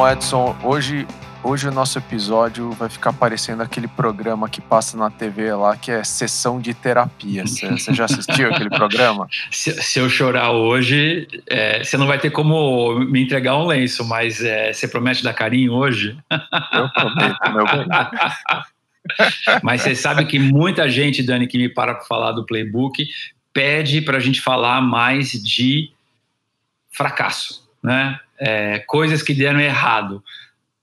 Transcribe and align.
Bom, 0.00 0.08
Edson, 0.08 0.56
hoje, 0.64 1.06
hoje 1.44 1.68
o 1.68 1.70
nosso 1.70 1.98
episódio 1.98 2.70
vai 2.70 2.88
ficar 2.88 3.12
parecendo 3.12 3.62
aquele 3.62 3.86
programa 3.86 4.48
que 4.48 4.58
passa 4.58 4.96
na 4.96 5.10
TV 5.10 5.52
lá, 5.52 5.76
que 5.76 5.90
é 5.90 6.02
sessão 6.02 6.58
de 6.58 6.72
terapia. 6.72 7.44
Você 7.46 7.92
já 7.92 8.06
assistiu 8.06 8.48
aquele 8.48 8.70
programa? 8.70 9.28
Se, 9.52 9.74
se, 9.74 9.98
eu 9.98 10.08
chorar 10.08 10.52
hoje, 10.52 11.28
é, 11.46 11.84
você 11.84 11.98
não 11.98 12.06
vai 12.06 12.18
ter 12.18 12.30
como 12.30 12.98
me 13.00 13.22
entregar 13.22 13.58
um 13.58 13.66
lenço, 13.66 14.02
mas 14.08 14.42
é, 14.42 14.72
você 14.72 14.88
promete 14.88 15.22
dar 15.22 15.34
carinho 15.34 15.74
hoje? 15.74 16.16
Eu 16.30 16.88
prometo, 16.88 17.52
meu 17.52 17.66
bem. 17.66 17.86
Mas 19.62 19.82
você 19.82 19.94
sabe 19.94 20.24
que 20.24 20.38
muita 20.38 20.88
gente, 20.88 21.22
Dani, 21.22 21.46
que 21.46 21.58
me 21.58 21.68
para 21.68 21.94
para 21.94 22.04
falar 22.04 22.32
do 22.32 22.46
playbook, 22.46 23.06
pede 23.52 24.00
para 24.00 24.16
a 24.16 24.20
gente 24.20 24.40
falar 24.40 24.80
mais 24.80 25.32
de 25.32 25.90
fracasso, 26.90 27.68
né? 27.82 28.18
É, 28.40 28.78
coisas 28.80 29.22
que 29.22 29.34
deram 29.34 29.60
errado. 29.60 30.22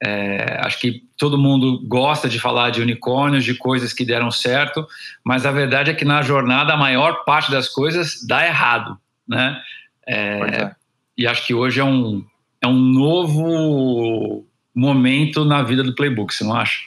É, 0.04 0.60
acho 0.62 0.80
que 0.80 1.04
todo 1.18 1.40
mundo 1.40 1.82
gosta 1.88 2.30
de 2.30 2.40
falar 2.40 2.70
de 2.70 2.82
unicórnios, 2.82 3.44
de 3.44 3.56
coisas 3.56 3.94
que 3.94 4.06
deram 4.06 4.30
certo, 4.30 4.88
mas 5.24 5.44
a 5.44 5.52
verdade 5.52 5.90
é 5.90 5.94
que 5.94 6.06
na 6.06 6.22
jornada 6.22 6.74
a 6.74 6.78
maior 6.78 7.26
parte 7.26 7.50
das 7.50 7.68
coisas 7.68 8.24
dá 8.28 8.46
errado, 8.46 8.98
né? 9.28 9.60
É, 10.06 10.16
é. 10.16 10.76
E 11.18 11.26
acho 11.26 11.48
que 11.48 11.54
hoje 11.54 11.80
é 11.80 11.84
um, 11.84 12.24
é 12.62 12.68
um 12.68 12.78
novo 12.78 14.46
momento 14.74 15.44
na 15.44 15.64
vida 15.64 15.82
do 15.82 15.96
Playbook, 15.96 16.34
você 16.34 16.44
não 16.44 16.56
acha? 16.56 16.82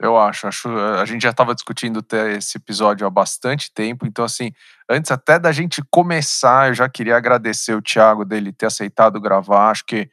Eu 0.00 0.16
acho, 0.16 0.46
acho. 0.46 0.68
A 0.68 1.04
gente 1.04 1.22
já 1.22 1.30
estava 1.30 1.54
discutindo 1.54 2.04
esse 2.36 2.56
episódio 2.56 3.06
há 3.06 3.10
bastante 3.10 3.72
tempo, 3.72 4.06
então 4.06 4.24
assim, 4.24 4.52
antes 4.88 5.10
até 5.10 5.38
da 5.38 5.50
gente 5.50 5.82
começar, 5.90 6.68
eu 6.68 6.74
já 6.74 6.88
queria 6.88 7.16
agradecer 7.16 7.74
o 7.74 7.82
Thiago 7.82 8.24
dele 8.24 8.52
ter 8.52 8.66
aceitado 8.66 9.20
gravar. 9.20 9.70
Acho 9.70 9.84
que 9.84 10.08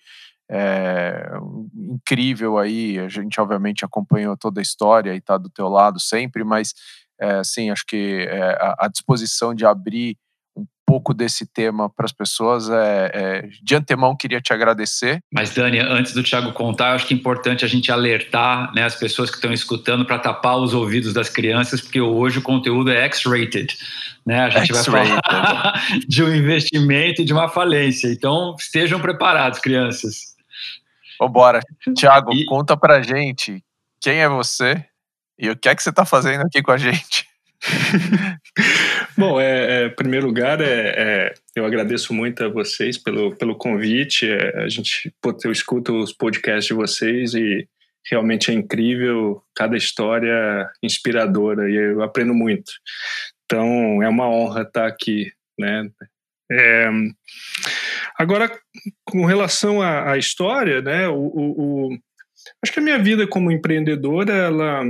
é 0.49 1.29
incrível 1.75 2.57
aí. 2.57 2.99
A 2.99 3.07
gente 3.07 3.39
obviamente 3.39 3.85
acompanhou 3.85 4.35
toda 4.35 4.59
a 4.59 4.63
história 4.63 5.13
e 5.13 5.17
está 5.17 5.37
do 5.37 5.49
teu 5.49 5.67
lado 5.67 5.99
sempre, 5.99 6.43
mas 6.43 6.73
é, 7.19 7.35
assim, 7.35 7.69
acho 7.69 7.85
que 7.85 8.27
é, 8.27 8.53
a, 8.59 8.85
a 8.85 8.87
disposição 8.87 9.53
de 9.53 9.65
abrir 9.65 10.17
pouco 10.85 11.13
desse 11.13 11.45
tema 11.45 11.89
para 11.89 12.05
as 12.05 12.11
pessoas. 12.11 12.69
É, 12.69 13.11
é, 13.13 13.49
de 13.61 13.75
antemão, 13.75 14.15
queria 14.15 14.39
te 14.39 14.53
agradecer. 14.53 15.19
Mas, 15.33 15.53
Dani, 15.53 15.79
antes 15.79 16.13
do 16.13 16.23
Thiago 16.23 16.53
contar, 16.53 16.93
acho 16.93 17.07
que 17.07 17.13
é 17.13 17.17
importante 17.17 17.65
a 17.65 17.67
gente 17.67 17.91
alertar 17.91 18.73
né, 18.73 18.83
as 18.83 18.95
pessoas 18.95 19.29
que 19.29 19.37
estão 19.37 19.51
escutando 19.51 20.05
para 20.05 20.19
tapar 20.19 20.57
os 20.57 20.73
ouvidos 20.73 21.13
das 21.13 21.29
crianças, 21.29 21.81
porque 21.81 21.99
hoje 21.99 22.39
o 22.39 22.41
conteúdo 22.41 22.91
é 22.91 23.03
X-rated. 23.05 23.75
Né? 24.25 24.41
A 24.41 24.49
gente 24.49 24.71
vai 24.71 24.83
falar 24.83 25.81
de 26.07 26.23
um 26.23 26.33
investimento 26.33 27.21
e 27.21 27.25
de 27.25 27.33
uma 27.33 27.49
falência. 27.49 28.07
Então, 28.07 28.55
estejam 28.59 28.99
preparados, 28.99 29.59
crianças. 29.59 30.35
Vambora. 31.19 31.61
Thiago, 31.95 32.33
e... 32.33 32.45
conta 32.45 32.75
para 32.75 33.01
gente 33.01 33.63
quem 34.01 34.19
é 34.19 34.29
você 34.29 34.85
e 35.37 35.49
o 35.49 35.55
que 35.55 35.69
é 35.69 35.75
que 35.75 35.81
você 35.81 35.89
está 35.89 36.05
fazendo 36.05 36.41
aqui 36.41 36.61
com 36.61 36.71
a 36.71 36.77
gente. 36.77 37.27
Bom, 39.17 39.39
é, 39.39 39.83
é, 39.83 39.85
em 39.85 39.95
primeiro 39.95 40.27
lugar, 40.27 40.59
é, 40.59 40.65
é, 40.67 41.33
eu 41.55 41.65
agradeço 41.65 42.13
muito 42.13 42.43
a 42.43 42.49
vocês 42.49 42.97
pelo, 42.97 43.33
pelo 43.35 43.55
convite. 43.55 44.29
É, 44.29 44.63
a 44.63 44.67
gente, 44.67 45.13
eu 45.43 45.51
escuto 45.51 45.97
os 45.97 46.11
podcasts 46.11 46.65
de 46.65 46.73
vocês 46.73 47.33
e 47.33 47.67
realmente 48.09 48.51
é 48.51 48.53
incrível, 48.53 49.41
cada 49.55 49.77
história 49.77 50.69
inspiradora 50.83 51.69
e 51.69 51.75
eu 51.75 52.03
aprendo 52.03 52.33
muito. 52.33 52.71
Então, 53.45 54.03
é 54.03 54.09
uma 54.09 54.29
honra 54.29 54.63
estar 54.63 54.85
aqui, 54.85 55.31
né? 55.57 55.89
É, 56.51 56.89
agora, 58.17 58.51
com 59.05 59.25
relação 59.25 59.81
à, 59.81 60.11
à 60.11 60.17
história, 60.17 60.81
né? 60.81 61.07
O, 61.07 61.15
o, 61.15 61.87
o, 61.87 61.97
acho 62.61 62.73
que 62.73 62.79
a 62.79 62.83
minha 62.83 62.99
vida 62.99 63.25
como 63.25 63.51
empreendedora, 63.51 64.33
ela 64.33 64.83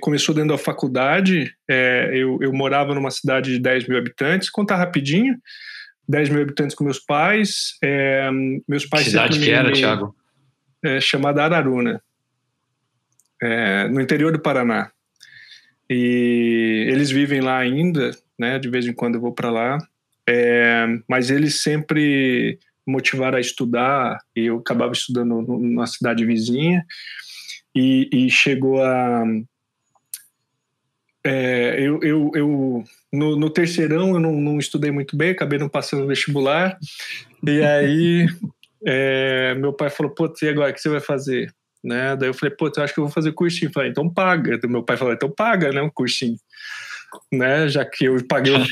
começou 0.00 0.34
dentro 0.34 0.50
da 0.50 0.58
faculdade. 0.58 1.52
É, 1.68 2.10
eu, 2.14 2.38
eu, 2.40 2.52
morava 2.52 2.94
numa 2.94 3.10
cidade 3.10 3.52
de 3.52 3.58
10 3.58 3.88
mil 3.88 3.98
habitantes. 3.98 4.48
Contar 4.48 4.76
rapidinho: 4.76 5.36
10 6.08 6.28
mil 6.28 6.42
habitantes 6.42 6.76
com 6.76 6.84
meus 6.84 7.00
pais. 7.00 7.76
É, 7.82 8.30
meus 8.68 8.86
pais 8.86 9.06
cidade 9.06 9.40
que 9.40 9.50
era, 9.50 9.72
Thiago? 9.72 10.14
É, 10.84 11.00
chamada 11.00 11.42
Araruna, 11.42 12.00
é, 13.42 13.88
no 13.88 14.00
interior 14.00 14.32
do 14.32 14.40
Paraná. 14.40 14.90
E 15.90 16.86
eles 16.88 17.10
vivem 17.10 17.40
lá 17.40 17.58
ainda, 17.58 18.12
né? 18.38 18.58
De 18.58 18.68
vez 18.68 18.86
em 18.86 18.92
quando 18.92 19.16
eu 19.16 19.20
vou 19.20 19.32
para 19.32 19.50
lá. 19.50 19.78
É, 20.28 20.86
mas 21.08 21.28
eles 21.28 21.60
sempre 21.60 22.58
motivaram 22.86 23.36
a 23.36 23.40
estudar. 23.40 24.18
E 24.36 24.46
eu 24.46 24.58
acabava 24.58 24.92
estudando 24.92 25.42
numa 25.42 25.86
cidade 25.86 26.24
vizinha. 26.24 26.84
E, 27.74 28.08
e 28.12 28.30
chegou 28.30 28.82
a 28.82 29.24
é, 31.24 31.76
eu, 31.78 32.00
eu, 32.02 32.30
eu 32.34 32.84
no, 33.12 33.36
no, 33.36 33.48
terceirão 33.48 34.14
eu 34.14 34.20
não, 34.20 34.32
não, 34.32 34.58
estudei 34.58 34.90
muito 34.90 35.16
bem, 35.16 35.30
acabei 35.30 35.58
não 35.58 35.68
passando 35.68 36.00
no 36.00 36.08
vestibular. 36.08 36.76
E 37.46 37.62
aí 37.62 38.26
é, 38.84 39.54
meu 39.54 39.72
pai 39.72 39.88
falou: 39.88 40.12
Pô, 40.12 40.32
e 40.42 40.48
agora 40.48 40.70
o 40.70 40.74
que 40.74 40.80
você 40.80 40.88
vai 40.88 41.00
fazer? 41.00 41.52
Né? 41.82 42.16
Daí 42.16 42.28
eu 42.28 42.34
falei: 42.34 42.54
Pô, 42.54 42.70
eu 42.74 42.82
acho 42.82 42.92
que 42.92 42.98
eu 42.98 43.04
vou 43.04 43.12
fazer 43.12 43.32
cursinho. 43.32 43.68
Eu 43.68 43.72
falei: 43.72 43.90
Então 43.90 44.12
paga. 44.12 44.58
Meu 44.66 44.82
pai 44.82 44.96
falou: 44.96 45.14
Então 45.14 45.30
paga, 45.30 45.70
né? 45.70 45.80
Um 45.80 45.90
cursinho. 45.90 46.36
Né? 47.30 47.68
Já 47.68 47.84
que 47.84 48.06
eu 48.06 48.16
paguei 48.26 48.54
o, 48.54 48.58
o, 48.58 48.62
o, 48.62 48.66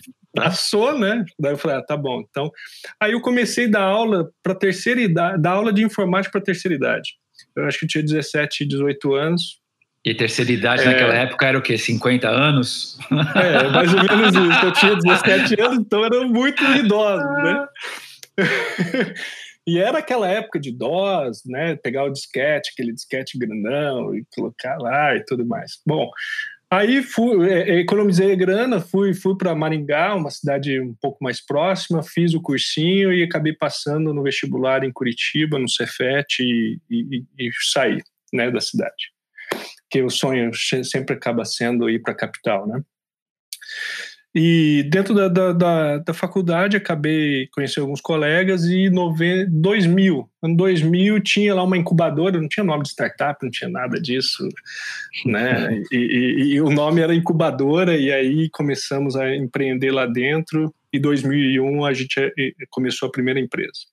passou, 0.34 0.98
né? 0.98 1.24
Daí 1.38 1.52
eu 1.52 1.58
falei: 1.58 1.76
Ah, 1.76 1.82
tá 1.82 1.96
bom. 1.96 2.24
Então, 2.30 2.50
aí 2.98 3.12
eu 3.12 3.20
comecei 3.20 3.66
a 3.66 3.70
dar 3.70 3.82
aula 3.82 4.30
para 4.42 4.54
terceira 4.54 5.00
idade, 5.00 5.42
dar 5.42 5.52
aula 5.52 5.74
de 5.74 5.82
informática 5.82 6.32
para 6.32 6.40
terceira 6.40 6.74
idade. 6.74 7.18
Eu 7.54 7.66
acho 7.66 7.78
que 7.78 7.84
eu 7.84 7.88
tinha 7.88 8.02
17, 8.02 8.64
18 8.64 9.14
anos 9.14 9.60
e 10.06 10.14
terceira 10.14 10.52
idade 10.52 10.82
é. 10.82 10.84
naquela 10.84 11.14
época 11.14 11.46
era 11.46 11.58
o 11.58 11.62
quê? 11.62 11.76
50 11.76 12.28
anos? 12.28 12.96
É, 13.34 13.68
mais 13.70 13.92
ou 13.92 14.04
menos 14.04 14.54
isso. 14.54 14.66
Eu 14.66 14.72
tinha 14.72 14.94
17 14.94 15.60
anos, 15.60 15.78
então 15.80 16.04
eram 16.04 16.28
muito 16.28 16.62
idosos, 16.62 17.26
né? 17.42 17.66
e 19.66 19.80
era 19.80 19.98
aquela 19.98 20.28
época 20.28 20.60
de 20.60 20.70
DOS, 20.70 21.42
né? 21.44 21.74
Pegar 21.74 22.04
o 22.04 22.12
disquete, 22.12 22.70
aquele 22.72 22.92
disquete 22.92 23.36
grandão 23.36 24.14
e 24.14 24.24
colocar 24.32 24.78
lá 24.78 25.16
e 25.16 25.24
tudo 25.24 25.44
mais. 25.44 25.80
Bom, 25.84 26.08
aí 26.70 27.02
fui, 27.02 27.50
é, 27.50 27.70
é, 27.70 27.80
economizei 27.80 28.36
grana, 28.36 28.78
fui, 28.78 29.12
fui 29.12 29.36
para 29.36 29.56
Maringá, 29.56 30.14
uma 30.14 30.30
cidade 30.30 30.80
um 30.80 30.94
pouco 31.02 31.18
mais 31.20 31.44
próxima, 31.44 32.00
fiz 32.04 32.32
o 32.32 32.40
cursinho 32.40 33.12
e 33.12 33.24
acabei 33.24 33.54
passando 33.54 34.14
no 34.14 34.22
vestibular 34.22 34.84
em 34.84 34.92
Curitiba, 34.92 35.58
no 35.58 35.68
Cefet 35.68 36.44
e, 36.44 36.78
e, 36.88 37.24
e 37.36 37.50
saí 37.72 38.00
né, 38.32 38.52
da 38.52 38.60
cidade 38.60 39.15
que 39.90 40.02
o 40.02 40.10
sonho 40.10 40.50
sempre 40.84 41.14
acaba 41.14 41.44
sendo 41.44 41.88
ir 41.88 42.00
para 42.00 42.12
a 42.12 42.16
capital, 42.16 42.66
né? 42.66 42.82
E 44.38 44.82
dentro 44.90 45.14
da, 45.14 45.28
da, 45.28 45.52
da, 45.54 45.96
da, 45.96 46.12
faculdade 46.12 46.76
acabei 46.76 47.48
conhecendo 47.54 47.84
alguns 47.84 48.02
colegas 48.02 48.64
e 48.64 48.88
em 48.88 48.92
2000, 49.48 50.28
ano 50.42 50.56
2000 50.58 51.22
tinha 51.22 51.54
lá 51.54 51.62
uma 51.62 51.78
incubadora, 51.78 52.38
não 52.38 52.46
tinha 52.46 52.62
nome 52.62 52.82
de 52.82 52.90
startup, 52.90 53.42
não 53.42 53.50
tinha 53.50 53.70
nada 53.70 53.98
disso, 53.98 54.46
né? 55.24 55.82
E, 55.90 55.96
e, 55.96 56.52
e 56.52 56.60
o 56.60 56.68
nome 56.68 57.00
era 57.00 57.14
incubadora 57.14 57.96
e 57.96 58.12
aí 58.12 58.50
começamos 58.50 59.16
a 59.16 59.34
empreender 59.34 59.90
lá 59.90 60.04
dentro 60.04 60.74
e 60.92 60.98
2001 60.98 61.84
a 61.86 61.94
gente 61.94 62.14
começou 62.68 63.08
a 63.08 63.12
primeira 63.12 63.40
empresa. 63.40 63.86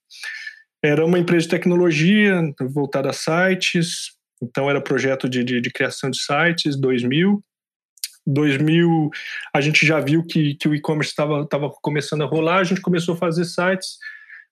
Era 0.82 1.06
uma 1.06 1.18
empresa 1.18 1.44
de 1.44 1.50
tecnologia 1.52 2.42
voltada 2.68 3.08
a 3.08 3.12
sites, 3.14 4.10
então, 4.44 4.70
era 4.70 4.80
projeto 4.80 5.28
de, 5.28 5.42
de, 5.42 5.60
de 5.60 5.70
criação 5.70 6.10
de 6.10 6.18
sites, 6.18 6.76
2000. 6.76 7.42
2000, 8.26 9.10
a 9.52 9.60
gente 9.60 9.84
já 9.86 10.00
viu 10.00 10.24
que, 10.24 10.54
que 10.54 10.66
o 10.68 10.74
e-commerce 10.74 11.10
estava 11.10 11.70
começando 11.82 12.22
a 12.22 12.26
rolar, 12.26 12.58
a 12.58 12.64
gente 12.64 12.80
começou 12.80 13.14
a 13.14 13.18
fazer 13.18 13.44
sites, 13.44 13.98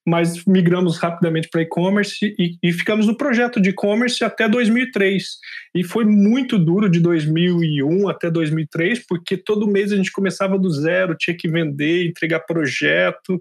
mas 0.06 0.44
migramos 0.44 0.98
rapidamente 0.98 1.48
para 1.48 1.62
e-commerce 1.62 2.34
e, 2.38 2.56
e, 2.62 2.72
ficamos 2.72 3.06
no 3.06 3.16
projeto 3.16 3.60
de 3.60 3.70
e-commerce 3.70 4.22
até 4.24 4.48
2003. 4.48 5.38
E 5.74 5.84
foi 5.84 6.04
muito 6.04 6.58
duro 6.58 6.88
de 6.90 7.00
2001 7.00 8.08
até 8.08 8.30
2003, 8.30 9.06
porque 9.06 9.36
todo 9.36 9.70
mês 9.70 9.92
a 9.92 9.96
gente 9.96 10.10
começava 10.10 10.58
do 10.58 10.70
zero, 10.70 11.16
tinha 11.16 11.36
que 11.36 11.48
vender, 11.48 12.06
entregar 12.06 12.40
projeto. 12.40 13.38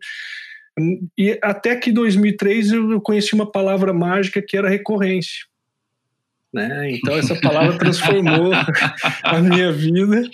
E 1.18 1.38
até 1.42 1.75
que 1.75 1.92
2003 1.92 2.71
eu 2.71 3.01
conheci 3.01 3.33
uma 3.33 3.51
palavra 3.51 3.92
mágica 3.92 4.42
que 4.42 4.56
era 4.56 4.69
recorrência. 4.69 5.50
Né? 6.53 6.92
Então 6.92 7.15
essa 7.15 7.36
palavra 7.39 7.77
transformou 7.77 8.51
a 9.24 9.39
minha 9.39 9.71
vida. 9.71 10.30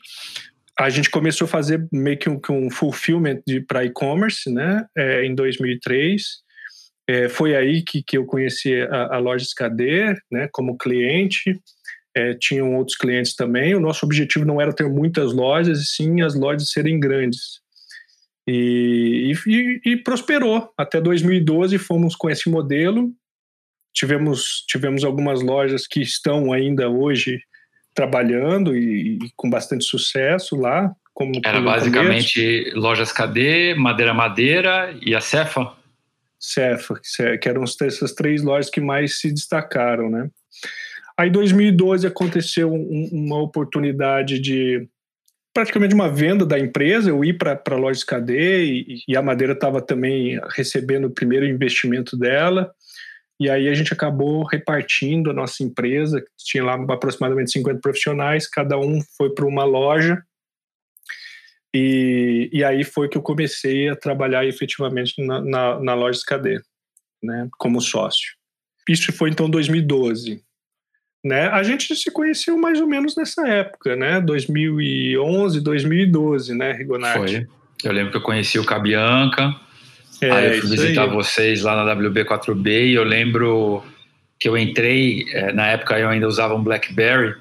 A 0.80 0.90
gente 0.90 1.10
começou 1.10 1.46
a 1.46 1.50
fazer 1.50 1.88
meio 1.92 2.18
que 2.18 2.30
um, 2.30 2.40
um 2.52 2.70
fulfillment 2.70 3.42
para 3.68 3.86
e-commerce, 3.86 4.52
né? 4.52 4.86
É, 4.96 5.26
em 5.26 5.34
2003. 5.34 6.22
É, 7.10 7.30
foi 7.30 7.56
aí 7.56 7.84
que, 7.84 8.04
que 8.04 8.18
eu 8.18 8.26
conheci 8.26 8.76
a, 8.82 9.16
a 9.16 9.18
loja 9.18 9.44
Escader, 9.44 10.18
né? 10.32 10.48
Como 10.52 10.78
cliente. 10.78 11.60
É, 12.16 12.34
tinham 12.34 12.76
outros 12.76 12.98
clientes 12.98 13.36
também. 13.36 13.76
O 13.76 13.80
nosso 13.80 14.06
objetivo 14.06 14.46
não 14.46 14.60
era 14.60 14.74
ter 14.74 14.90
muitas 14.90 15.34
lojas, 15.34 15.80
e 15.80 15.86
sim 15.86 16.22
as 16.22 16.36
lojas 16.36 16.70
serem 16.72 17.00
grandes. 17.00 17.62
E, 18.48 19.34
e, 19.46 19.82
e, 19.92 19.98
prosperou. 19.98 20.72
Até 20.78 21.02
2012 21.02 21.78
fomos 21.78 22.16
com 22.16 22.30
esse 22.30 22.50
modelo. 22.50 23.12
Tivemos, 23.98 24.64
tivemos 24.68 25.04
algumas 25.04 25.42
lojas 25.42 25.88
que 25.88 26.00
estão 26.02 26.54
ainda 26.54 26.88
hoje 26.88 27.40
trabalhando 27.96 28.78
e, 28.78 29.16
e 29.16 29.20
com 29.36 29.50
bastante 29.50 29.84
sucesso 29.84 30.56
lá. 30.56 30.92
Como, 31.16 31.32
Era 31.44 31.60
basicamente 31.60 32.72
lojas 32.76 33.12
KD, 33.12 33.74
Madeira 33.74 34.14
Madeira 34.14 34.96
e 35.02 35.16
a 35.16 35.20
Cefa? 35.20 35.74
Cefa, 36.40 37.02
que 37.42 37.50
eram 37.50 37.64
essas 37.64 38.14
três 38.14 38.44
lojas 38.44 38.70
que 38.70 38.80
mais 38.80 39.20
se 39.20 39.34
destacaram, 39.34 40.12
né? 40.12 40.30
Aí, 41.18 41.30
em 41.30 41.32
2012, 41.32 42.06
aconteceu 42.06 42.72
um, 42.72 43.10
uma 43.12 43.42
oportunidade 43.42 44.40
de 44.40 44.88
praticamente 45.52 45.96
uma 45.96 46.08
venda 46.08 46.46
da 46.46 46.60
empresa. 46.60 47.10
Eu 47.10 47.26
ir 47.26 47.40
para 47.40 47.60
a 47.68 47.76
loja 47.76 48.06
KD 48.06 48.64
e, 48.64 49.04
e 49.08 49.18
a 49.18 49.24
Madeira 49.24 49.54
estava 49.54 49.82
também 49.82 50.40
recebendo 50.56 51.06
o 51.06 51.12
primeiro 51.12 51.48
investimento 51.48 52.16
dela. 52.16 52.72
E 53.40 53.50
aí 53.50 53.68
a 53.68 53.74
gente 53.74 53.94
acabou 53.94 54.44
repartindo 54.44 55.30
a 55.30 55.34
nossa 55.34 55.64
empresa, 55.64 56.22
que 56.22 56.28
tinha 56.38 56.64
lá 56.64 56.74
aproximadamente 56.74 57.52
50 57.52 57.80
profissionais, 57.80 58.48
cada 58.48 58.78
um 58.80 59.00
foi 59.16 59.34
para 59.34 59.46
uma 59.46 59.64
loja. 59.64 60.24
E, 61.74 62.50
e 62.52 62.64
aí 62.64 62.84
foi 62.84 63.08
que 63.08 63.18
eu 63.18 63.22
comecei 63.22 63.90
a 63.90 63.96
trabalhar 63.96 64.46
efetivamente 64.46 65.14
na, 65.24 65.40
na, 65.42 65.80
na 65.80 65.94
loja 65.94 66.20
KD, 66.26 66.60
né, 67.22 67.48
como 67.60 67.80
sócio. 67.80 68.34
Isso 68.90 69.12
foi 69.12 69.30
então 69.30 69.50
2012. 69.50 70.42
Né? 71.24 71.48
A 71.48 71.62
gente 71.62 71.94
se 71.96 72.10
conheceu 72.10 72.58
mais 72.58 72.80
ou 72.80 72.88
menos 72.88 73.16
nessa 73.16 73.48
época, 73.48 73.96
né? 73.96 74.22
2011, 74.22 75.62
2012, 75.62 76.56
né, 76.56 76.72
Rigonati? 76.72 77.18
Foi. 77.18 77.48
Eu 77.84 77.92
lembro 77.92 78.12
que 78.12 78.18
eu 78.18 78.22
conheci 78.22 78.58
o 78.58 78.66
Cabianca, 78.66 79.54
é, 80.22 80.32
aí 80.32 80.56
eu 80.56 80.62
fui 80.62 80.72
visitar 80.72 81.04
aí. 81.04 81.10
vocês 81.10 81.64
lá 81.64 81.84
na 81.84 81.96
WB4B 81.96 82.88
e 82.88 82.94
eu 82.94 83.04
lembro 83.04 83.84
que 84.40 84.48
eu 84.48 84.58
entrei, 84.58 85.26
é, 85.32 85.52
na 85.52 85.68
época 85.68 85.98
eu 86.00 86.10
ainda 86.10 86.28
usava 86.28 86.56
um 86.56 86.64
BlackBerry, 86.64 87.36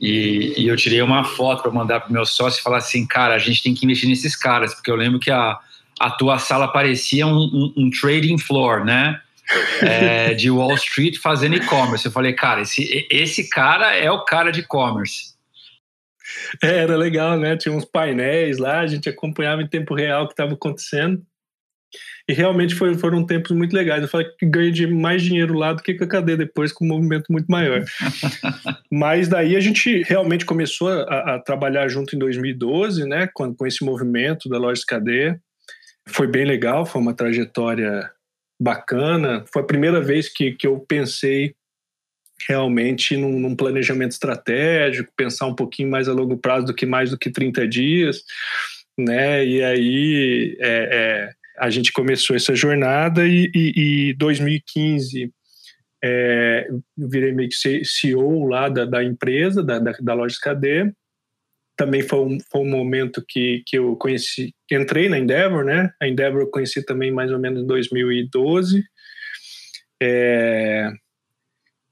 e, 0.00 0.54
e 0.56 0.68
eu 0.68 0.76
tirei 0.76 1.02
uma 1.02 1.24
foto 1.24 1.62
para 1.62 1.72
mandar 1.72 2.00
para 2.00 2.10
o 2.10 2.12
meu 2.12 2.24
sócio 2.24 2.60
e 2.60 2.62
falar 2.62 2.78
assim, 2.78 3.06
cara, 3.06 3.34
a 3.34 3.38
gente 3.38 3.62
tem 3.62 3.74
que 3.74 3.84
investir 3.84 4.08
nesses 4.08 4.36
caras, 4.36 4.74
porque 4.74 4.90
eu 4.90 4.96
lembro 4.96 5.18
que 5.18 5.30
a, 5.30 5.58
a 5.98 6.10
tua 6.10 6.38
sala 6.38 6.68
parecia 6.68 7.26
um, 7.26 7.36
um, 7.36 7.74
um 7.76 7.90
trading 7.90 8.38
floor, 8.38 8.84
né? 8.84 9.20
É, 9.80 10.34
de 10.34 10.50
Wall 10.50 10.74
Street 10.74 11.16
fazendo 11.16 11.56
e-commerce. 11.56 12.04
Eu 12.04 12.12
falei, 12.12 12.34
cara, 12.34 12.60
esse, 12.60 13.06
esse 13.10 13.48
cara 13.48 13.96
é 13.96 14.10
o 14.10 14.22
cara 14.22 14.50
de 14.50 14.60
e-commerce. 14.60 15.32
É, 16.62 16.80
era 16.80 16.96
legal, 16.96 17.38
né? 17.38 17.56
Tinha 17.56 17.74
uns 17.74 17.86
painéis 17.86 18.58
lá, 18.58 18.80
a 18.80 18.86
gente 18.86 19.08
acompanhava 19.08 19.62
em 19.62 19.66
tempo 19.66 19.94
real 19.94 20.24
o 20.24 20.26
que 20.26 20.34
estava 20.34 20.52
acontecendo. 20.52 21.22
E 22.28 22.34
realmente 22.34 22.74
foi, 22.74 22.94
foram 22.94 23.24
tempos 23.24 23.52
muito 23.52 23.74
legais. 23.74 24.02
Eu 24.02 24.08
falei 24.08 24.28
que 24.38 24.44
ganhei 24.44 24.70
de 24.70 24.86
mais 24.86 25.22
dinheiro 25.22 25.54
lá 25.54 25.72
do 25.72 25.82
que 25.82 25.94
com 25.94 26.04
a 26.04 26.08
cadeia 26.08 26.36
depois, 26.36 26.70
com 26.72 26.84
um 26.84 26.88
movimento 26.88 27.24
muito 27.30 27.46
maior. 27.46 27.82
Mas 28.92 29.28
daí 29.28 29.56
a 29.56 29.60
gente 29.60 30.02
realmente 30.02 30.44
começou 30.44 30.90
a, 30.90 31.36
a, 31.36 31.38
trabalhar 31.38 31.88
junto 31.88 32.14
em 32.14 32.18
2012, 32.18 33.06
né? 33.06 33.28
Com, 33.32 33.54
com 33.54 33.66
esse 33.66 33.82
movimento 33.82 34.46
da 34.46 34.58
loja 34.58 34.80
de 34.80 34.86
cadeia. 34.86 35.40
Foi 36.06 36.26
bem 36.26 36.44
legal, 36.44 36.84
foi 36.84 37.00
uma 37.00 37.14
trajetória 37.14 38.10
bacana. 38.60 39.44
Foi 39.50 39.62
a 39.62 39.66
primeira 39.66 40.00
vez 40.00 40.28
que, 40.28 40.52
que 40.52 40.66
eu 40.66 40.78
pensei 40.80 41.54
realmente 42.46 43.16
num, 43.16 43.38
num, 43.38 43.56
planejamento 43.56 44.12
estratégico, 44.12 45.12
pensar 45.16 45.46
um 45.46 45.54
pouquinho 45.54 45.90
mais 45.90 46.08
a 46.08 46.12
longo 46.12 46.36
prazo 46.36 46.66
do 46.66 46.74
que 46.74 46.86
mais 46.86 47.10
do 47.10 47.18
que 47.18 47.30
30 47.30 47.66
dias, 47.66 48.22
né? 48.98 49.44
E 49.44 49.62
aí 49.62 50.56
é, 50.60 50.88
é, 50.92 51.37
a 51.60 51.70
gente 51.70 51.92
começou 51.92 52.36
essa 52.36 52.54
jornada 52.54 53.26
e, 53.26 53.50
e, 53.54 54.10
e 54.10 54.14
2015 54.14 55.32
é, 56.02 56.66
eu 56.68 56.82
virei 56.96 57.32
meio 57.32 57.48
que 57.48 57.84
CEO 57.84 58.46
lá 58.46 58.68
da, 58.68 58.84
da 58.84 59.02
empresa, 59.02 59.62
da, 59.62 59.78
da, 59.78 59.92
da 60.00 60.14
loja 60.14 60.36
KD. 60.40 60.92
Também 61.76 62.02
foi 62.02 62.18
um, 62.20 62.38
foi 62.50 62.60
um 62.60 62.70
momento 62.70 63.24
que, 63.26 63.62
que 63.66 63.78
eu 63.78 63.96
conheci, 63.96 64.54
que 64.66 64.76
entrei 64.76 65.08
na 65.08 65.18
Endeavor, 65.18 65.64
né? 65.64 65.90
A 66.00 66.06
Endeavor 66.06 66.42
eu 66.42 66.50
conheci 66.50 66.84
também 66.84 67.10
mais 67.10 67.32
ou 67.32 67.38
menos 67.38 67.62
em 67.62 67.66
2012. 67.66 68.84
É, 70.00 70.90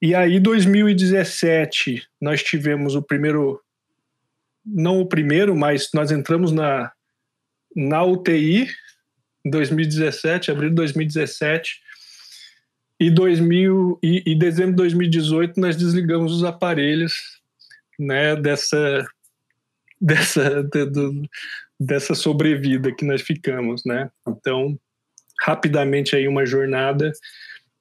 e 0.00 0.14
aí, 0.14 0.38
2017, 0.38 2.06
nós 2.20 2.42
tivemos 2.42 2.94
o 2.94 3.02
primeiro, 3.02 3.60
não 4.64 5.00
o 5.00 5.08
primeiro, 5.08 5.56
mas 5.56 5.88
nós 5.94 6.10
entramos 6.10 6.52
na, 6.52 6.92
na 7.74 8.04
UTI, 8.04 8.68
em 9.46 9.50
2017, 9.50 10.50
abril 10.50 10.70
de 10.70 10.74
2017. 10.74 11.80
E, 12.98 13.10
2000, 13.10 13.98
e, 14.02 14.22
e 14.26 14.34
dezembro 14.34 14.72
de 14.72 14.76
2018 14.76 15.60
nós 15.60 15.76
desligamos 15.76 16.32
os 16.32 16.42
aparelhos 16.42 17.12
né, 17.98 18.34
dessa, 18.34 19.06
dessa, 20.00 20.62
de, 20.62 20.86
do, 20.86 21.22
dessa 21.78 22.14
sobrevida 22.14 22.92
que 22.92 23.04
nós 23.04 23.22
ficamos. 23.22 23.84
Né? 23.84 24.10
Então, 24.26 24.78
rapidamente 25.42 26.16
aí 26.16 26.26
uma 26.26 26.44
jornada 26.44 27.12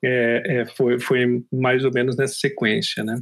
é, 0.04 0.44
é, 0.46 0.66
foi, 0.66 1.00
foi 1.00 1.44
mais 1.52 1.84
ou 1.84 1.92
menos 1.92 2.16
nessa 2.16 2.36
sequência. 2.36 3.04
Né? 3.04 3.20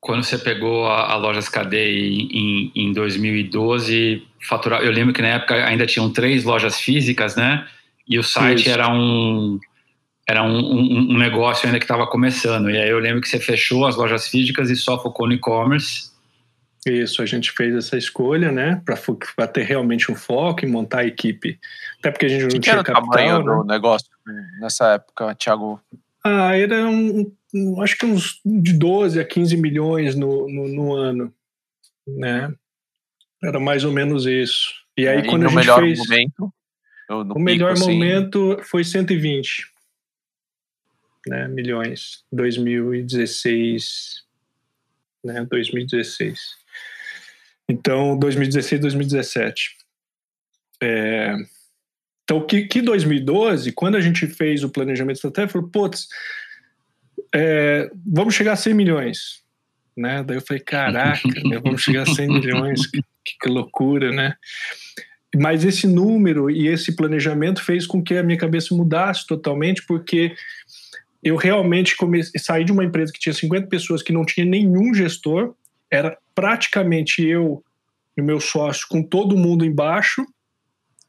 Quando 0.00 0.24
você 0.24 0.38
pegou 0.38 0.86
a, 0.86 1.12
a 1.12 1.16
Lojas 1.16 1.48
KD 1.48 1.76
em, 1.76 2.72
em 2.74 2.92
2012, 2.92 4.22
faturar, 4.42 4.82
eu 4.82 4.90
lembro 4.90 5.14
que 5.14 5.22
na 5.22 5.28
época 5.28 5.54
ainda 5.64 5.86
tinham 5.86 6.12
três 6.12 6.42
lojas 6.42 6.80
físicas, 6.80 7.36
né? 7.36 7.66
E 8.06 8.18
o 8.18 8.22
site 8.22 8.62
Isso. 8.62 8.70
era 8.70 8.88
um 8.92 9.58
era 10.26 10.42
um, 10.42 10.56
um, 10.56 11.12
um 11.12 11.18
negócio 11.18 11.66
ainda 11.66 11.78
que 11.78 11.84
estava 11.84 12.06
começando. 12.06 12.70
E 12.70 12.78
aí 12.78 12.88
eu 12.88 12.98
lembro 12.98 13.20
que 13.20 13.28
você 13.28 13.38
fechou 13.38 13.86
as 13.86 13.96
lojas 13.96 14.26
físicas 14.26 14.70
e 14.70 14.76
só 14.76 15.00
focou 15.02 15.26
no 15.26 15.34
e-commerce. 15.34 16.12
Isso, 16.86 17.22
a 17.22 17.26
gente 17.26 17.50
fez 17.52 17.74
essa 17.74 17.96
escolha, 17.96 18.52
né, 18.52 18.82
para 18.84 19.46
ter 19.46 19.62
realmente 19.62 20.12
um 20.12 20.14
foco 20.14 20.64
e 20.64 20.68
montar 20.68 21.00
a 21.00 21.06
equipe. 21.06 21.58
Até 21.98 22.10
porque 22.10 22.26
a 22.26 22.28
gente 22.28 22.42
não 22.42 22.48
que 22.48 22.60
tinha 22.60 22.82
que 22.82 22.90
era 22.90 23.00
capital. 23.00 23.08
O 23.08 23.10
tamanho 23.10 23.38
né? 23.38 23.44
do 23.44 23.64
negócio 23.64 24.06
nessa 24.60 24.94
época, 24.94 25.34
Thiago? 25.34 25.80
Ah, 26.22 26.56
era 26.56 26.86
um, 26.86 27.30
um, 27.54 27.82
acho 27.82 27.96
que 27.96 28.06
uns 28.06 28.40
de 28.44 28.72
12 28.74 29.20
a 29.20 29.24
15 29.24 29.56
milhões 29.56 30.14
no, 30.14 30.48
no, 30.48 30.68
no 30.68 30.94
ano, 30.94 31.32
né? 32.06 32.52
Era 33.42 33.60
mais 33.60 33.84
ou 33.84 33.92
menos 33.92 34.26
isso. 34.26 34.70
E 34.96 35.06
aí, 35.06 35.18
é, 35.18 35.26
quando 35.26 35.42
e 35.42 35.46
a 35.46 35.48
gente 35.48 35.58
melhor 35.58 35.80
fez... 35.80 35.98
momento, 35.98 36.52
o 37.08 37.38
melhor 37.38 37.74
pico, 37.74 37.84
assim. 37.84 37.92
momento 37.92 38.58
foi 38.62 38.84
120 38.84 39.74
né, 41.26 41.48
milhões, 41.48 42.22
2016, 42.32 44.24
né, 45.24 45.46
2016. 45.50 46.40
Então, 47.68 48.18
2016, 48.18 48.80
2017. 48.80 49.76
É, 50.82 51.34
então, 52.24 52.46
que, 52.46 52.66
que 52.66 52.82
2012, 52.82 53.72
quando 53.72 53.96
a 53.96 54.00
gente 54.00 54.26
fez 54.26 54.62
o 54.62 54.70
planejamento 54.70 55.16
estratégico, 55.16 55.52
falou, 55.52 55.70
putz, 55.70 56.08
é, 57.34 57.90
vamos 58.06 58.34
chegar 58.34 58.52
a 58.52 58.56
100 58.56 58.74
milhões. 58.74 59.42
Né? 59.96 60.22
Daí 60.24 60.36
eu 60.36 60.42
falei, 60.42 60.62
caraca, 60.62 61.28
né, 61.44 61.58
vamos 61.62 61.82
chegar 61.82 62.02
a 62.02 62.06
100 62.06 62.28
milhões, 62.28 62.86
que, 62.90 63.02
que 63.40 63.48
loucura, 63.48 64.10
né? 64.10 64.36
Mas 65.36 65.64
esse 65.64 65.86
número 65.86 66.50
e 66.50 66.68
esse 66.68 66.94
planejamento 66.94 67.62
fez 67.62 67.86
com 67.86 68.02
que 68.02 68.14
a 68.14 68.22
minha 68.22 68.38
cabeça 68.38 68.74
mudasse 68.74 69.26
totalmente, 69.26 69.84
porque 69.86 70.34
eu 71.22 71.36
realmente 71.36 71.96
comecei, 71.96 72.38
saí 72.38 72.64
de 72.64 72.72
uma 72.72 72.84
empresa 72.84 73.12
que 73.12 73.18
tinha 73.18 73.32
50 73.32 73.66
pessoas 73.66 74.02
que 74.02 74.12
não 74.12 74.24
tinha 74.24 74.44
nenhum 74.44 74.94
gestor, 74.94 75.54
era 75.90 76.16
praticamente 76.34 77.24
eu 77.24 77.64
e 78.16 78.22
meu 78.22 78.40
sócio 78.40 78.86
com 78.88 79.02
todo 79.02 79.36
mundo 79.36 79.64
embaixo, 79.64 80.24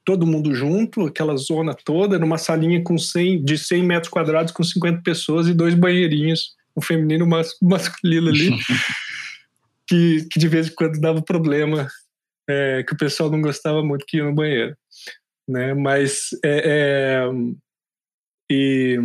todo 0.05 0.25
mundo 0.25 0.53
junto, 0.53 1.05
aquela 1.05 1.35
zona 1.35 1.73
toda, 1.73 2.17
numa 2.17 2.37
salinha 2.37 2.81
com 2.83 2.97
100, 2.97 3.43
de 3.43 3.57
100 3.57 3.83
metros 3.83 4.09
quadrados 4.09 4.53
com 4.53 4.63
50 4.63 5.01
pessoas 5.01 5.47
e 5.47 5.53
dois 5.53 5.73
banheirinhos, 5.73 6.53
um 6.77 6.81
feminino 6.81 7.25
e 7.25 7.27
um 7.27 7.67
masculino 7.67 8.29
ali, 8.29 8.51
que, 9.87 10.27
que 10.31 10.39
de 10.39 10.47
vez 10.47 10.67
em 10.67 10.75
quando 10.75 10.99
dava 10.99 11.21
problema 11.21 11.87
é, 12.47 12.83
que 12.83 12.93
o 12.93 12.97
pessoal 12.97 13.29
não 13.29 13.41
gostava 13.41 13.83
muito 13.83 14.05
que 14.05 14.17
ia 14.17 14.23
no 14.23 14.33
banheiro, 14.33 14.75
né? 15.47 15.73
Mas 15.73 16.29
é, 16.43 16.61
é, 16.65 17.29
e 18.49 18.97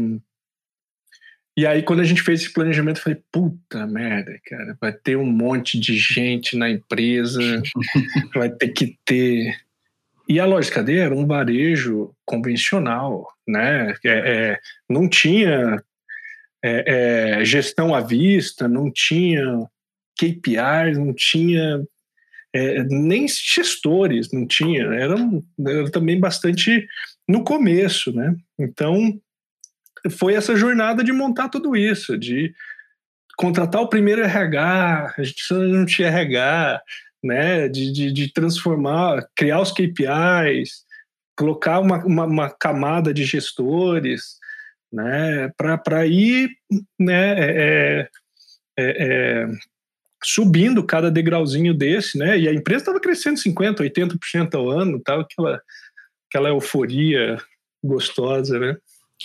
e 1.57 1.67
aí 1.67 1.83
quando 1.83 2.01
a 2.01 2.05
gente 2.05 2.23
fez 2.23 2.41
esse 2.43 2.53
planejamento, 2.53 2.99
eu 2.99 3.03
falei 3.03 3.23
puta 3.31 3.87
merda, 3.87 4.39
cara, 4.47 4.77
vai 4.81 4.93
ter 4.93 5.17
um 5.17 5.27
monte 5.27 5.79
de 5.79 5.97
gente 5.97 6.57
na 6.57 6.71
empresa, 6.71 7.41
vai 8.35 8.51
ter 8.51 8.69
que 8.69 8.99
ter 9.05 9.57
e 10.31 10.39
a 10.39 10.47
lógica 10.47 10.81
dele 10.81 11.01
era 11.01 11.15
um 11.15 11.27
varejo 11.27 12.15
convencional, 12.25 13.27
né? 13.49 13.93
É, 14.05 14.11
é, 14.53 14.59
não 14.89 15.09
tinha 15.09 15.83
é, 16.63 17.41
é, 17.41 17.45
gestão 17.45 17.93
à 17.93 18.01
vista, 18.01 18.69
não 18.69 18.93
tinha 18.93 19.43
KPIs, 20.17 20.97
não 20.97 21.13
tinha 21.13 21.83
é, 22.53 22.83
nem 22.85 23.27
gestores 23.29 24.33
não 24.33 24.47
tinha, 24.47 24.85
era, 24.85 25.15
era 25.67 25.91
também 25.91 26.19
bastante 26.19 26.87
no 27.29 27.45
começo, 27.45 28.13
né? 28.13 28.35
Então 28.59 29.21
foi 30.11 30.35
essa 30.35 30.57
jornada 30.57 31.05
de 31.05 31.13
montar 31.13 31.49
tudo 31.49 31.77
isso, 31.77 32.19
de 32.19 32.53
contratar 33.37 33.81
o 33.81 33.89
primeiro 33.89 34.23
RH, 34.23 35.15
a 35.17 35.23
gente 35.23 35.43
não 35.55 35.87
tinha 35.87 36.09
RH, 36.09 36.83
né? 37.23 37.69
De, 37.69 37.93
de, 37.93 38.13
de 38.13 38.33
transformar, 38.33 39.27
criar 39.37 39.61
os 39.61 39.73
KPIs, 39.73 40.85
colocar 41.37 41.79
uma, 41.81 42.05
uma, 42.05 42.25
uma 42.27 42.51
camada 42.51 43.15
de 43.15 43.25
gestores, 43.25 44.39
né? 44.93 45.51
Para 45.57 46.07
ir, 46.07 46.51
né? 46.99 47.39
É, 47.39 47.61
é, 47.61 48.09
é, 48.79 49.43
é 49.43 49.47
subindo 50.23 50.85
cada 50.85 51.11
degrauzinho 51.11 51.73
desse, 51.73 52.19
né? 52.19 52.39
E 52.39 52.49
a 52.49 52.53
empresa 52.53 52.83
estava 52.83 53.01
crescendo 53.01 53.39
50%, 53.39 53.79
80% 53.79 54.55
ao 54.55 54.71
ano, 54.71 55.01
tal, 55.01 55.21
aquela, 55.21 55.63
aquela 56.29 56.49
euforia 56.51 57.39
gostosa, 57.83 58.59
né? 58.59 58.77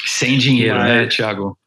Sem 0.06 0.38
dinheiro, 0.38 0.76
né, 0.76 0.84
Mas, 0.84 0.92
né, 0.92 1.08
Tiago? 1.08 1.58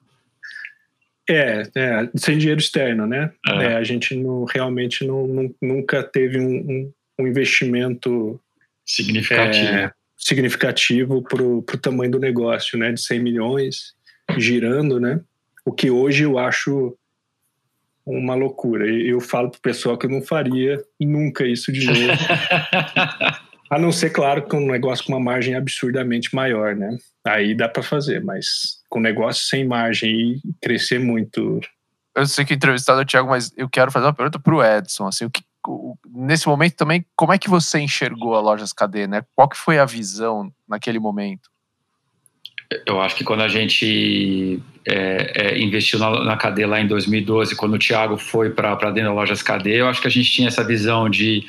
É, 1.29 1.63
é, 1.77 2.11
sem 2.17 2.39
dinheiro 2.39 2.61
externo, 2.61 3.07
né? 3.07 3.31
É. 3.47 3.65
É, 3.65 3.77
a 3.77 3.85
gente 3.85 4.15
não, 4.15 4.45
realmente 4.45 5.05
não, 5.05 5.27
não, 5.27 5.55
nunca 5.61 6.03
teve 6.03 6.39
um, 6.39 6.57
um, 6.57 6.93
um 7.21 7.27
investimento 7.27 8.41
significativo, 8.85 9.67
é, 9.67 9.93
significativo 10.17 11.23
para 11.23 11.43
o 11.43 11.63
tamanho 11.63 12.13
do 12.13 12.19
negócio, 12.19 12.79
né? 12.79 12.93
De 12.93 13.01
100 13.01 13.21
milhões 13.21 13.95
girando, 14.39 14.99
né? 14.99 15.21
O 15.65 15.73
que 15.73 15.91
hoje 15.91 16.25
eu 16.25 16.39
acho 16.39 16.97
uma 18.09 18.35
loucura. 18.35 18.87
Eu 18.87 19.21
falo 19.21 19.51
pro 19.51 19.61
pessoal 19.61 19.99
que 19.99 20.07
eu 20.07 20.11
não 20.11 20.23
faria 20.23 20.83
nunca 21.01 21.47
isso 21.47 21.71
de 21.71 21.87
novo. 21.87 21.99
A 23.71 23.79
não 23.79 23.93
ser, 23.93 24.11
claro, 24.11 24.43
com 24.49 24.57
um 24.57 24.71
negócio 24.71 25.05
com 25.05 25.13
uma 25.13 25.21
margem 25.21 25.55
absurdamente 25.55 26.35
maior, 26.35 26.75
né? 26.75 26.97
Aí 27.27 27.55
dá 27.55 27.69
para 27.69 27.83
fazer, 27.83 28.25
mas 28.25 28.79
com 28.89 28.99
negócio 28.99 29.47
sem 29.47 29.67
margem 29.67 30.11
e 30.11 30.41
crescer 30.63 30.99
muito. 30.99 31.61
Eu 32.17 32.27
sei 32.27 32.47
que 32.47 32.55
entrevistado 32.55 33.01
é 33.01 33.03
o 33.03 33.07
Thiago, 33.07 33.29
mas 33.29 33.53
eu 33.57 33.69
quero 33.69 33.93
fazer 33.93 34.07
uma 34.07 34.15
pergunta 34.15 34.39
pro 34.39 34.65
Edson. 34.65 35.07
Assim, 35.07 35.27
o 35.27 35.31
que, 35.31 35.43
o, 35.67 35.95
nesse 36.09 36.49
momento 36.49 36.77
também, 36.77 37.05
como 37.15 37.35
é 37.35 37.39
que 37.39 37.51
você 37.51 37.79
enxergou 37.79 38.35
a 38.35 38.41
Lojas 38.41 38.73
KD, 38.73 39.07
né? 39.07 39.23
Qual 39.37 39.47
que 39.47 39.57
foi 39.57 39.79
a 39.79 39.85
visão 39.85 40.51
naquele 40.67 40.99
momento? 40.99 41.51
Eu 42.87 43.01
acho 43.01 43.17
que 43.17 43.25
quando 43.25 43.43
a 43.43 43.49
gente 43.49 44.61
é, 44.87 45.33
é, 45.35 45.59
investiu 45.59 45.99
na, 45.99 46.25
na 46.25 46.37
KD 46.37 46.67
lá 46.67 46.81
em 46.81 46.87
2012, 46.87 47.57
quando 47.57 47.75
o 47.75 47.79
Thiago 47.79 48.19
foi 48.19 48.51
para 48.51 48.75
dentro 48.91 49.11
da 49.11 49.13
Lojas 49.13 49.43
KD, 49.43 49.81
eu 49.81 49.89
acho 49.89 50.01
que 50.03 50.07
a 50.07 50.11
gente 50.11 50.31
tinha 50.31 50.49
essa 50.49 50.63
visão 50.63 51.09
de 51.09 51.47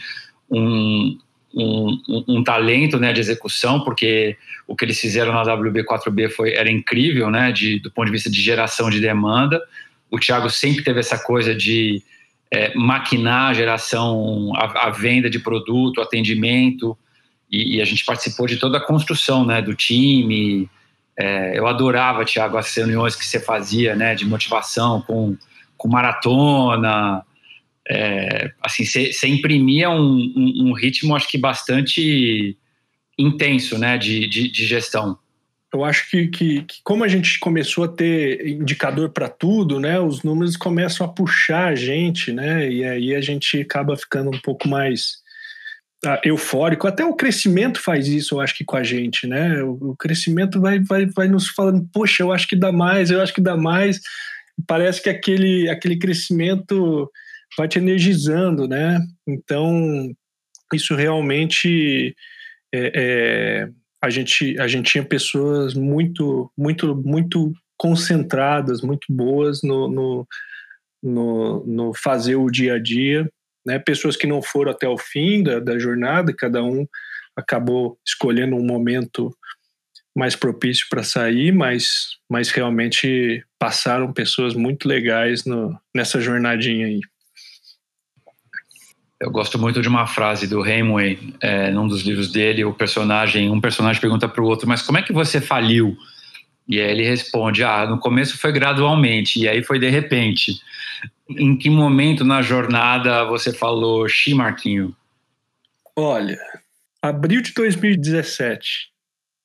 um, 0.50 1.18
um, 1.54 2.02
um, 2.08 2.24
um, 2.28 2.44
talento 2.44 2.98
né, 2.98 3.12
de 3.12 3.20
execução, 3.20 3.82
porque 3.82 4.38
o 4.66 4.76
que 4.76 4.86
eles 4.86 5.00
fizeram 5.00 5.34
na 5.34 5.44
WB4B 5.44 6.30
foi, 6.32 6.54
era 6.54 6.72
incrível, 6.72 7.30
né, 7.30 7.52
de, 7.52 7.80
do 7.80 7.92
ponto 7.92 8.06
de 8.06 8.12
vista 8.12 8.30
de 8.30 8.42
geração 8.42 8.90
de 8.90 9.02
demanda. 9.02 9.62
O 10.10 10.20
Thiago 10.20 10.50
sempre 10.50 10.84
teve 10.84 11.02
essa 11.02 11.18
coisa 11.18 11.54
de 11.54 12.02
é, 12.52 12.74
maquinar 12.76 13.52
a 13.52 13.54
geração, 13.54 14.54
a, 14.56 14.88
a, 14.88 14.90
venda 14.90 15.30
de 15.30 15.40
produto, 15.40 16.02
atendimento, 16.02 16.98
e, 17.52 17.78
e, 17.78 17.82
a 17.82 17.86
gente 17.86 18.06
participou 18.06 18.48
de 18.48 18.58
toda 18.58 18.78
a 18.78 18.82
construção 18.82 19.46
né, 19.46 19.62
do 19.62 19.74
time. 19.76 20.70
É, 21.20 21.60
eu 21.60 21.68
adorava, 21.68 22.24
Thiago, 22.24 22.58
as 22.58 22.74
reuniões 22.74 23.14
que 23.14 23.26
você 23.26 23.42
fazia 23.42 23.94
né, 23.94 24.16
de 24.16 24.26
motivação 24.26 25.02
com, 25.02 25.36
com 25.76 25.90
maratona, 25.90 27.26
é, 27.90 28.50
assim, 28.62 28.86
você 28.86 29.28
imprimia 29.28 29.90
um, 29.90 30.34
um, 30.34 30.70
um, 30.70 30.74
ritmo, 30.74 31.14
acho 31.14 31.28
que 31.28 31.38
bastante 31.38 32.58
intenso, 33.18 33.78
né, 33.78 33.98
de, 33.98 34.30
de, 34.30 34.50
de 34.50 34.66
gestão. 34.66 35.18
Eu 35.74 35.84
acho 35.84 36.10
que, 36.10 36.28
que, 36.30 36.62
que, 36.62 36.80
como 36.86 37.04
a 37.04 37.08
gente 37.10 37.38
começou 37.38 37.84
a 37.84 37.90
ter 37.90 38.48
indicador 38.48 39.10
para 39.10 39.28
tudo, 39.28 39.78
né, 39.78 40.00
os 40.00 40.24
números 40.24 40.56
começam 40.56 41.06
a 41.06 41.10
puxar 41.10 41.68
a 41.68 41.76
gente, 41.76 42.32
né, 42.32 42.72
e 42.72 42.86
aí 42.86 43.14
a 43.14 43.20
gente 43.20 43.60
acaba 43.60 43.98
ficando 43.98 44.30
um 44.30 44.40
pouco 44.40 44.70
mais 44.70 45.18
eufórico. 46.24 46.88
Até 46.88 47.04
o 47.04 47.16
crescimento 47.16 47.82
faz 47.82 48.08
isso, 48.08 48.36
eu 48.36 48.40
acho 48.40 48.56
que 48.56 48.64
com 48.64 48.78
a 48.78 48.84
gente, 48.84 49.28
né, 49.28 49.62
o, 49.64 49.92
o 49.92 49.96
crescimento 49.98 50.60
vai, 50.62 50.80
vai, 50.80 51.06
vai 51.06 51.28
nos 51.28 51.50
falando, 51.50 51.88
poxa, 51.94 52.24
eu 52.24 52.32
acho 52.32 52.48
que 52.48 52.56
dá 52.56 52.72
mais, 52.72 53.12
eu 53.12 53.22
acho 53.22 53.34
que 53.34 53.42
dá 53.42 53.58
mais. 53.58 54.00
Parece 54.68 55.02
que 55.02 55.10
aquele, 55.10 55.70
aquele 55.70 55.98
crescimento 55.98 57.10
vai 57.58 57.68
te 57.68 57.80
energizando, 57.80 58.68
né? 58.68 59.00
Então, 59.28 60.12
isso 60.74 60.96
realmente 60.96 62.16
é, 62.74 62.92
é, 62.96 63.70
a 64.02 64.10
gente 64.10 64.58
a 64.60 64.68
gente 64.68 64.92
tinha 64.92 65.04
pessoas 65.04 65.74
muito 65.74 66.52
muito 66.58 66.96
muito 66.96 67.54
concentradas, 67.78 68.82
muito 68.82 69.06
boas 69.10 69.62
no, 69.64 69.90
no, 69.90 70.28
no, 71.02 71.66
no 71.66 71.94
fazer 71.94 72.36
o 72.36 72.50
dia 72.50 72.76
a 72.76 72.80
dia, 72.80 73.30
né? 73.66 73.80
Pessoas 73.80 74.16
que 74.16 74.28
não 74.28 74.42
foram 74.42 74.72
até 74.72 74.88
o 74.88 74.98
fim 74.98 75.44
da, 75.44 75.60
da 75.60 75.78
jornada, 75.78 76.34
cada 76.34 76.64
um 76.64 76.88
acabou 77.36 77.98
escolhendo 78.06 78.56
um 78.56 78.66
momento 78.66 79.34
mais 80.16 80.36
propício 80.36 80.88
para 80.90 81.04
sair, 81.04 81.54
mas, 81.54 82.18
mas 82.30 82.50
realmente 82.50 83.44
passaram 83.58 84.12
pessoas 84.12 84.54
muito 84.54 84.88
legais 84.88 85.46
no, 85.46 85.80
nessa 85.96 86.20
jornadinha 86.20 86.88
aí. 86.88 87.00
Eu 89.22 89.32
gosto 89.32 89.60
muito 89.60 89.82
de 89.82 89.88
uma 89.90 90.08
frase 90.08 90.48
do 90.48 90.66
Hemingway, 90.66 91.34
é, 91.42 91.70
num 91.72 91.88
dos 91.88 92.04
livros 92.04 92.32
dele, 92.32 92.64
o 92.64 92.74
personagem, 92.74 93.50
um 93.50 93.60
personagem 93.60 94.00
pergunta 94.00 94.30
para 94.30 94.42
o 94.42 94.46
outro, 94.46 94.68
mas 94.68 94.82
como 94.82 94.98
é 94.98 95.02
que 95.02 95.12
você 95.12 95.42
faliu? 95.42 95.98
E 96.68 96.80
aí 96.80 96.92
ele 96.92 97.04
responde, 97.04 97.64
ah, 97.64 97.86
no 97.86 98.00
começo 98.00 98.38
foi 98.38 98.52
gradualmente, 98.52 99.40
e 99.40 99.48
aí 99.48 99.64
foi 99.64 99.80
de 99.80 99.90
repente. 99.90 100.62
Em 101.30 101.56
que 101.58 101.70
momento 101.70 102.24
na 102.24 102.42
jornada 102.42 103.26
você 103.26 103.54
falou, 103.54 104.08
xi, 104.08 104.34
Marquinho? 104.34 104.96
Olha, 105.96 106.40
abril 107.02 107.42
de 107.42 107.54
2017. 107.54 108.90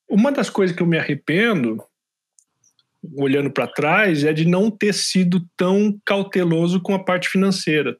Uma 0.09 0.33
das 0.33 0.49
coisas 0.49 0.75
que 0.75 0.83
eu 0.83 0.87
me 0.87 0.99
arrependo, 0.99 1.83
olhando 3.17 3.51
para 3.51 3.67
trás, 3.67 4.25
é 4.25 4.33
de 4.33 4.47
não 4.47 4.71
ter 4.71 4.95
sido 4.95 5.47
tão 5.57 5.99
cauteloso 6.05 6.81
com 6.81 6.95
a 6.95 7.03
parte 7.03 7.29
financeira 7.29 7.97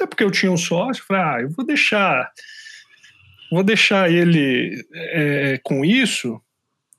até 0.00 0.06
porque 0.06 0.24
eu 0.24 0.30
tinha 0.30 0.50
um 0.50 0.56
sócio, 0.56 1.04
falei, 1.04 1.22
ah, 1.22 1.42
eu 1.42 1.50
vou 1.50 1.66
deixar, 1.66 2.32
vou 3.50 3.62
deixar 3.62 4.10
ele 4.10 4.82
é, 4.92 5.60
com 5.62 5.84
isso 5.84 6.40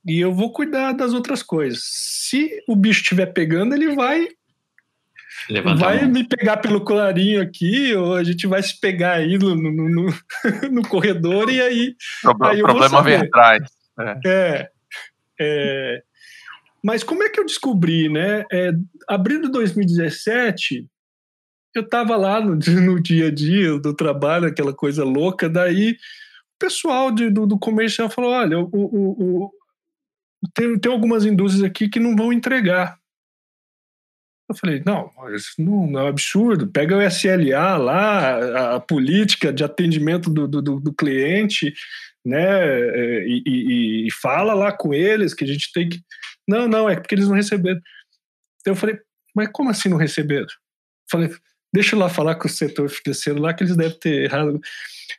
e 0.05 0.19
eu 0.19 0.33
vou 0.33 0.51
cuidar 0.51 0.91
das 0.91 1.13
outras 1.13 1.41
coisas. 1.41 1.83
Se 1.83 2.49
o 2.67 2.75
bicho 2.75 3.01
estiver 3.01 3.27
pegando, 3.27 3.73
ele 3.73 3.95
vai 3.95 4.27
Levanta 5.51 5.79
vai 5.79 6.05
me 6.05 6.23
pegar 6.23 6.57
pelo 6.57 6.81
colarinho 6.81 7.41
aqui, 7.41 7.93
ou 7.93 8.15
a 8.15 8.23
gente 8.23 8.47
vai 8.47 8.63
se 8.63 8.79
pegar 8.79 9.13
aí 9.13 9.37
no, 9.37 9.53
no, 9.53 9.71
no, 9.71 10.13
no 10.71 10.81
corredor 10.87 11.49
e 11.49 11.61
aí. 11.61 11.95
Problema, 12.21 12.53
aí 12.53 12.61
problema 12.61 13.03
vem 13.03 13.15
atrás. 13.17 13.63
É. 13.99 14.19
é. 14.25 14.69
É, 15.43 16.03
Mas 16.83 17.03
como 17.03 17.23
é 17.23 17.29
que 17.29 17.39
eu 17.39 17.45
descobri, 17.45 18.07
né? 18.07 18.45
É, 18.51 18.71
abril 19.09 19.41
de 19.41 19.51
2017, 19.51 20.87
eu 21.73 21.81
estava 21.81 22.15
lá 22.15 22.39
no, 22.39 22.55
no, 22.85 23.01
dia 23.01 23.27
a 23.27 23.31
dia 23.31 23.79
do 23.79 23.93
trabalho, 23.93 24.47
aquela 24.47 24.73
coisa 24.73 25.03
louca, 25.03 25.49
daí 25.49 25.91
o 25.91 25.95
pessoal 26.59 27.11
de, 27.11 27.31
do, 27.31 27.47
do, 27.47 27.57
comercial 27.57 28.07
falou, 28.07 28.31
olha, 28.31 28.59
o, 28.59 28.69
o, 28.71 29.45
o, 29.45 29.51
tem, 30.53 30.77
tem 30.77 30.91
algumas 30.91 31.25
indústrias 31.25 31.63
aqui 31.63 31.89
que 31.89 31.99
não 31.99 32.15
vão 32.15 32.31
entregar. 32.31 33.00
Eu 34.51 34.55
falei, 34.55 34.81
não, 34.85 35.11
isso 35.33 35.53
não, 35.57 35.99
é 35.99 36.03
um 36.03 36.07
absurdo. 36.07 36.67
Pega 36.67 36.97
o 36.97 37.01
SLA 37.01 37.77
lá, 37.77 38.35
a, 38.35 38.75
a 38.75 38.79
política 38.79 39.51
de 39.51 39.63
atendimento 39.63 40.29
do, 40.29 40.47
do, 40.47 40.61
do 40.79 40.93
cliente, 40.93 41.73
né? 42.25 42.39
É, 42.39 43.25
e, 43.25 43.43
e, 43.45 44.07
e, 44.07 44.11
fala 44.11 44.53
lá 44.53 44.71
com 44.71 44.93
eles 44.93 45.33
que 45.33 45.43
a 45.43 45.47
gente 45.47 45.71
tem 45.73 45.89
que. 45.89 45.99
Não, 46.47 46.67
não, 46.67 46.89
é 46.89 46.95
porque 46.95 47.15
eles 47.15 47.27
não 47.27 47.35
receberam. 47.35 47.79
Então 48.59 48.73
eu 48.73 48.77
falei, 48.77 48.99
mas 49.35 49.49
como 49.51 49.69
assim 49.69 49.89
não 49.89 49.97
receberam? 49.97 50.43
Eu 50.43 50.47
falei, 51.09 51.29
deixa 51.73 51.95
eu 51.95 51.99
lá 51.99 52.09
falar 52.09 52.35
com 52.35 52.47
o 52.47 52.51
setor 52.51 52.89
financeiro 52.89 53.39
lá 53.39 53.53
que 53.53 53.63
eles 53.63 53.75
devem 53.75 53.97
ter 53.99 54.23
errado. 54.25 54.59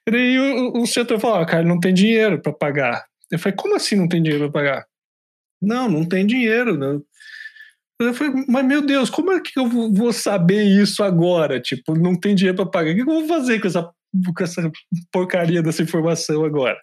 E 0.06 0.10
daí 0.10 0.38
o, 0.38 0.82
o 0.82 0.86
setor 0.86 1.18
falou, 1.18 1.38
ah, 1.38 1.46
cara, 1.46 1.64
não 1.64 1.80
tem 1.80 1.92
dinheiro 1.92 2.40
para 2.40 2.52
pagar. 2.52 3.04
Eu 3.30 3.38
falei, 3.38 3.56
como 3.56 3.74
assim 3.74 3.96
não 3.96 4.08
tem 4.08 4.22
dinheiro 4.22 4.50
para 4.50 4.62
pagar? 4.62 4.86
Não, 5.60 5.88
não 5.88 6.04
tem 6.04 6.26
dinheiro. 6.26 6.76
Não. 6.76 7.02
Eu 8.04 8.14
falei, 8.14 8.44
mas 8.48 8.64
meu 8.64 8.82
Deus, 8.82 9.10
como 9.10 9.32
é 9.32 9.40
que 9.40 9.58
eu 9.58 9.68
vou 9.68 10.12
saber 10.12 10.62
isso 10.64 11.02
agora? 11.02 11.60
Tipo, 11.60 11.94
não 11.96 12.18
tem 12.18 12.34
dinheiro 12.34 12.56
para 12.56 12.66
pagar. 12.66 12.92
O 12.92 12.94
que 12.94 13.00
eu 13.00 13.06
vou 13.06 13.26
fazer 13.26 13.60
com 13.60 13.66
essa, 13.66 13.82
com 13.82 14.44
essa 14.44 14.70
porcaria 15.10 15.62
dessa 15.62 15.82
informação 15.82 16.44
agora? 16.44 16.78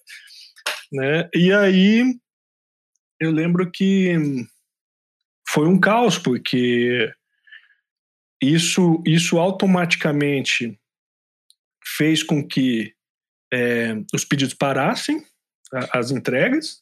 Né? 0.91 1.29
E 1.33 1.53
aí 1.53 2.03
eu 3.19 3.31
lembro 3.31 3.69
que 3.69 4.15
foi 5.47 5.67
um 5.67 5.79
caos, 5.79 6.17
porque 6.17 7.11
isso, 8.41 9.03
isso 9.05 9.37
automaticamente 9.37 10.79
fez 11.97 12.23
com 12.23 12.45
que 12.45 12.93
é, 13.51 13.95
os 14.13 14.23
pedidos 14.23 14.53
parassem, 14.53 15.23
as 15.91 16.11
entregas, 16.11 16.81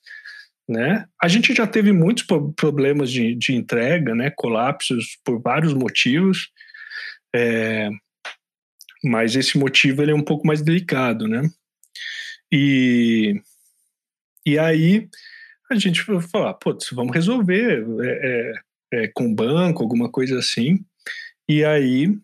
né? 0.68 1.06
A 1.22 1.28
gente 1.28 1.54
já 1.54 1.66
teve 1.66 1.92
muitos 1.94 2.26
problemas 2.56 3.12
de, 3.12 3.36
de 3.36 3.54
entrega, 3.54 4.14
né? 4.14 4.32
Colapsos 4.36 5.18
por 5.24 5.42
vários 5.42 5.74
motivos, 5.74 6.50
é, 7.36 7.90
mas 9.04 9.36
esse 9.36 9.58
motivo 9.58 10.02
ele 10.02 10.12
é 10.12 10.16
um 10.16 10.24
pouco 10.24 10.46
mais 10.46 10.62
delicado, 10.62 11.28
né? 11.28 11.50
E, 12.52 13.40
e 14.46 14.58
aí 14.58 15.08
a 15.70 15.76
gente 15.76 16.02
falou, 16.02 16.48
ah, 16.48 16.54
putz, 16.54 16.90
vamos 16.92 17.14
resolver 17.14 17.86
é, 18.02 18.54
é, 18.94 19.04
é, 19.04 19.08
com 19.14 19.34
banco, 19.34 19.84
alguma 19.84 20.10
coisa 20.10 20.40
assim. 20.40 20.80
E 21.48 21.64
aí 21.64 22.18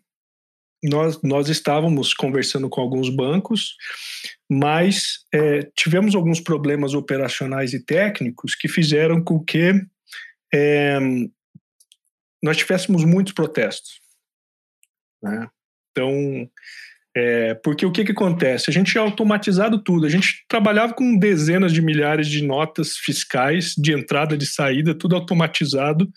nós, 0.84 1.20
nós 1.22 1.48
estávamos 1.48 2.12
conversando 2.12 2.68
com 2.68 2.80
alguns 2.80 3.08
bancos, 3.08 3.74
mas 4.50 5.24
é, 5.32 5.62
tivemos 5.74 6.14
alguns 6.14 6.40
problemas 6.40 6.92
operacionais 6.92 7.72
e 7.72 7.80
técnicos 7.80 8.54
que 8.54 8.68
fizeram 8.68 9.22
com 9.22 9.42
que 9.42 9.82
é, 10.52 10.98
nós 12.42 12.58
tivéssemos 12.58 13.02
muitos 13.04 13.32
protestos. 13.32 13.98
Né? 15.22 15.48
Então, 15.90 16.50
é, 17.16 17.54
porque 17.54 17.86
o 17.86 17.92
que, 17.92 18.04
que 18.04 18.12
acontece? 18.12 18.68
A 18.68 18.72
gente 18.72 18.92
tinha 18.92 19.02
automatizado 19.02 19.82
tudo, 19.82 20.04
a 20.04 20.10
gente 20.10 20.44
trabalhava 20.46 20.92
com 20.92 21.16
dezenas 21.16 21.72
de 21.72 21.80
milhares 21.80 22.26
de 22.26 22.42
notas 22.42 22.98
fiscais 22.98 23.74
de 23.78 23.92
entrada, 23.92 24.36
de 24.36 24.44
saída, 24.44 24.94
tudo 24.94 25.16
automatizado 25.16 26.10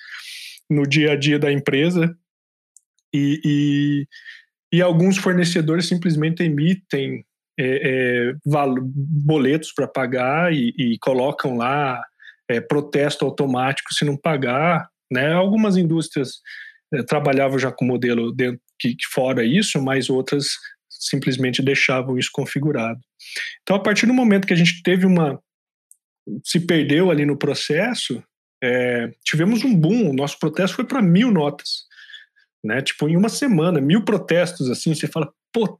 no 0.69 0.83
dia 0.83 1.13
a 1.13 1.15
dia 1.15 1.39
da 1.39 1.51
empresa. 1.51 2.13
E, 3.13 3.39
e 3.45 4.07
e 4.71 4.81
alguns 4.81 5.17
fornecedores 5.17 5.87
simplesmente 5.87 6.43
emitem 6.43 7.25
é, 7.59 8.33
é, 8.33 8.35
boletos 8.45 9.71
para 9.71 9.87
pagar 9.87 10.53
e, 10.53 10.73
e, 10.77 10.97
colocam 10.99 11.57
lá 11.57 12.01
é, 12.49 12.61
protesto 12.61 13.25
automático 13.25 13.93
se 13.93 14.05
não 14.05 14.15
pagar. 14.15 14.87
Né? 15.11 15.31
Algumas 15.33 15.75
indústrias 15.75 16.41
é, 16.93 17.01
trabalhavam 17.01 17.57
já 17.57 17.71
com 17.71 17.85
modelo 17.85 18.31
dentro, 18.31 18.61
que, 18.79 18.95
que 18.95 19.07
fora 19.11 19.43
isso, 19.43 19.81
mas 19.81 20.09
outras 20.09 20.49
simplesmente 20.89 21.61
deixavam 21.61 22.17
isso 22.17 22.29
configurado. 22.31 22.99
Então, 23.63 23.75
a 23.75 23.79
partir 23.79 24.05
do 24.05 24.13
momento 24.13 24.47
que 24.47 24.53
a 24.53 24.57
gente 24.57 24.81
teve 24.83 25.05
uma. 25.05 25.39
se 26.43 26.59
perdeu 26.59 27.09
ali 27.09 27.25
no 27.25 27.37
processo, 27.37 28.23
é, 28.63 29.11
tivemos 29.23 29.63
um 29.63 29.75
boom. 29.75 30.11
O 30.11 30.13
nosso 30.13 30.37
protesto 30.37 30.75
foi 30.75 30.85
para 30.85 31.01
mil 31.01 31.31
notas 31.31 31.87
né? 32.63 32.81
Tipo, 32.81 33.07
em 33.07 33.15
uma 33.15 33.29
semana, 33.29 33.79
mil 33.79 34.03
protestos, 34.03 34.69
assim, 34.69 34.93
você 34.93 35.07
fala, 35.07 35.31
pô, 35.53 35.77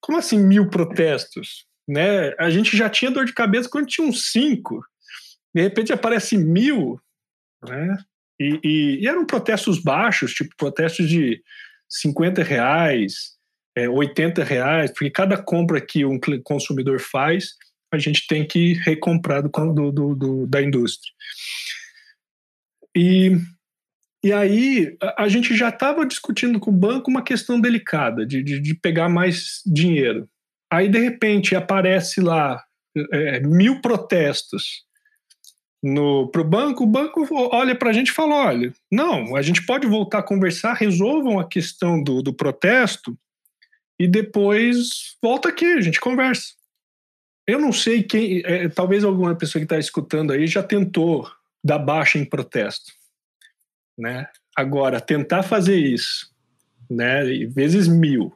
como 0.00 0.18
assim 0.18 0.38
mil 0.38 0.68
protestos? 0.68 1.66
Né? 1.88 2.34
A 2.38 2.50
gente 2.50 2.76
já 2.76 2.88
tinha 2.88 3.10
dor 3.10 3.24
de 3.24 3.32
cabeça 3.32 3.68
quando 3.68 3.86
tinha 3.86 4.06
uns 4.06 4.30
cinco, 4.30 4.84
de 5.54 5.62
repente 5.62 5.92
aparece 5.92 6.36
mil, 6.36 7.00
né? 7.66 7.96
E, 8.40 8.60
e, 8.64 9.00
e 9.02 9.08
eram 9.08 9.26
protestos 9.26 9.78
baixos, 9.78 10.32
tipo 10.32 10.56
protestos 10.56 11.08
de 11.08 11.42
50 11.88 12.42
reais, 12.42 13.36
é, 13.76 13.88
80 13.88 14.42
reais, 14.42 14.90
porque 14.90 15.10
cada 15.10 15.40
compra 15.40 15.80
que 15.80 16.04
um 16.04 16.18
consumidor 16.42 16.98
faz, 17.00 17.54
a 17.92 17.98
gente 17.98 18.26
tem 18.26 18.46
que 18.46 18.72
recomprar 18.74 19.42
do, 19.42 19.92
do, 19.92 20.14
do 20.14 20.46
da 20.46 20.62
indústria. 20.62 21.12
E 22.96 23.36
e 24.24 24.32
aí 24.32 24.96
a, 25.16 25.28
gente 25.28 25.56
já 25.56 25.68
estava 25.68 26.06
discutindo 26.06 26.60
com 26.60 26.70
o 26.70 26.76
banco 26.76 27.10
uma 27.10 27.24
questão 27.24 27.60
delicada 27.60 28.24
de, 28.24 28.40
de, 28.42 28.60
de, 28.60 28.74
pegar 28.74 29.08
mais 29.08 29.60
dinheiro. 29.66 30.28
Aí 30.72 30.88
de 30.88 30.98
repente 30.98 31.56
aparece 31.56 32.20
lá 32.20 32.62
é, 33.12 33.40
mil 33.40 33.80
protestos 33.80 34.84
para 36.30 36.40
o 36.40 36.44
banco, 36.44 36.84
o 36.84 36.86
banco 36.86 37.26
olha 37.52 37.74
para 37.74 37.90
a 37.90 37.92
gente 37.92 38.08
e 38.08 38.12
fala: 38.12 38.46
olha, 38.46 38.72
não, 38.90 39.34
a 39.34 39.42
gente 39.42 39.66
pode 39.66 39.88
voltar 39.88 40.18
a 40.18 40.22
conversar, 40.22 40.74
resolvam 40.74 41.40
a 41.40 41.48
questão 41.48 42.00
do, 42.00 42.22
do 42.22 42.32
protesto 42.32 43.18
e 43.98 44.06
depois 44.06 45.16
volta 45.20 45.48
aqui, 45.48 45.66
a 45.66 45.80
gente 45.80 46.00
conversa. 46.00 46.54
Eu 47.44 47.58
não 47.58 47.72
sei 47.72 48.04
quem, 48.04 48.40
é, 48.44 48.68
talvez 48.68 49.02
alguma 49.02 49.34
pessoa 49.34 49.58
que 49.58 49.64
está 49.64 49.78
escutando 49.78 50.32
aí 50.32 50.46
já 50.46 50.62
tentou 50.62 51.28
dar 51.64 51.80
baixa 51.80 52.16
em 52.16 52.24
protesto 52.24 52.92
né? 53.98 54.26
Agora, 54.56 55.00
tentar 55.00 55.42
fazer 55.42 55.76
isso, 55.76 56.30
né, 56.90 57.24
vezes 57.46 57.88
mil, 57.88 58.32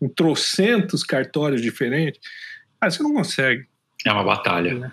em 0.00 0.08
trocentos 0.08 1.04
cartórios 1.04 1.62
diferentes, 1.62 2.20
ah, 2.80 2.90
você 2.90 3.02
não 3.02 3.14
consegue. 3.14 3.66
É 4.04 4.12
uma 4.12 4.24
batalha. 4.24 4.74
Né? 4.74 4.92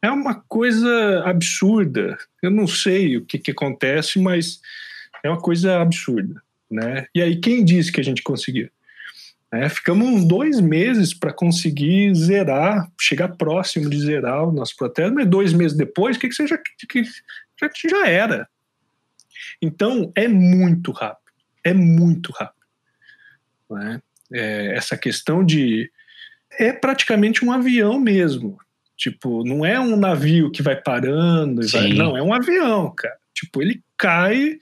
É 0.00 0.10
uma 0.10 0.36
coisa 0.46 1.24
absurda. 1.24 2.16
Eu 2.40 2.50
não 2.50 2.68
sei 2.68 3.16
o 3.16 3.24
que, 3.24 3.38
que 3.38 3.50
acontece, 3.50 4.20
mas 4.20 4.60
é 5.24 5.28
uma 5.28 5.40
coisa 5.40 5.80
absurda. 5.80 6.40
Né? 6.70 7.06
E 7.12 7.20
aí, 7.20 7.36
quem 7.40 7.64
disse 7.64 7.90
que 7.90 8.00
a 8.00 8.04
gente 8.04 8.22
conseguiu? 8.22 8.70
É, 9.50 9.68
ficamos 9.68 10.06
uns 10.06 10.24
dois 10.26 10.60
meses 10.60 11.14
para 11.14 11.32
conseguir 11.32 12.14
zerar, 12.14 12.86
chegar 13.00 13.28
próximo 13.28 13.88
de 13.88 13.98
zerar 13.98 14.46
o 14.46 14.52
nosso 14.52 14.76
protesto, 14.76 15.14
mas 15.14 15.26
dois 15.26 15.54
meses 15.54 15.76
depois, 15.76 16.16
o 16.16 16.20
que, 16.20 16.28
que 16.28 16.34
você 16.34 16.46
já, 16.46 16.58
que, 16.58 17.02
já, 17.02 17.70
já 17.88 18.06
era? 18.06 18.48
Então, 19.60 20.12
é 20.14 20.28
muito 20.28 20.92
rápido, 20.92 21.32
é 21.64 21.72
muito 21.72 22.32
rápido. 22.32 22.66
Né? 23.70 24.02
É, 24.32 24.76
essa 24.76 24.96
questão 24.96 25.44
de. 25.44 25.90
É 26.58 26.72
praticamente 26.72 27.44
um 27.44 27.52
avião 27.52 28.00
mesmo. 28.00 28.58
Tipo, 28.96 29.44
não 29.44 29.64
é 29.64 29.78
um 29.78 29.96
navio 29.96 30.50
que 30.50 30.62
vai 30.62 30.74
parando, 30.74 31.66
vai, 31.68 31.92
não, 31.92 32.16
é 32.16 32.22
um 32.22 32.32
avião, 32.32 32.92
cara. 32.96 33.16
Tipo, 33.32 33.62
ele 33.62 33.82
cai. 33.96 34.58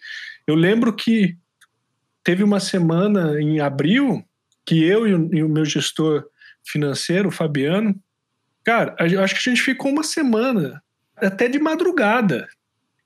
Eu 0.46 0.54
lembro 0.54 0.92
que 0.94 1.36
teve 2.22 2.42
uma 2.42 2.60
semana 2.60 3.40
em 3.40 3.60
abril 3.60 4.22
que 4.66 4.82
eu 4.84 5.06
e 5.06 5.14
o, 5.14 5.34
e 5.34 5.42
o 5.42 5.48
meu 5.48 5.64
gestor 5.64 6.26
financeiro, 6.64 7.28
o 7.28 7.32
Fabiano, 7.32 7.94
cara, 8.64 8.96
eu 9.08 9.22
acho 9.22 9.34
que 9.34 9.48
a 9.48 9.52
gente 9.52 9.62
ficou 9.62 9.92
uma 9.92 10.02
semana 10.02 10.82
até 11.16 11.48
de 11.48 11.58
madrugada 11.58 12.48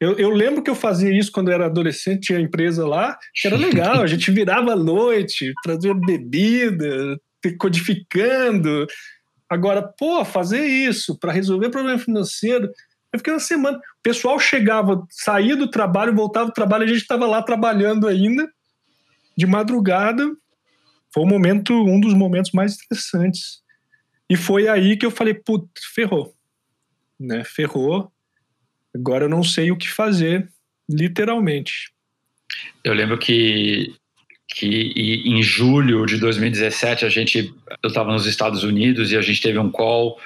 eu, 0.00 0.18
eu, 0.18 0.30
lembro 0.30 0.62
que 0.62 0.70
eu 0.70 0.74
fazia 0.74 1.12
isso 1.12 1.30
quando 1.30 1.48
eu 1.48 1.54
era 1.54 1.66
adolescente, 1.66 2.28
tinha 2.28 2.40
empresa 2.40 2.86
lá, 2.88 3.18
que 3.34 3.46
era 3.46 3.56
legal, 3.56 4.00
a 4.00 4.06
gente 4.06 4.30
virava 4.30 4.72
à 4.72 4.76
noite, 4.76 5.52
trazia 5.62 5.92
bebida, 5.92 7.20
codificando. 7.58 8.86
Agora, 9.46 9.82
pô, 9.82 10.24
fazer 10.24 10.64
isso 10.64 11.18
para 11.18 11.32
resolver 11.32 11.68
problema 11.68 11.98
financeiro. 11.98 12.70
Eu 13.12 13.18
fiquei 13.18 13.30
uma 13.30 13.40
semana. 13.40 13.76
O 13.76 14.02
pessoal 14.02 14.38
chegava, 14.38 15.06
saía 15.10 15.54
do 15.54 15.70
trabalho, 15.70 16.14
voltava 16.14 16.46
do 16.46 16.54
trabalho, 16.54 16.84
a 16.84 16.86
gente 16.86 17.02
estava 17.02 17.26
lá 17.26 17.42
trabalhando 17.42 18.08
ainda, 18.08 18.48
de 19.36 19.46
madrugada. 19.46 20.24
Foi 21.12 21.24
um 21.24 21.28
momento, 21.28 21.74
um 21.74 22.00
dos 22.00 22.14
momentos 22.14 22.52
mais 22.52 22.72
estressantes. 22.72 23.60
E 24.30 24.36
foi 24.36 24.66
aí 24.66 24.96
que 24.96 25.04
eu 25.04 25.10
falei, 25.10 25.34
putz, 25.34 25.84
ferrou. 25.92 26.34
Né? 27.18 27.44
Ferrou 27.44 28.10
Agora 28.94 29.24
eu 29.24 29.28
não 29.28 29.42
sei 29.42 29.70
o 29.70 29.76
que 29.76 29.88
fazer, 29.88 30.48
literalmente. 30.88 31.90
Eu 32.82 32.94
lembro 32.94 33.18
que, 33.18 33.94
que 34.48 34.92
em 35.24 35.42
julho 35.42 36.04
de 36.06 36.18
2017 36.18 37.04
a 37.04 37.08
gente, 37.08 37.54
eu 37.82 37.88
estava 37.88 38.12
nos 38.12 38.26
Estados 38.26 38.64
Unidos 38.64 39.12
e 39.12 39.16
a 39.16 39.22
gente 39.22 39.40
teve 39.40 39.58
um 39.58 39.70
call 39.70 40.18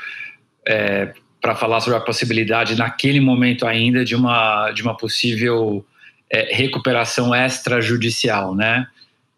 é, 0.67 1.13
para 1.41 1.55
falar 1.55 1.81
sobre 1.81 1.99
a 1.99 2.03
possibilidade 2.03 2.75
naquele 2.75 3.21
momento 3.21 3.67
ainda 3.67 4.05
de 4.05 4.17
uma 4.17 4.71
de 4.71 4.83
uma 4.83 4.97
possível 4.97 5.85
é, 6.31 6.55
recuperação 6.55 7.35
extrajudicial, 7.35 8.55
né? 8.55 8.87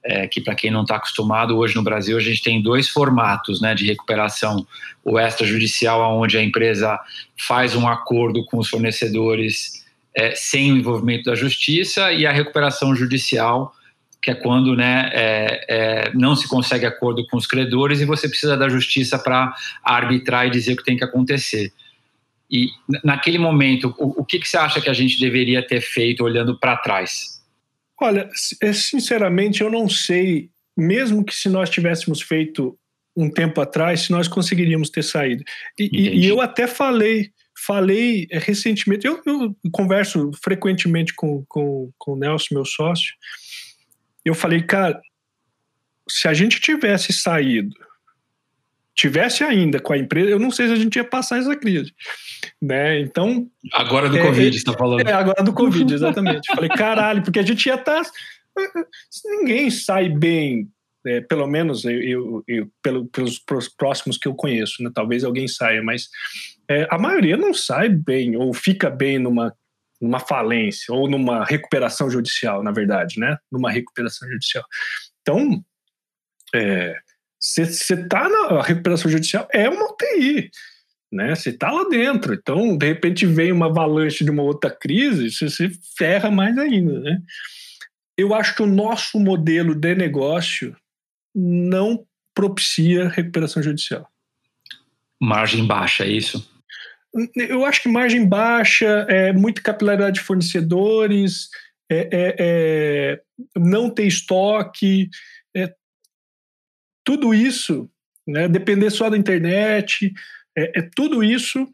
É, 0.07 0.27
que 0.29 0.41
para 0.41 0.55
quem 0.55 0.71
não 0.71 0.83
está 0.83 0.97
acostumado, 0.97 1.57
hoje 1.57 1.75
no 1.75 1.83
Brasil 1.83 2.17
a 2.17 2.21
gente 2.21 2.43
tem 2.43 2.63
dois 2.63 2.89
formatos 2.89 3.61
né, 3.61 3.75
de 3.75 3.85
recuperação. 3.87 4.67
O 5.05 5.19
extrajudicial, 5.19 6.19
onde 6.19 6.39
a 6.39 6.43
empresa 6.43 6.99
faz 7.47 7.75
um 7.75 7.89
acordo 7.89 8.45
com 8.45 8.59
os 8.59 8.69
fornecedores 8.69 9.85
é, 10.17 10.35
sem 10.35 10.73
o 10.73 10.77
envolvimento 10.77 11.25
da 11.25 11.35
justiça, 11.35 12.13
e 12.13 12.25
a 12.25 12.33
recuperação 12.33 12.95
judicial, 12.95 13.75
que 14.23 14.31
é 14.31 14.35
quando 14.35 14.75
né, 14.75 15.11
é, 15.13 15.65
é 15.69 16.11
não 16.15 16.35
se 16.35 16.49
consegue 16.49 16.87
acordo 16.87 17.27
com 17.27 17.37
os 17.37 17.47
credores 17.47 18.01
e 18.01 18.05
você 18.05 18.29
precisa 18.29 18.57
da 18.57 18.69
justiça 18.69 19.19
para 19.19 19.55
arbitrar 19.85 20.47
e 20.47 20.51
dizer 20.51 20.73
o 20.73 20.77
que 20.77 20.85
tem 20.85 20.97
que 20.97 21.05
acontecer. 21.05 21.73
E 22.51 22.69
naquele 23.05 23.39
momento, 23.39 23.95
o, 23.99 24.23
o 24.23 24.25
que, 24.25 24.39
que 24.39 24.49
você 24.49 24.57
acha 24.57 24.81
que 24.81 24.89
a 24.89 24.93
gente 24.93 25.19
deveria 25.19 25.67
ter 25.67 25.81
feito 25.81 26.23
olhando 26.25 26.57
para 26.57 26.77
trás? 26.77 27.36
Olha, 28.01 28.29
é, 28.63 28.73
sinceramente, 28.73 29.63
eu 29.63 29.71
não 29.71 29.89
sei, 29.89 30.51
mesmo 30.77 31.25
que 31.25 31.35
se 31.35 31.49
nós 31.49 31.71
tivéssemos 31.71 32.21
feito 32.21 32.79
um 33.17 33.31
tempo 33.31 33.61
atrás, 33.61 34.03
se 34.03 34.11
nós 34.11 34.29
conseguiríamos 34.29 34.91
ter 34.91 35.03
saído. 35.03 35.43
E, 35.79 36.21
e 36.21 36.27
eu 36.27 36.41
até 36.41 36.67
falei, 36.67 37.31
falei 37.65 38.27
é, 38.31 38.39
recentemente, 38.39 39.07
eu, 39.07 39.23
eu 39.25 39.57
converso 39.73 40.31
frequentemente 40.45 41.15
com, 41.15 41.45
com, 41.49 41.91
com 41.97 42.13
o 42.13 42.17
Nelson, 42.17 42.55
meu 42.55 42.65
sócio, 42.67 43.15
eu 44.25 44.35
falei, 44.35 44.63
cara, 44.63 45.01
se 46.09 46.29
a 46.29 46.35
gente 46.35 46.61
tivesse 46.61 47.13
saído 47.13 47.75
tivesse 48.97 49.45
ainda 49.45 49.79
com 49.79 49.93
a 49.93 49.99
empresa, 49.99 50.31
eu 50.31 50.39
não 50.39 50.51
sei 50.51 50.69
se 50.69 50.73
a 50.73 50.77
gente 50.77 50.97
ia 50.97 51.05
passar 51.05 51.39
essa 51.39 51.55
crise. 51.55 51.93
Né? 52.61 53.01
Então. 53.01 53.47
Agora 53.73 54.09
do 54.09 54.17
é, 54.17 54.23
Covid, 54.23 54.57
está 54.57 54.73
falando. 54.73 55.07
É, 55.07 55.13
agora 55.13 55.43
do 55.43 55.53
Covid, 55.53 55.93
exatamente. 55.93 56.47
Falei, 56.53 56.71
caralho, 56.71 57.23
porque 57.23 57.39
a 57.39 57.43
gente 57.43 57.67
ia 57.67 57.75
estar. 57.75 58.03
Tá, 58.03 58.11
ninguém 59.25 59.71
sai 59.71 60.09
bem, 60.09 60.67
é, 61.07 61.21
pelo 61.21 61.47
menos 61.47 61.85
eu, 61.85 62.03
eu, 62.03 62.45
eu 62.49 62.71
pelo, 62.83 63.07
pelos, 63.09 63.39
pelos, 63.39 63.69
próximos 63.69 64.17
que 64.17 64.27
eu 64.27 64.35
conheço, 64.35 64.83
né? 64.83 64.91
talvez 64.95 65.25
alguém 65.25 65.47
saia, 65.47 65.83
mas 65.83 66.09
é, 66.69 66.89
a 66.91 66.99
maioria 66.99 67.37
não 67.37 67.53
sai 67.53 67.91
bem 67.91 68.35
ou 68.35 68.55
fica 68.55 68.89
bem 68.89 69.19
numa, 69.19 69.55
numa 70.01 70.19
falência 70.19 70.95
ou 70.95 71.09
numa 71.09 71.45
recuperação 71.45 72.11
judicial, 72.11 72.63
na 72.63 72.73
verdade, 72.73 73.21
né? 73.21 73.37
Numa 73.53 73.71
recuperação 73.71 74.27
judicial. 74.27 74.65
Então, 75.21 75.63
é, 76.55 76.97
você 77.41 77.63
está 77.63 78.29
na 78.29 78.63
recuperação 78.63 79.11
judicial, 79.11 79.47
é 79.53 79.69
uma 79.69 79.93
UTI, 79.93 80.51
né? 81.13 81.35
Você 81.35 81.51
está 81.51 81.71
lá 81.71 81.85
dentro. 81.89 82.35
Então, 82.35 82.77
de 82.77 82.87
repente, 82.87 83.27
vem 83.27 83.53
uma 83.53 83.67
avalanche 83.67 84.25
de 84.25 84.31
uma 84.31 84.43
outra 84.43 84.71
crise, 84.71 85.31
você 85.31 85.49
se 85.49 85.71
ferra 85.97 86.31
mais 86.31 86.57
ainda, 86.59 87.01
né? 87.01 87.19
Eu 88.17 88.35
acho 88.35 88.55
que 88.55 88.63
o 88.63 88.67
nosso 88.67 89.19
modelo 89.21 89.75
de 89.75 89.95
negócio 89.95 90.75
não 91.35 92.07
propicia 92.35 93.09
recuperação 93.09 93.63
judicial. 93.63 94.09
Margem 95.21 95.67
baixa, 95.67 96.05
é 96.05 96.09
isso? 96.09 96.51
Eu 97.35 97.65
acho 97.65 97.83
que 97.83 97.89
margem 97.89 98.27
baixa, 98.27 99.07
é 99.09 99.33
muita 99.33 99.63
capilaridade 99.63 100.19
de 100.19 100.25
fornecedores, 100.25 101.49
é, 101.91 102.09
é, 102.13 102.37
é 102.39 103.21
não 103.57 103.89
ter 103.89 104.07
estoque, 104.07 105.09
tudo 107.07 107.33
isso, 107.33 107.89
né, 108.27 108.49
depender 108.49 108.91
só 108.91 109.09
da 109.09 109.17
internet, 109.17 110.13
é, 110.59 110.81
é, 110.81 110.91
tudo 110.95 111.23
isso 111.23 111.65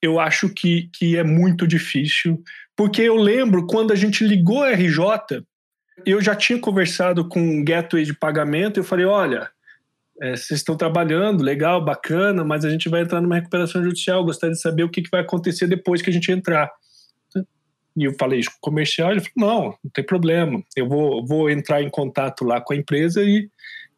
eu 0.00 0.20
acho 0.20 0.48
que, 0.48 0.88
que 0.92 1.16
é 1.16 1.24
muito 1.24 1.66
difícil, 1.66 2.40
porque 2.76 3.02
eu 3.02 3.16
lembro 3.16 3.66
quando 3.66 3.92
a 3.92 3.96
gente 3.96 4.22
ligou 4.22 4.62
a 4.62 4.70
RJ, 4.70 5.42
eu 6.06 6.20
já 6.20 6.36
tinha 6.36 6.58
conversado 6.58 7.28
com 7.28 7.40
um 7.40 7.64
gateway 7.64 8.04
de 8.04 8.14
pagamento, 8.14 8.78
eu 8.78 8.84
falei, 8.84 9.06
olha, 9.06 9.50
é, 10.22 10.36
vocês 10.36 10.60
estão 10.60 10.76
trabalhando, 10.76 11.42
legal, 11.42 11.84
bacana, 11.84 12.44
mas 12.44 12.64
a 12.64 12.70
gente 12.70 12.88
vai 12.88 13.00
entrar 13.00 13.20
numa 13.20 13.34
recuperação 13.34 13.82
judicial, 13.82 14.24
gostaria 14.24 14.54
de 14.54 14.60
saber 14.60 14.84
o 14.84 14.90
que, 14.90 15.02
que 15.02 15.10
vai 15.10 15.22
acontecer 15.22 15.66
depois 15.66 16.00
que 16.00 16.10
a 16.10 16.12
gente 16.12 16.30
entrar. 16.30 16.70
E 17.96 18.04
eu 18.04 18.14
falei 18.18 18.40
isso 18.40 18.50
comercial, 18.60 19.10
ele 19.10 19.20
falou, 19.20 19.50
não, 19.50 19.64
não 19.82 19.90
tem 19.92 20.04
problema, 20.04 20.62
eu 20.76 20.88
vou, 20.88 21.26
vou 21.26 21.50
entrar 21.50 21.82
em 21.82 21.88
contato 21.88 22.44
lá 22.44 22.60
com 22.60 22.72
a 22.72 22.76
empresa 22.76 23.22
e 23.22 23.48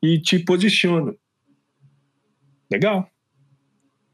e 0.02 0.20
te 0.20 0.38
posiciono. 0.38 1.16
Legal. 2.70 3.10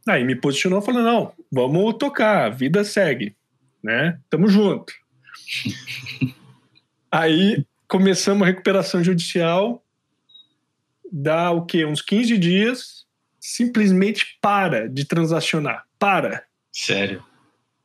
Aí 0.07 0.25
me 0.25 0.35
posicionou 0.35 0.83
falou: 0.83 1.03
não, 1.03 1.33
vamos 1.51 1.97
tocar, 1.99 2.47
a 2.47 2.51
vida 2.51 2.85
segue, 2.85 3.37
né? 3.83 4.19
Tamo 4.29 4.49
junto. 4.49 4.93
Aí 7.11 7.65
começamos 7.87 8.43
a 8.43 8.47
recuperação 8.47 9.05
judicial, 9.05 9.85
dá 11.13 11.51
o 11.51 11.67
quê? 11.67 11.85
Uns 11.85 12.01
15 12.01 12.39
dias, 12.39 13.07
simplesmente 13.39 14.39
para 14.41 14.89
de 14.89 15.05
transacionar. 15.05 15.85
Para. 15.99 16.45
Sério? 16.73 17.23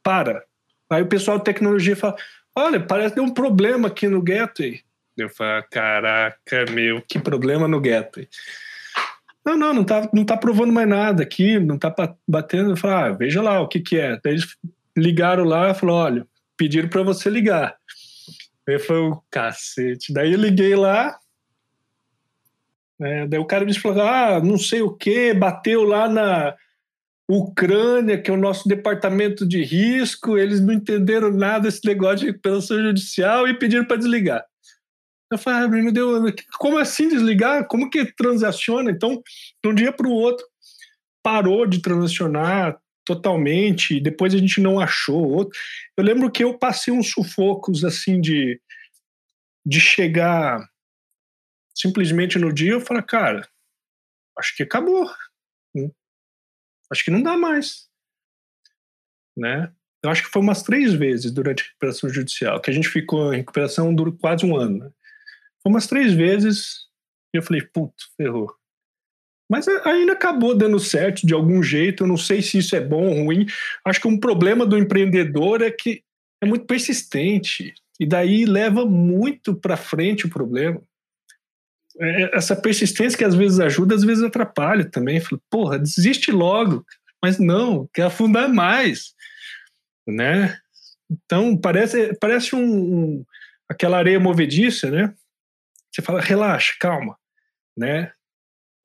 Para. 0.01 0.45
Aí 0.89 1.01
o 1.01 1.07
pessoal 1.07 1.37
de 1.37 1.43
tecnologia 1.43 1.95
fala: 1.95 2.15
olha, 2.55 2.79
parece 2.79 3.09
que 3.09 3.15
tem 3.15 3.23
um 3.23 3.33
problema 3.33 3.89
aqui 3.89 4.07
no 4.07 4.21
Gateway. 4.21 4.81
Eu 5.17 5.29
falo, 5.29 5.63
caraca, 5.71 6.65
meu, 6.71 7.01
que 7.01 7.19
problema 7.19 7.67
no 7.67 7.81
Gateway. 7.81 8.27
Não, 9.45 9.57
não, 9.57 9.73
não 9.73 9.83
tá, 9.83 10.09
não 10.13 10.25
tá 10.25 10.37
provando 10.37 10.73
mais 10.73 10.87
nada 10.87 11.23
aqui, 11.23 11.59
não 11.59 11.77
tá 11.77 11.93
batendo. 12.27 12.71
Eu 12.71 12.77
falo, 12.77 12.93
ah, 12.93 13.17
veja 13.17 13.41
lá 13.41 13.59
o 13.61 13.67
que 13.67 13.79
que 13.79 13.97
é. 13.97 14.19
Daí 14.23 14.33
eles 14.33 14.57
ligaram 14.95 15.43
lá 15.43 15.71
e 15.71 15.73
falaram, 15.73 15.99
olha, 15.99 16.27
pediram 16.55 16.89
para 16.89 17.03
você 17.03 17.29
ligar. 17.29 17.75
Eu 18.67 18.79
falei, 18.79 19.13
cacete. 19.31 20.13
Daí 20.13 20.33
eu 20.33 20.39
liguei 20.39 20.75
lá, 20.75 21.17
né, 22.99 23.27
daí 23.27 23.39
o 23.39 23.45
cara 23.45 23.63
me 23.63 23.73
falou, 23.73 24.03
ah, 24.03 24.41
não 24.43 24.57
sei 24.57 24.81
o 24.81 24.91
que, 24.91 25.33
bateu 25.33 25.83
lá 25.83 26.09
na 26.09 26.55
Ucrânia, 27.29 28.17
que 28.17 28.31
é 28.31 28.33
o 28.33 28.37
nosso 28.37 28.67
departamento 28.67 29.47
de 29.47 29.63
risco, 29.63 30.37
eles 30.37 30.59
não 30.61 30.73
entenderam 30.73 31.31
nada 31.31 31.65
desse 31.65 31.85
negócio 31.85 32.19
de 32.19 32.25
recuperação 32.27 32.77
judicial 32.81 33.47
e 33.47 33.53
pediram 33.53 33.85
para 33.85 33.97
desligar. 33.97 34.45
Eu 35.31 35.37
falei, 35.37 35.65
ah, 35.65 35.67
meu 35.67 35.91
Deus, 35.91 36.33
como 36.57 36.77
assim 36.77 37.09
desligar? 37.09 37.67
Como 37.67 37.89
que 37.89 38.05
transaciona? 38.13 38.91
Então, 38.91 39.21
de 39.63 39.69
um 39.69 39.75
dia 39.75 39.91
para 39.91 40.07
o 40.07 40.11
outro, 40.11 40.45
parou 41.21 41.65
de 41.65 41.81
transacionar 41.81 42.79
totalmente, 43.05 43.99
depois 44.01 44.33
a 44.33 44.37
gente 44.37 44.59
não 44.61 44.79
achou 44.79 45.29
outro. 45.29 45.57
Eu 45.95 46.03
lembro 46.03 46.31
que 46.31 46.43
eu 46.43 46.57
passei 46.57 46.93
uns 46.93 47.11
sufocos 47.11 47.83
assim 47.83 48.19
de, 48.19 48.59
de 49.65 49.79
chegar 49.79 50.61
simplesmente 51.77 52.39
no 52.39 52.51
dia 52.51 52.71
eu 52.71 52.81
falei, 52.81 53.03
cara, 53.03 53.47
acho 54.37 54.55
que 54.55 54.63
acabou. 54.63 55.09
Hum, 55.75 55.91
acho 56.91 57.05
que 57.05 57.11
não 57.11 57.21
dá 57.21 57.37
mais. 57.37 57.87
Né? 59.37 59.71
Eu 60.03 60.09
acho 60.09 60.23
que 60.23 60.29
foi 60.29 60.41
umas 60.41 60.63
três 60.63 60.93
vezes 60.93 61.31
durante 61.31 61.61
a 61.61 61.65
recuperação 61.65 62.09
judicial, 62.09 62.59
que 62.59 62.71
a 62.71 62.73
gente 62.73 62.89
ficou 62.89 63.33
em 63.33 63.37
recuperação 63.37 63.93
dura 63.93 64.11
quase 64.11 64.45
um 64.45 64.57
ano. 64.57 64.85
Né? 64.85 64.91
Umas 65.69 65.87
três 65.87 66.13
vezes 66.13 66.87
e 67.33 67.37
eu 67.37 67.43
falei, 67.43 67.61
puto, 67.61 68.03
ferrou. 68.15 68.53
Mas 69.49 69.67
ainda 69.67 70.13
acabou 70.13 70.55
dando 70.55 70.79
certo 70.79 71.25
de 71.25 71.33
algum 71.33 71.63
jeito. 71.63 72.03
Eu 72.03 72.07
não 72.07 72.17
sei 72.17 72.41
se 72.41 72.57
isso 72.57 72.75
é 72.75 72.81
bom 72.81 73.07
ou 73.07 73.23
ruim. 73.25 73.45
Acho 73.85 74.01
que 74.01 74.07
um 74.07 74.19
problema 74.19 74.65
do 74.65 74.77
empreendedor 74.77 75.61
é 75.61 75.71
que 75.71 76.03
é 76.41 76.45
muito 76.45 76.65
persistente 76.65 77.73
e 77.99 78.05
daí 78.05 78.45
leva 78.45 78.85
muito 78.85 79.55
para 79.55 79.77
frente 79.77 80.25
o 80.25 80.29
problema. 80.29 80.81
É 81.99 82.37
essa 82.37 82.55
persistência 82.55 83.17
que 83.17 83.23
às 83.23 83.33
vezes 83.33 83.59
ajuda, 83.59 83.95
às 83.95 84.03
vezes 84.03 84.23
atrapalha 84.23 84.85
também. 84.85 85.19
Falo, 85.19 85.41
porra, 85.49 85.79
desiste 85.79 86.31
logo. 86.31 86.85
Mas 87.23 87.39
não, 87.39 87.89
quer 87.93 88.03
afundar 88.03 88.47
mais, 88.53 89.15
né? 90.07 90.59
Então 91.09 91.57
parece 91.57 92.13
parece 92.19 92.55
um, 92.55 92.61
um 92.61 93.25
aquela 93.67 93.97
areia 93.97 94.19
movediça, 94.19 94.91
né? 94.91 95.13
Você 95.97 96.01
fala, 96.03 96.21
relaxa, 96.21 96.75
calma, 96.79 97.17
né? 97.75 98.11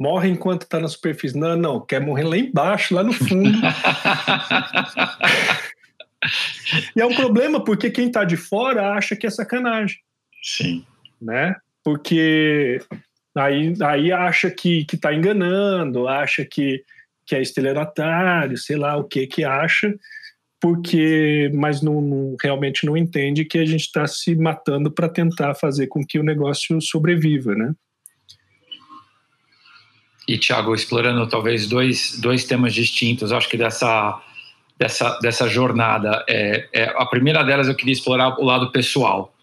Morre 0.01 0.31
enquanto 0.31 0.63
está 0.63 0.81
na 0.81 0.89
superfície. 0.89 1.37
Não, 1.37 1.55
não, 1.55 1.79
quer 1.79 2.01
morrer 2.01 2.25
lá 2.25 2.39
embaixo, 2.39 2.95
lá 2.95 3.03
no 3.03 3.13
fundo. 3.13 3.53
e 6.97 7.03
é 7.03 7.05
um 7.05 7.15
problema 7.15 7.63
porque 7.63 7.91
quem 7.91 8.07
está 8.07 8.25
de 8.25 8.39
fora 8.39 8.95
acha 8.95 9.15
que 9.15 9.27
é 9.27 9.31
sacanagem. 9.31 9.99
Sim. 10.43 10.87
Né? 11.21 11.55
Porque 11.85 12.81
aí, 13.35 13.75
aí 13.85 14.11
acha 14.11 14.51
que 14.51 14.87
está 14.91 15.13
enganando, 15.13 16.09
acha 16.09 16.47
que, 16.47 16.83
que 17.27 17.37
é 17.37 17.43
estelionatário, 17.43 18.57
sei 18.57 18.77
lá 18.77 18.97
o 18.97 19.05
que 19.05 19.27
que 19.27 19.45
acha 19.45 19.95
porque 20.63 21.51
mas 21.53 21.83
não, 21.83 22.01
não, 22.01 22.37
realmente 22.41 22.87
não 22.87 22.97
entende 22.97 23.45
que 23.45 23.59
a 23.59 23.67
gente 23.67 23.81
está 23.81 24.07
se 24.07 24.37
matando 24.37 24.93
para 24.93 25.09
tentar 25.09 25.57
fazer 25.57 25.89
com 25.89 26.07
que 26.07 26.21
o 26.21 26.23
negócio 26.23 26.81
sobreviva, 26.81 27.53
né? 27.53 27.75
E 30.29 30.39
Thiago, 30.39 30.73
explorando 30.73 31.29
talvez 31.29 31.67
dois, 31.67 32.17
dois 32.21 32.45
temas 32.45 32.73
distintos, 32.73 33.33
acho 33.33 33.49
que 33.49 33.57
dessa 33.57 34.23
dessa, 34.79 35.19
dessa 35.19 35.49
jornada, 35.49 36.25
é, 36.29 36.69
é, 36.73 36.85
a 36.97 37.07
primeira 37.07 37.43
delas 37.43 37.67
eu 37.67 37.75
queria 37.75 37.93
explorar 37.93 38.39
o 38.41 38.45
lado 38.45 38.71
pessoal, 38.71 39.35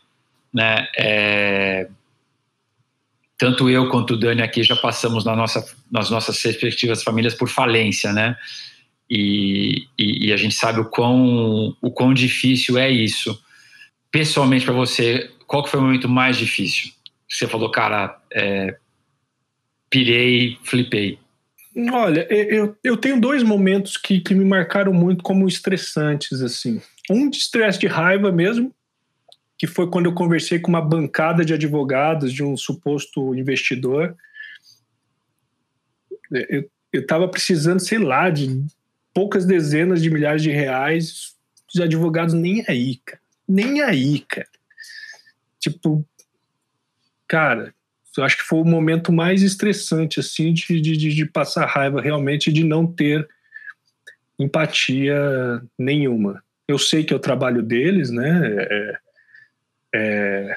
né? 0.53 0.87
É, 0.97 1.89
tanto 3.37 3.69
eu 3.69 3.89
quanto 3.89 4.13
o 4.13 4.17
Dani 4.17 4.41
aqui 4.41 4.63
já 4.63 4.77
passamos 4.77 5.25
na 5.25 5.35
nossa, 5.35 5.65
nas 5.91 6.09
nossas 6.09 6.41
respectivas 6.41 7.03
famílias 7.03 7.33
por 7.33 7.49
falência, 7.49 8.13
né? 8.13 8.37
E, 9.09 9.87
e, 9.97 10.27
e, 10.27 10.33
a 10.33 10.37
gente 10.37 10.53
sabe 10.53 10.79
o 10.79 10.85
quão, 10.85 11.75
o 11.81 11.89
quão 11.89 12.13
difícil 12.13 12.77
é 12.77 12.89
isso. 12.89 13.41
Pessoalmente, 14.11 14.65
para 14.65 14.73
você, 14.73 15.31
qual 15.47 15.63
que 15.63 15.69
foi 15.69 15.79
o 15.79 15.83
momento 15.83 16.07
mais 16.07 16.37
difícil? 16.37 16.91
Você 17.27 17.47
falou, 17.47 17.71
cara, 17.71 18.19
é, 18.31 18.77
pirei, 19.89 20.59
flipei. 20.63 21.17
Olha, 21.91 22.27
eu, 22.31 22.75
eu 22.83 22.97
tenho 22.97 23.19
dois 23.19 23.41
momentos 23.41 23.97
que, 23.97 24.19
que 24.19 24.35
me 24.35 24.45
marcaram 24.45 24.93
muito 24.93 25.23
como 25.23 25.47
estressantes, 25.47 26.41
assim. 26.41 26.81
Um 27.09 27.29
de 27.29 27.37
estresse 27.37 27.79
de 27.79 27.87
raiva 27.87 28.31
mesmo, 28.31 28.73
que 29.57 29.65
foi 29.65 29.89
quando 29.89 30.05
eu 30.05 30.13
conversei 30.13 30.59
com 30.59 30.69
uma 30.69 30.81
bancada 30.81 31.43
de 31.43 31.53
advogados 31.53 32.31
de 32.33 32.43
um 32.43 32.55
suposto 32.55 33.33
investidor. 33.35 34.15
Eu 36.31 36.69
estava 36.93 37.27
precisando, 37.27 37.79
sei 37.79 37.97
lá, 37.97 38.29
de 38.29 38.63
poucas 39.13 39.45
dezenas 39.45 40.01
de 40.01 40.09
milhares 40.09 40.41
de 40.41 40.51
reais, 40.51 41.35
os 41.73 41.81
advogados 41.81 42.33
nem 42.33 42.63
aí, 42.67 42.97
cara. 42.97 43.21
Nem 43.47 43.81
aí, 43.81 44.19
cara. 44.19 44.47
Tipo, 45.59 46.05
cara, 47.27 47.73
eu 48.17 48.23
acho 48.23 48.37
que 48.37 48.43
foi 48.43 48.59
o 48.59 48.65
momento 48.65 49.11
mais 49.11 49.41
estressante, 49.41 50.19
assim, 50.19 50.53
de, 50.53 50.81
de, 50.81 50.97
de 50.97 51.25
passar 51.25 51.65
raiva 51.65 52.01
realmente, 52.01 52.51
de 52.51 52.63
não 52.63 52.85
ter 52.85 53.27
empatia 54.37 55.61
nenhuma. 55.77 56.43
Eu 56.67 56.77
sei 56.77 57.03
que 57.03 57.13
é 57.13 57.15
o 57.15 57.19
trabalho 57.19 57.61
deles, 57.61 58.09
né? 58.09 58.41
É, 58.57 58.99
é, 59.95 60.55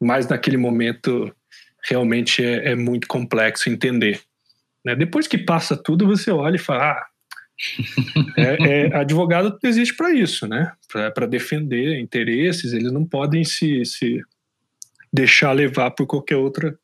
mas 0.00 0.28
naquele 0.28 0.56
momento 0.56 1.34
realmente 1.82 2.44
é, 2.44 2.72
é 2.72 2.74
muito 2.74 3.08
complexo 3.08 3.68
entender. 3.68 4.20
Né? 4.84 4.94
Depois 4.94 5.26
que 5.26 5.38
passa 5.38 5.76
tudo, 5.76 6.06
você 6.06 6.30
olha 6.30 6.56
e 6.56 6.60
fala: 6.60 6.92
ah, 6.92 7.06
é, 8.36 8.86
é, 8.86 8.96
advogado 8.96 9.58
existe 9.64 9.96
para 9.96 10.12
isso, 10.12 10.46
né? 10.46 10.72
Para 11.14 11.26
defender 11.26 11.98
interesses, 11.98 12.72
eles 12.72 12.92
não 12.92 13.04
podem 13.04 13.44
se, 13.44 13.84
se 13.84 14.20
deixar 15.12 15.52
levar 15.52 15.90
por 15.90 16.06
qualquer 16.06 16.36
outra 16.36 16.78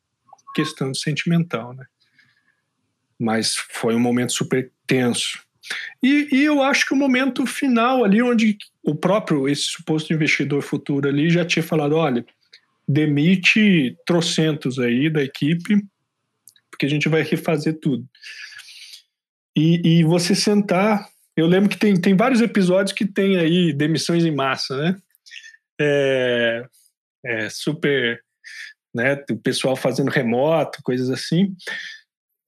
questão 0.55 0.95
sentimental, 0.95 1.73
né? 1.75 1.85
Mas 3.19 3.55
foi 3.71 3.95
um 3.95 4.01
momento 4.01 4.33
super 4.33 4.71
tenso. 4.87 5.39
E, 6.03 6.29
e, 6.31 6.45
eu 6.45 6.63
acho 6.63 6.87
que 6.87 6.93
o 6.93 6.97
momento 6.97 7.47
final 7.47 8.05
ali, 8.05 8.21
onde 8.21 8.59
o 8.83 8.95
próprio, 8.95 9.49
esse 9.49 9.63
suposto 9.63 10.13
investidor 10.13 10.63
futuro 10.63 11.09
ali 11.09 11.31
já 11.31 11.45
tinha 11.45 11.63
falado, 11.63 11.97
olha, 11.97 12.25
demite 12.87 13.97
trocentos 14.07 14.79
aí 14.79 15.09
da 15.09 15.23
equipe, 15.23 15.83
porque 16.71 16.85
a 16.85 16.89
gente 16.89 17.09
vai 17.09 17.23
refazer 17.23 17.79
tudo. 17.81 18.07
E, 19.57 20.01
e 20.01 20.05
você 20.05 20.35
sentar, 20.35 21.09
eu 21.37 21.47
lembro 21.47 21.69
que 21.69 21.79
tem, 21.79 21.99
tem 22.01 22.17
vários 22.17 22.41
episódios 22.41 22.93
que 22.93 23.07
tem 23.07 23.37
aí 23.39 23.73
demissões 23.73 24.25
em 24.25 24.35
massa, 24.35 24.77
né? 24.77 24.97
É, 25.81 26.65
é 27.25 27.49
super, 27.49 28.23
né? 28.95 29.15
O 29.31 29.37
pessoal 29.37 29.77
fazendo 29.77 30.11
remoto, 30.11 30.81
coisas 30.83 31.11
assim. 31.11 31.55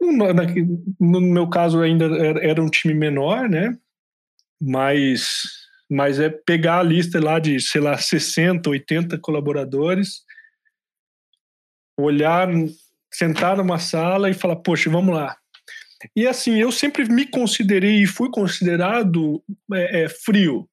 No, 0.01 1.21
meu 1.21 1.49
caso 1.49 1.81
ainda 1.81 2.05
era 2.43 2.63
um 2.63 2.69
time 2.69 2.95
menor, 2.95 3.49
né? 3.49 3.77
Mas, 4.61 5.43
mas 5.91 6.21
é 6.21 6.29
pegar 6.29 6.81
a 6.81 6.83
lista 6.83 7.23
lá 7.23 7.39
de, 7.39 7.61
sei 7.61 7.81
lá, 7.81 7.97
60, 7.97 8.69
80 8.69 9.19
colaboradores, 9.19 10.23
olhar, 11.99 12.49
sentar 13.13 13.57
numa 13.57 13.79
sala 13.79 14.31
e 14.31 14.35
falar, 14.35 14.57
poxa, 14.57 14.91
vamos 14.91 15.15
lá. 15.15 15.37
E 16.15 16.27
assim, 16.27 16.59
eu 16.59 16.71
sempre 16.71 17.05
me 17.09 17.27
considerei 17.27 18.03
e 18.03 18.07
fui 18.07 18.31
considerado 18.31 19.43
é, 19.73 20.05
é, 20.05 20.09
frio, 20.09 20.69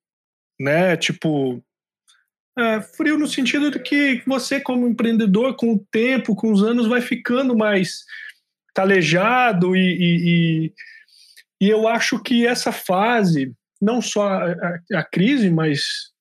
né? 0.59 0.95
Tipo, 0.97 1.63
é, 2.57 2.81
frio 2.81 3.17
no 3.17 3.27
sentido 3.27 3.71
de 3.71 3.79
que 3.79 4.21
você, 4.27 4.59
como 4.59 4.87
empreendedor, 4.87 5.55
com 5.55 5.73
o 5.73 5.85
tempo, 5.91 6.35
com 6.35 6.51
os 6.51 6.63
anos, 6.63 6.87
vai 6.87 7.01
ficando 7.01 7.55
mais 7.55 8.03
calejado 8.75 9.75
e, 9.75 9.79
e, 9.79 10.17
e, 10.27 10.73
e 11.61 11.69
eu 11.69 11.87
acho 11.87 12.21
que 12.21 12.45
essa 12.45 12.71
fase, 12.71 13.53
não 13.81 14.01
só 14.01 14.27
a, 14.27 14.51
a, 14.51 14.99
a, 14.99 15.03
crise, 15.03 15.49
mas 15.49 16.11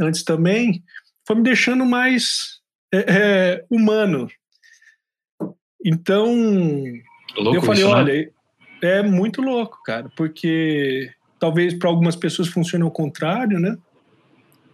antes 0.00 0.24
também, 0.24 0.82
foi 1.26 1.36
me 1.36 1.42
deixando 1.42 1.84
mais 1.84 2.60
é, 2.92 2.98
é, 2.98 3.64
humano. 3.70 4.28
Então, 5.84 6.34
louco 7.40 7.58
eu 7.58 7.62
falei, 7.62 7.82
isso, 7.82 7.90
né? 7.90 7.96
olha, 7.96 8.14
né? 8.14 8.30
é 8.82 9.02
muito 9.02 9.40
louco, 9.40 9.80
cara, 9.84 10.10
porque 10.16 11.10
talvez 11.38 11.74
para 11.74 11.88
algumas 11.88 12.16
pessoas 12.16 12.48
funcione 12.48 12.84
ao 12.84 12.90
contrário, 12.90 13.58
né? 13.58 13.76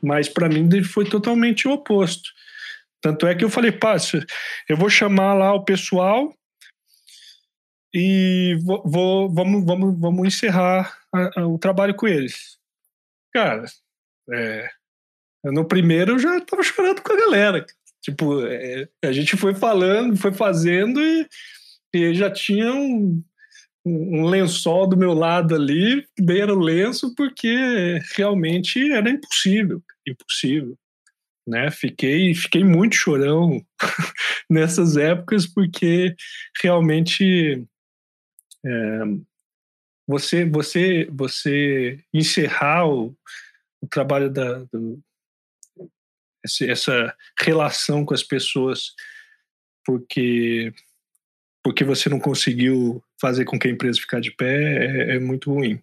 Mas 0.02 0.28
para 0.28 0.48
mim 0.48 0.82
foi 0.82 1.04
totalmente 1.04 1.66
o 1.66 1.72
oposto. 1.72 2.30
Tanto 3.00 3.26
é 3.26 3.34
que 3.34 3.44
eu 3.44 3.50
falei, 3.50 3.72
pá, 3.72 3.96
eu 4.68 4.76
vou 4.76 4.90
chamar 4.90 5.34
lá 5.34 5.52
o 5.52 5.64
pessoal 5.64 6.32
e 7.94 8.56
vou, 8.64 8.82
vou, 8.84 9.32
vamos, 9.32 9.64
vamos, 9.64 9.98
vamos 9.98 10.26
encerrar 10.26 10.98
a, 11.12 11.40
a, 11.40 11.46
o 11.46 11.58
trabalho 11.58 11.94
com 11.94 12.06
eles. 12.06 12.58
Cara, 13.32 13.64
é, 14.32 14.68
no 15.44 15.64
primeiro 15.64 16.12
eu 16.12 16.18
já 16.18 16.40
tava 16.40 16.62
chorando 16.62 17.02
com 17.02 17.12
a 17.12 17.16
galera. 17.16 17.66
Tipo, 18.02 18.44
é, 18.46 18.88
a 19.04 19.12
gente 19.12 19.36
foi 19.36 19.54
falando, 19.54 20.16
foi 20.16 20.32
fazendo 20.32 21.00
e, 21.00 21.26
e 21.92 22.14
já 22.14 22.30
tinha 22.30 22.72
um, 22.72 23.22
um 23.84 24.26
lençol 24.26 24.86
do 24.86 24.96
meu 24.96 25.14
lado 25.14 25.54
ali, 25.54 26.06
era 26.28 26.54
o 26.54 26.58
lenço, 26.58 27.14
porque 27.14 28.00
realmente 28.16 28.92
era 28.92 29.10
impossível, 29.10 29.82
impossível. 30.06 30.78
Né? 31.46 31.70
Fiquei, 31.70 32.34
fiquei 32.34 32.62
muito 32.62 32.94
chorão 32.94 33.64
nessas 34.50 34.96
épocas, 34.96 35.46
porque 35.46 36.14
realmente 36.62 37.64
é, 38.64 39.00
você, 40.06 40.44
você, 40.44 41.08
você 41.10 42.02
encerrar 42.12 42.86
o, 42.86 43.16
o 43.80 43.88
trabalho 43.88 44.30
da, 44.30 44.58
do, 44.64 45.02
essa 46.44 47.16
relação 47.40 48.04
com 48.04 48.14
as 48.14 48.22
pessoas 48.22 48.94
porque 49.88 50.70
porque 51.68 51.84
você 51.84 52.08
não 52.08 52.18
conseguiu 52.18 53.04
fazer 53.20 53.44
com 53.44 53.58
que 53.58 53.68
a 53.68 53.70
empresa 53.70 54.00
ficar 54.00 54.20
de 54.20 54.30
pé 54.30 54.86
é, 54.86 55.16
é 55.16 55.18
muito 55.18 55.52
ruim. 55.52 55.78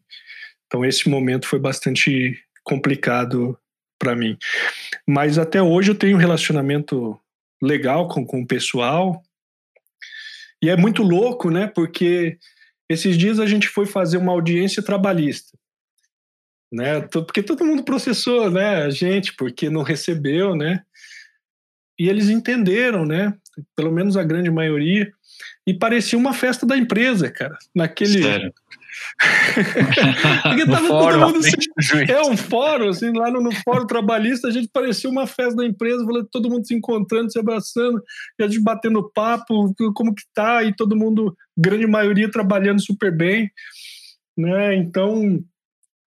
Então 0.65 0.83
esse 0.83 1.07
momento 1.07 1.47
foi 1.47 1.59
bastante 1.59 2.35
complicado 2.63 3.55
para 3.99 4.15
mim. 4.15 4.35
Mas 5.07 5.37
até 5.37 5.61
hoje 5.61 5.91
eu 5.91 5.95
tenho 5.95 6.17
um 6.17 6.19
relacionamento 6.19 7.15
legal 7.61 8.07
com, 8.07 8.25
com 8.25 8.41
o 8.41 8.47
pessoal. 8.47 9.21
E 10.59 10.71
é 10.71 10.75
muito 10.75 11.03
louco, 11.03 11.51
né? 11.51 11.67
Porque 11.67 12.39
esses 12.89 13.15
dias 13.15 13.39
a 13.39 13.45
gente 13.45 13.67
foi 13.67 13.85
fazer 13.85 14.17
uma 14.17 14.31
audiência 14.31 14.81
trabalhista. 14.81 15.55
Né? 16.73 17.01
Porque 17.01 17.43
todo 17.43 17.63
mundo 17.63 17.83
processou, 17.83 18.49
né? 18.49 18.77
A 18.77 18.89
gente, 18.89 19.35
porque 19.35 19.69
não 19.69 19.83
recebeu, 19.83 20.55
né? 20.55 20.81
E 21.99 22.09
eles 22.09 22.27
entenderam, 22.27 23.05
né? 23.05 23.37
Pelo 23.75 23.91
menos 23.91 24.17
a 24.17 24.23
grande 24.23 24.49
maioria. 24.49 25.13
E 25.67 25.73
parecia 25.73 26.17
uma 26.17 26.33
festa 26.33 26.65
da 26.65 26.77
empresa, 26.77 27.29
cara. 27.31 27.57
Naquele. 27.73 28.21
Sério? 28.21 28.53
Porque 30.43 30.65
tava 30.65 30.87
fórum, 30.87 31.19
todo 31.19 31.33
mundo. 31.33 31.43
Se... 31.43 31.55
É 32.11 32.21
um 32.21 32.37
fórum, 32.37 32.89
assim, 32.89 33.11
lá 33.11 33.29
no, 33.29 33.41
no, 33.41 33.51
fórum 33.51 33.85
trabalhista, 33.85 34.47
a 34.47 34.51
gente 34.51 34.69
parecia 34.71 35.09
uma 35.09 35.27
festa 35.27 35.57
da 35.57 35.65
empresa, 35.65 36.05
todo 36.31 36.49
mundo 36.49 36.65
se 36.65 36.73
encontrando, 36.73 37.31
se 37.31 37.39
abraçando, 37.39 38.01
e 38.39 38.43
a 38.43 38.47
gente 38.47 38.61
batendo 38.61 39.11
papo, 39.11 39.73
como 39.93 40.13
que 40.13 40.23
tá, 40.33 40.63
e 40.63 40.75
todo 40.75 40.95
mundo, 40.95 41.35
grande 41.57 41.87
maioria, 41.87 42.31
trabalhando 42.31 42.81
super 42.81 43.15
bem. 43.15 43.51
Né? 44.37 44.75
Então, 44.75 45.43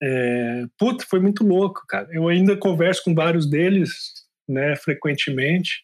é, 0.03 0.65
puta, 0.79 1.05
foi 1.09 1.21
muito 1.21 1.45
louco, 1.45 1.83
cara. 1.89 2.09
Eu 2.11 2.29
ainda 2.29 2.57
converso 2.57 3.03
com 3.05 3.15
vários 3.15 3.49
deles, 3.49 4.13
né, 4.49 4.77
frequentemente. 4.77 5.83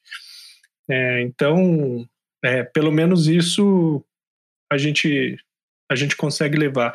É, 0.89 1.23
então, 1.23 2.07
é, 2.45 2.63
pelo 2.63 2.91
menos 2.91 3.27
isso 3.27 4.05
a 4.71 4.79
gente 4.79 5.39
a 5.91 5.95
gente 5.95 6.17
consegue 6.17 6.57
levar. 6.57 6.95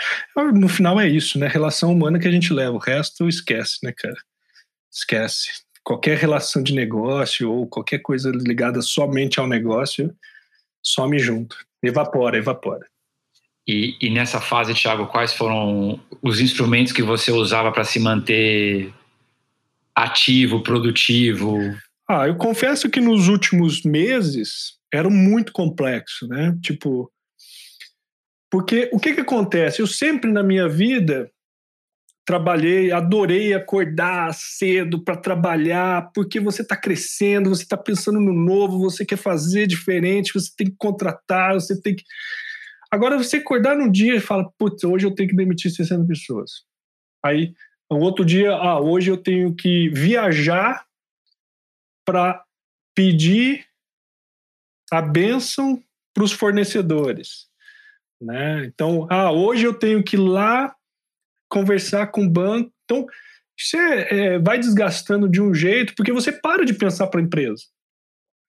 No 0.54 0.68
final 0.68 1.00
é 1.00 1.08
isso, 1.08 1.38
né? 1.38 1.48
Relação 1.48 1.92
humana 1.92 2.18
que 2.18 2.28
a 2.28 2.32
gente 2.32 2.52
leva, 2.52 2.74
o 2.74 2.80
resto 2.80 3.30
esquece, 3.30 3.78
né, 3.84 3.94
cara? 3.96 4.18
Esquece. 4.92 5.52
Qualquer 5.84 6.18
relação 6.18 6.64
de 6.64 6.74
negócio 6.74 7.52
ou 7.52 7.68
qualquer 7.68 8.00
coisa 8.00 8.32
ligada 8.32 8.82
somente 8.82 9.40
ao 9.40 9.48
negócio 9.48 10.14
some 10.84 11.20
junto. 11.20 11.56
Evapora, 11.84 12.38
evapora. 12.38 12.86
E, 13.68 13.96
e 14.02 14.10
nessa 14.10 14.42
fase, 14.42 14.74
Thiago, 14.74 15.08
quais 15.08 15.34
foram 15.34 16.00
os 16.22 16.40
instrumentos 16.40 16.94
que 16.94 17.04
você 17.04 17.32
usava 17.32 17.72
para 17.72 17.84
se 17.84 18.00
manter 18.00 18.92
ativo, 19.94 20.64
produtivo? 20.64 21.58
Ah, 22.10 22.28
eu 22.28 22.36
confesso 22.36 22.90
que 22.90 23.02
nos 23.02 23.28
últimos 23.28 23.84
meses 23.84 24.77
era 24.94 25.10
muito 25.10 25.52
complexo, 25.52 26.28
né? 26.28 26.58
Tipo, 26.62 27.12
porque 28.50 28.90
o 28.94 29.00
que, 29.00 29.14
que 29.14 29.22
acontece? 29.22 29.82
Eu 29.82 29.88
sempre 29.88 30.32
na 30.32 30.42
minha 30.42 30.68
vida 30.70 31.30
trabalhei, 32.26 32.92
adorei 32.92 33.54
acordar 33.54 34.34
cedo 34.34 35.02
para 35.02 35.16
trabalhar, 35.16 36.12
porque 36.14 36.42
você 36.42 36.62
está 36.62 36.76
crescendo, 36.76 37.50
você 37.50 37.64
está 37.64 37.78
pensando 37.78 38.20
no 38.20 38.34
novo, 38.34 38.80
você 38.80 39.06
quer 39.06 39.18
fazer 39.18 39.66
diferente, 39.66 40.34
você 40.34 40.52
tem 40.56 40.68
que 40.68 40.76
contratar, 40.78 41.54
você 41.54 41.80
tem 41.80 41.96
que. 41.96 42.04
Agora, 42.92 43.18
você 43.18 43.38
acordar 43.38 43.78
num 43.78 43.90
dia 43.90 44.16
e 44.16 44.20
fala, 44.20 44.50
putz, 44.58 44.84
hoje 44.84 45.06
eu 45.06 45.16
tenho 45.16 45.30
que 45.30 45.36
demitir 45.36 45.72
60 45.72 46.06
pessoas. 46.06 46.52
Aí, 47.24 47.54
no 47.90 48.00
outro 48.00 48.26
dia, 48.26 48.52
ah, 48.52 48.80
hoje 48.80 49.10
eu 49.10 49.18
tenho 49.18 49.56
que 49.56 49.90
viajar 49.90 50.86
para 52.06 52.44
pedir 52.94 53.66
a 54.92 55.02
bênção 55.02 55.82
para 56.14 56.24
os 56.24 56.32
fornecedores. 56.32 57.48
Né? 58.22 58.66
Então, 58.66 59.08
ah, 59.10 59.32
hoje 59.32 59.66
eu 59.66 59.74
tenho 59.74 60.04
que 60.04 60.16
ir 60.16 60.20
lá 60.20 60.76
conversar 61.50 62.08
com 62.08 62.26
o 62.26 62.30
banco. 62.30 62.72
Então, 62.84 63.06
você 63.58 63.78
é, 63.78 64.40
vai 64.40 64.60
desgastando 64.60 65.28
de 65.28 65.42
um 65.42 65.54
jeito, 65.54 65.94
porque 65.96 66.12
você 66.12 66.32
para 66.32 66.66
de 66.66 66.74
pensar 66.74 67.08
para 67.08 67.20
a 67.20 67.24
empresa. 67.24 67.64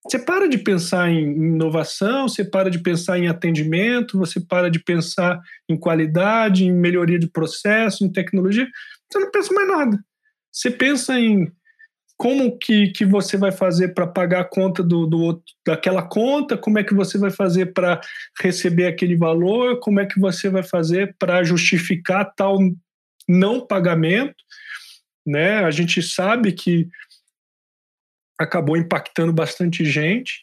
você 0.05 0.18
para 0.18 0.48
de 0.48 0.59
pensar 0.59 1.11
em 1.11 1.33
inovação, 1.33 2.29
você 2.29 2.44
para 2.44 2.70
de 2.70 2.79
pensar 2.79 3.18
em 3.18 3.29
atendimento, 3.29 4.18
você 4.18 4.40
para 4.40 4.70
de 4.70 4.79
pensar 4.79 5.40
em 5.68 5.77
qualidade, 5.77 6.64
em 6.64 6.72
melhoria 6.72 7.18
de 7.18 7.29
processo, 7.29 8.05
em 8.05 8.12
tecnologia, 8.12 8.66
você 9.11 9.18
não 9.18 9.31
pensa 9.31 9.55
mais 9.55 9.68
nada. 9.68 10.05
Você 10.53 10.70
pensa 10.70 11.18
em 11.18 11.51
como 12.19 12.59
que, 12.59 12.89
que 12.89 13.07
você 13.07 13.37
vai 13.37 13.53
fazer 13.53 13.95
para 13.95 14.05
pagar 14.05 14.41
a 14.41 14.45
conta 14.45 14.83
do, 14.83 15.07
do 15.07 15.43
daquela 15.65 16.03
conta, 16.03 16.59
como 16.59 16.77
é 16.77 16.83
que 16.83 16.93
você 16.93 17.17
vai 17.17 17.31
fazer 17.31 17.73
para 17.73 18.01
receber 18.43 18.87
aquele 18.87 19.17
valor, 19.17 19.79
como 19.79 20.01
é 20.01 20.07
que 20.07 20.19
você 20.19 20.51
vai 20.51 20.65
fazer 20.65 21.15
para 21.17 21.45
justificar 21.45 22.35
tal 22.35 22.59
não 23.29 23.65
pagamento, 23.65 24.35
né? 25.25 25.59
A 25.59 25.71
gente 25.71 26.03
sabe 26.03 26.53
que 26.53 26.89
acabou 28.37 28.77
impactando 28.77 29.33
bastante 29.33 29.85
gente. 29.85 30.43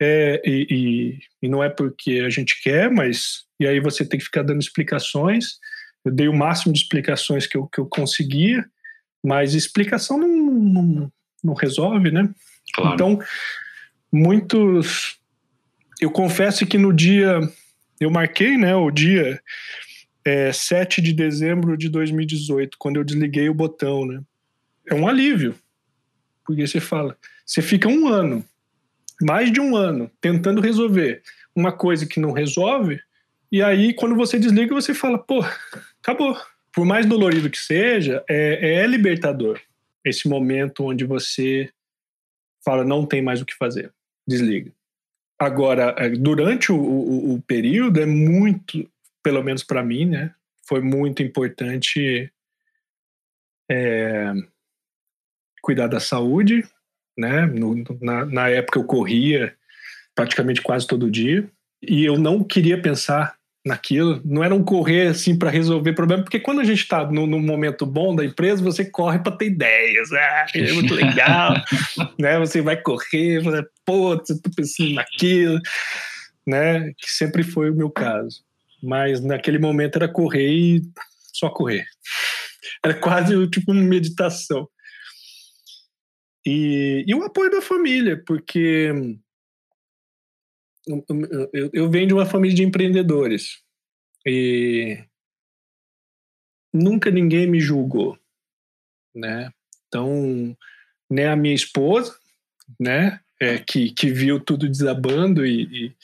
É, 0.00 0.40
e, 0.44 0.66
e, 0.70 1.18
e, 1.42 1.48
não 1.48 1.62
é 1.62 1.68
porque 1.68 2.22
a 2.26 2.30
gente 2.30 2.60
quer, 2.62 2.90
mas 2.90 3.44
e 3.60 3.66
aí 3.66 3.80
você 3.80 4.04
tem 4.04 4.18
que 4.18 4.24
ficar 4.24 4.42
dando 4.42 4.60
explicações. 4.60 5.58
Eu 6.04 6.10
dei 6.10 6.26
o 6.26 6.34
máximo 6.34 6.72
de 6.72 6.80
explicações 6.80 7.46
que 7.46 7.56
eu, 7.56 7.66
que 7.66 7.78
eu 7.78 7.86
conseguia, 7.86 8.64
mas 9.22 9.54
explicação 9.54 10.18
não, 10.18 10.28
não, 10.28 11.12
não 11.42 11.54
resolve, 11.54 12.10
né? 12.10 12.28
Claro. 12.74 12.94
Então, 12.94 13.18
muitos. 14.12 15.18
Eu 16.00 16.10
confesso 16.10 16.66
que 16.66 16.78
no 16.78 16.92
dia. 16.92 17.40
Eu 18.00 18.10
marquei, 18.10 18.56
né? 18.56 18.74
O 18.74 18.90
dia 18.90 19.40
é, 20.24 20.52
7 20.52 21.00
de 21.00 21.12
dezembro 21.12 21.76
de 21.76 21.88
2018, 21.88 22.76
quando 22.78 22.96
eu 22.96 23.04
desliguei 23.04 23.48
o 23.48 23.54
botão, 23.54 24.06
né? 24.06 24.20
É 24.86 24.94
um 24.94 25.06
alívio, 25.06 25.54
porque 26.44 26.66
você 26.66 26.80
fala, 26.80 27.16
você 27.46 27.62
fica 27.62 27.88
um 27.88 28.08
ano, 28.08 28.44
mais 29.20 29.52
de 29.52 29.60
um 29.60 29.76
ano, 29.76 30.10
tentando 30.20 30.60
resolver 30.60 31.22
uma 31.54 31.72
coisa 31.72 32.06
que 32.06 32.18
não 32.18 32.32
resolve, 32.32 33.00
e 33.50 33.62
aí 33.62 33.94
quando 33.94 34.16
você 34.16 34.38
desliga, 34.38 34.74
você 34.74 34.94
fala, 34.94 35.18
pô, 35.18 35.44
acabou. 36.02 36.36
Por 36.72 36.84
mais 36.84 37.06
dolorido 37.06 37.50
que 37.50 37.58
seja, 37.58 38.24
é, 38.28 38.82
é 38.82 38.86
libertador 38.86 39.60
esse 40.04 40.28
momento 40.28 40.84
onde 40.84 41.04
você 41.04 41.70
fala, 42.64 42.84
não 42.84 43.06
tem 43.06 43.22
mais 43.22 43.40
o 43.40 43.46
que 43.46 43.54
fazer, 43.54 43.92
desliga. 44.26 44.72
Agora, 45.38 45.94
é, 45.98 46.08
durante 46.10 46.72
o, 46.72 46.76
o, 46.76 47.34
o 47.34 47.42
período, 47.42 48.00
é 48.00 48.06
muito, 48.06 48.88
pelo 49.22 49.42
menos 49.42 49.62
para 49.62 49.82
mim, 49.82 50.06
né, 50.06 50.34
foi 50.66 50.80
muito 50.80 51.22
importante 51.22 52.32
é, 53.70 54.32
cuidar 55.60 55.86
da 55.86 56.00
saúde, 56.00 56.64
né? 57.16 57.46
No, 57.46 57.74
na, 58.00 58.24
na 58.24 58.48
época 58.48 58.78
eu 58.78 58.84
corria 58.84 59.56
praticamente 60.14 60.60
quase 60.62 60.86
todo 60.86 61.10
dia 61.10 61.48
e 61.80 62.04
eu 62.04 62.18
não 62.18 62.44
queria 62.44 62.80
pensar 62.80 63.38
naquilo. 63.64 64.20
Não 64.24 64.42
era 64.42 64.54
um 64.54 64.64
correr 64.64 65.08
assim 65.08 65.38
para 65.38 65.50
resolver 65.50 65.92
problema, 65.92 66.22
porque 66.22 66.40
quando 66.40 66.60
a 66.60 66.64
gente 66.64 66.80
está 66.80 67.06
no, 67.10 67.26
no, 67.26 67.38
momento 67.38 67.86
bom 67.86 68.14
da 68.14 68.24
empresa, 68.24 68.62
você 68.62 68.84
corre 68.84 69.18
para 69.20 69.36
ter 69.36 69.46
ideias. 69.46 70.12
Ah, 70.12 70.46
é 70.54 70.72
muito 70.72 70.94
legal, 70.94 71.54
né? 72.18 72.38
Você 72.38 72.60
vai 72.60 72.76
correr, 72.76 73.40
você, 73.40 73.64
pô, 73.84 74.16
tô 74.16 74.34
pensando 74.56 74.94
naquilo, 74.94 75.60
né? 76.46 76.92
Que 76.98 77.10
sempre 77.10 77.42
foi 77.42 77.70
o 77.70 77.74
meu 77.74 77.90
caso. 77.90 78.42
Mas 78.82 79.20
naquele 79.20 79.58
momento 79.58 79.96
era 79.96 80.08
correr 80.08 80.48
e 80.48 80.82
só 81.32 81.48
correr. 81.48 81.84
Era 82.84 82.94
quase 82.94 83.46
tipo 83.48 83.70
uma 83.70 83.80
meditação. 83.80 84.68
E, 86.44 87.04
e 87.06 87.14
o 87.14 87.22
apoio 87.22 87.50
da 87.50 87.62
família, 87.62 88.20
porque 88.26 88.92
eu, 90.86 91.70
eu 91.72 91.90
venho 91.90 92.08
de 92.08 92.14
uma 92.14 92.26
família 92.26 92.54
de 92.54 92.62
empreendedores 92.62 93.62
e 94.26 94.98
nunca 96.72 97.10
ninguém 97.10 97.46
me 97.46 97.60
julgou, 97.60 98.18
né? 99.14 99.50
Então, 99.86 100.56
né, 101.10 101.28
a 101.28 101.36
minha 101.36 101.54
esposa, 101.54 102.16
né, 102.80 103.20
é, 103.40 103.58
que, 103.58 103.90
que 103.92 104.10
viu 104.10 104.40
tudo 104.40 104.68
desabando 104.68 105.44
e, 105.44 105.62
e, 105.64 105.96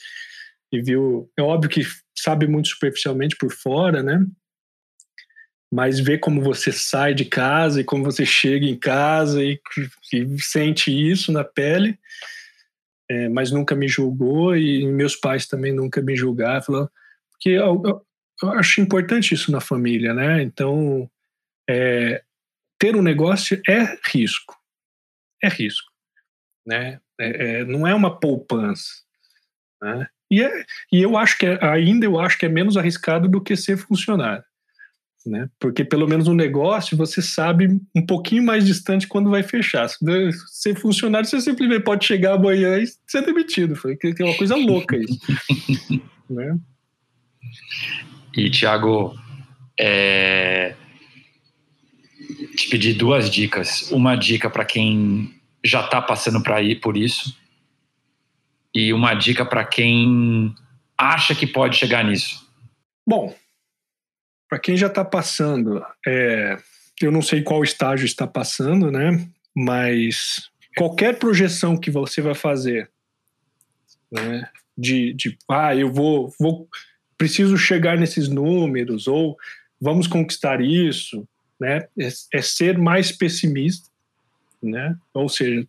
e 0.71 0.81
viu, 0.81 1.31
é 1.37 1.41
óbvio 1.41 1.69
que 1.69 1.81
sabe 2.15 2.47
muito 2.47 2.69
superficialmente 2.69 3.35
por 3.37 3.51
fora, 3.51 4.03
né? 4.03 4.25
mas 5.71 5.99
ver 5.99 6.19
como 6.19 6.41
você 6.41 6.71
sai 6.71 7.13
de 7.13 7.25
casa 7.25 7.81
e 7.81 7.83
como 7.83 8.03
você 8.03 8.25
chega 8.25 8.65
em 8.65 8.77
casa 8.77 9.43
e, 9.43 9.59
e 10.11 10.41
sente 10.41 10.91
isso 10.91 11.31
na 11.31 11.43
pele, 11.43 11.97
é, 13.09 13.27
mas 13.27 13.51
nunca 13.51 13.75
me 13.75 13.87
julgou 13.87 14.55
e 14.55 14.85
meus 14.85 15.15
pais 15.15 15.47
também 15.47 15.73
nunca 15.73 16.01
me 16.01 16.15
julgaram, 16.15 16.61
falou, 16.61 16.89
porque 17.31 17.49
eu, 17.49 17.81
eu, 17.85 18.05
eu, 18.43 18.49
acho 18.51 18.81
importante 18.81 19.33
isso 19.33 19.51
na 19.51 19.59
família, 19.59 20.13
né? 20.13 20.41
Então, 20.43 21.09
é, 21.69 22.23
ter 22.77 22.95
um 22.95 23.01
negócio 23.01 23.61
é 23.67 23.97
risco, 24.11 24.55
é 25.41 25.47
risco, 25.47 25.91
né? 26.65 26.99
É, 27.19 27.59
é 27.59 27.65
não 27.65 27.87
é 27.87 27.93
uma 27.93 28.19
poupança, 28.19 29.01
né? 29.81 30.07
E, 30.31 30.43
é, 30.43 30.65
e 30.91 31.01
eu 31.01 31.17
acho 31.17 31.37
que 31.37 31.47
é, 31.47 31.57
ainda 31.65 32.05
eu 32.05 32.19
acho 32.19 32.37
que 32.37 32.45
é 32.45 32.49
menos 32.49 32.77
arriscado 32.77 33.27
do 33.27 33.41
que 33.41 33.55
ser 33.57 33.77
funcionário 33.77 34.43
né? 35.25 35.49
Porque 35.59 35.83
pelo 35.83 36.07
menos 36.07 36.27
um 36.27 36.33
negócio 36.33 36.97
você 36.97 37.21
sabe 37.21 37.79
um 37.95 38.05
pouquinho 38.05 38.43
mais 38.43 38.65
distante 38.65 39.07
quando 39.07 39.29
vai 39.29 39.43
fechar. 39.43 39.89
Ser 40.47 40.75
funcionário, 40.75 41.27
você 41.27 41.41
simplesmente 41.41 41.83
pode 41.83 42.05
chegar 42.05 42.33
amanhã 42.33 42.77
e 42.77 42.85
ser 43.07 43.25
demitido. 43.25 43.75
Que 43.99 44.15
é 44.19 44.25
uma 44.25 44.37
coisa 44.37 44.55
louca 44.55 44.97
isso. 44.97 45.19
né? 46.29 46.57
E, 48.35 48.49
Tiago, 48.49 49.13
é... 49.79 50.75
te 52.55 52.69
pedir 52.69 52.93
duas 52.93 53.29
dicas. 53.29 53.91
Uma 53.91 54.15
dica 54.15 54.49
para 54.49 54.65
quem 54.65 55.33
já 55.63 55.81
está 55.81 56.01
passando 56.01 56.41
para 56.41 56.61
ir 56.61 56.79
por 56.79 56.95
isso, 56.95 57.35
e 58.73 58.93
uma 58.93 59.13
dica 59.13 59.45
para 59.45 59.65
quem 59.65 60.53
acha 60.97 61.33
que 61.35 61.47
pode 61.47 61.77
chegar 61.77 62.03
nisso. 62.03 62.47
Bom, 63.05 63.33
para 64.49 64.59
quem 64.59 64.75
já 64.75 64.87
está 64.87 65.05
passando, 65.05 65.85
é, 66.05 66.57
eu 66.99 67.11
não 67.11 67.21
sei 67.21 67.43
qual 67.43 67.63
estágio 67.63 68.05
está 68.05 68.25
passando, 68.25 68.91
né? 68.91 69.25
Mas 69.55 70.49
qualquer 70.75 71.19
projeção 71.19 71.77
que 71.77 71.91
você 71.91 72.19
vai 72.19 72.33
fazer, 72.33 72.89
né? 74.11 74.49
De, 74.75 75.13
de 75.13 75.37
ah, 75.47 75.75
eu 75.75 75.91
vou, 75.91 76.33
vou, 76.39 76.67
preciso 77.17 77.57
chegar 77.57 77.97
nesses 77.97 78.29
números 78.29 79.05
ou 79.07 79.37
vamos 79.79 80.07
conquistar 80.07 80.61
isso, 80.61 81.27
né? 81.59 81.85
É, 81.99 82.09
é 82.33 82.41
ser 82.41 82.77
mais 82.77 83.11
pessimista, 83.11 83.87
né? 84.63 84.97
Ou 85.13 85.29
seja, 85.29 85.67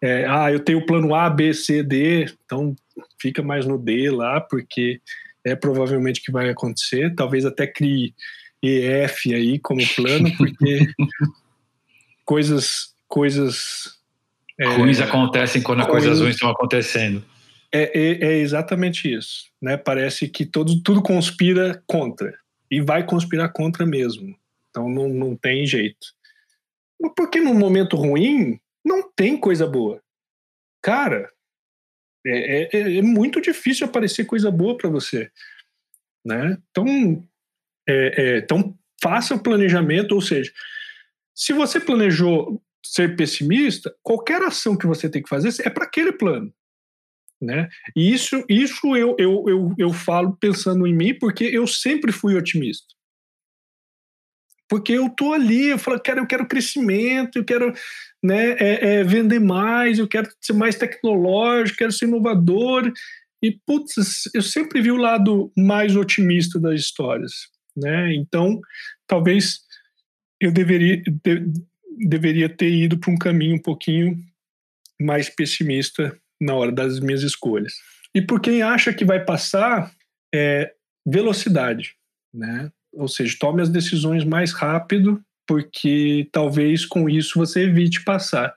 é, 0.00 0.26
ah, 0.26 0.50
eu 0.50 0.60
tenho 0.60 0.78
o 0.78 0.86
plano 0.86 1.14
A, 1.14 1.28
B, 1.28 1.52
C, 1.52 1.82
D, 1.82 2.32
então 2.44 2.74
fica 3.20 3.42
mais 3.42 3.66
no 3.66 3.76
D 3.76 4.10
lá, 4.10 4.40
porque 4.40 5.00
é 5.46 5.54
provavelmente 5.54 6.20
que 6.20 6.32
vai 6.32 6.48
acontecer. 6.48 7.14
Talvez 7.14 7.44
até 7.44 7.68
crie 7.68 8.12
EF 8.60 9.32
aí 9.32 9.60
como 9.60 9.80
plano, 9.94 10.36
porque 10.36 10.88
coisas 12.24 12.94
coisas 13.06 13.96
é, 14.58 14.66
ruins 14.66 15.00
acontecem 15.00 15.62
quando 15.62 15.82
as 15.82 15.86
coisas 15.86 16.20
ruins 16.20 16.34
estão 16.34 16.50
acontecendo. 16.50 17.24
É, 17.72 17.98
é, 17.98 18.24
é, 18.24 18.38
exatamente 18.38 19.12
isso, 19.12 19.44
né? 19.62 19.76
Parece 19.76 20.28
que 20.28 20.44
todo, 20.44 20.82
tudo 20.82 21.00
conspira 21.00 21.80
contra 21.86 22.36
e 22.68 22.80
vai 22.80 23.04
conspirar 23.06 23.52
contra 23.52 23.86
mesmo. 23.86 24.36
Então 24.70 24.88
não, 24.88 25.08
não 25.08 25.36
tem 25.36 25.64
jeito. 25.64 26.08
Porque 27.14 27.40
num 27.40 27.54
momento 27.54 27.96
ruim 27.96 28.58
não 28.84 29.08
tem 29.14 29.36
coisa 29.36 29.66
boa. 29.66 30.00
Cara, 30.82 31.30
é, 32.26 32.62
é, 32.62 32.68
é, 32.72 32.96
é 32.98 33.02
muito 33.02 33.40
difícil 33.40 33.86
aparecer 33.86 34.24
coisa 34.24 34.50
boa 34.50 34.76
para 34.76 34.90
você. 34.90 35.30
Né? 36.24 36.58
Então, 36.70 37.28
é, 37.88 38.22
é, 38.22 38.38
então, 38.38 38.76
faça 39.02 39.34
o 39.34 39.42
planejamento, 39.42 40.12
ou 40.12 40.20
seja, 40.20 40.52
se 41.34 41.52
você 41.52 41.78
planejou 41.78 42.60
ser 42.84 43.16
pessimista, 43.16 43.94
qualquer 44.02 44.42
ação 44.42 44.76
que 44.76 44.86
você 44.86 45.08
tem 45.08 45.22
que 45.22 45.28
fazer 45.28 45.52
é 45.64 45.70
para 45.70 45.84
aquele 45.84 46.12
plano. 46.12 46.52
Né? 47.40 47.68
E 47.94 48.12
isso, 48.12 48.44
isso 48.48 48.96
eu, 48.96 49.14
eu, 49.18 49.44
eu, 49.46 49.74
eu 49.78 49.92
falo 49.92 50.36
pensando 50.36 50.86
em 50.86 50.94
mim, 50.94 51.14
porque 51.14 51.44
eu 51.44 51.66
sempre 51.66 52.10
fui 52.10 52.34
otimista 52.34 52.95
porque 54.68 54.92
eu 54.92 55.08
tô 55.08 55.32
ali, 55.32 55.68
eu 55.68 55.78
falo, 55.78 56.00
cara, 56.00 56.20
eu 56.20 56.26
quero 56.26 56.46
crescimento, 56.46 57.36
eu 57.36 57.44
quero 57.44 57.72
né, 58.22 58.52
é, 58.58 58.94
é, 58.94 59.04
vender 59.04 59.38
mais, 59.38 59.98
eu 59.98 60.08
quero 60.08 60.28
ser 60.40 60.52
mais 60.52 60.76
tecnológico, 60.76 61.78
quero 61.78 61.92
ser 61.92 62.06
inovador. 62.06 62.92
E, 63.42 63.52
putz, 63.64 64.28
eu 64.34 64.42
sempre 64.42 64.80
vi 64.80 64.90
o 64.90 64.96
lado 64.96 65.52
mais 65.56 65.94
otimista 65.94 66.58
das 66.58 66.80
histórias. 66.80 67.32
Né? 67.76 68.14
Então, 68.14 68.60
talvez 69.06 69.60
eu 70.40 70.50
deveria, 70.50 71.02
de, 71.02 71.52
deveria 71.98 72.48
ter 72.48 72.70
ido 72.70 72.98
para 72.98 73.12
um 73.12 73.18
caminho 73.18 73.56
um 73.56 73.62
pouquinho 73.62 74.16
mais 75.00 75.28
pessimista 75.28 76.18
na 76.40 76.54
hora 76.54 76.72
das 76.72 76.98
minhas 77.00 77.22
escolhas. 77.22 77.74
E 78.14 78.20
por 78.20 78.40
quem 78.40 78.62
acha 78.62 78.92
que 78.92 79.04
vai 79.04 79.24
passar, 79.24 79.92
é 80.34 80.72
velocidade, 81.06 81.94
né? 82.34 82.70
Ou 82.96 83.08
seja, 83.08 83.36
tome 83.38 83.62
as 83.62 83.68
decisões 83.68 84.24
mais 84.24 84.52
rápido, 84.52 85.22
porque 85.46 86.28
talvez 86.32 86.84
com 86.84 87.08
isso 87.08 87.38
você 87.38 87.64
evite 87.64 88.02
passar, 88.04 88.54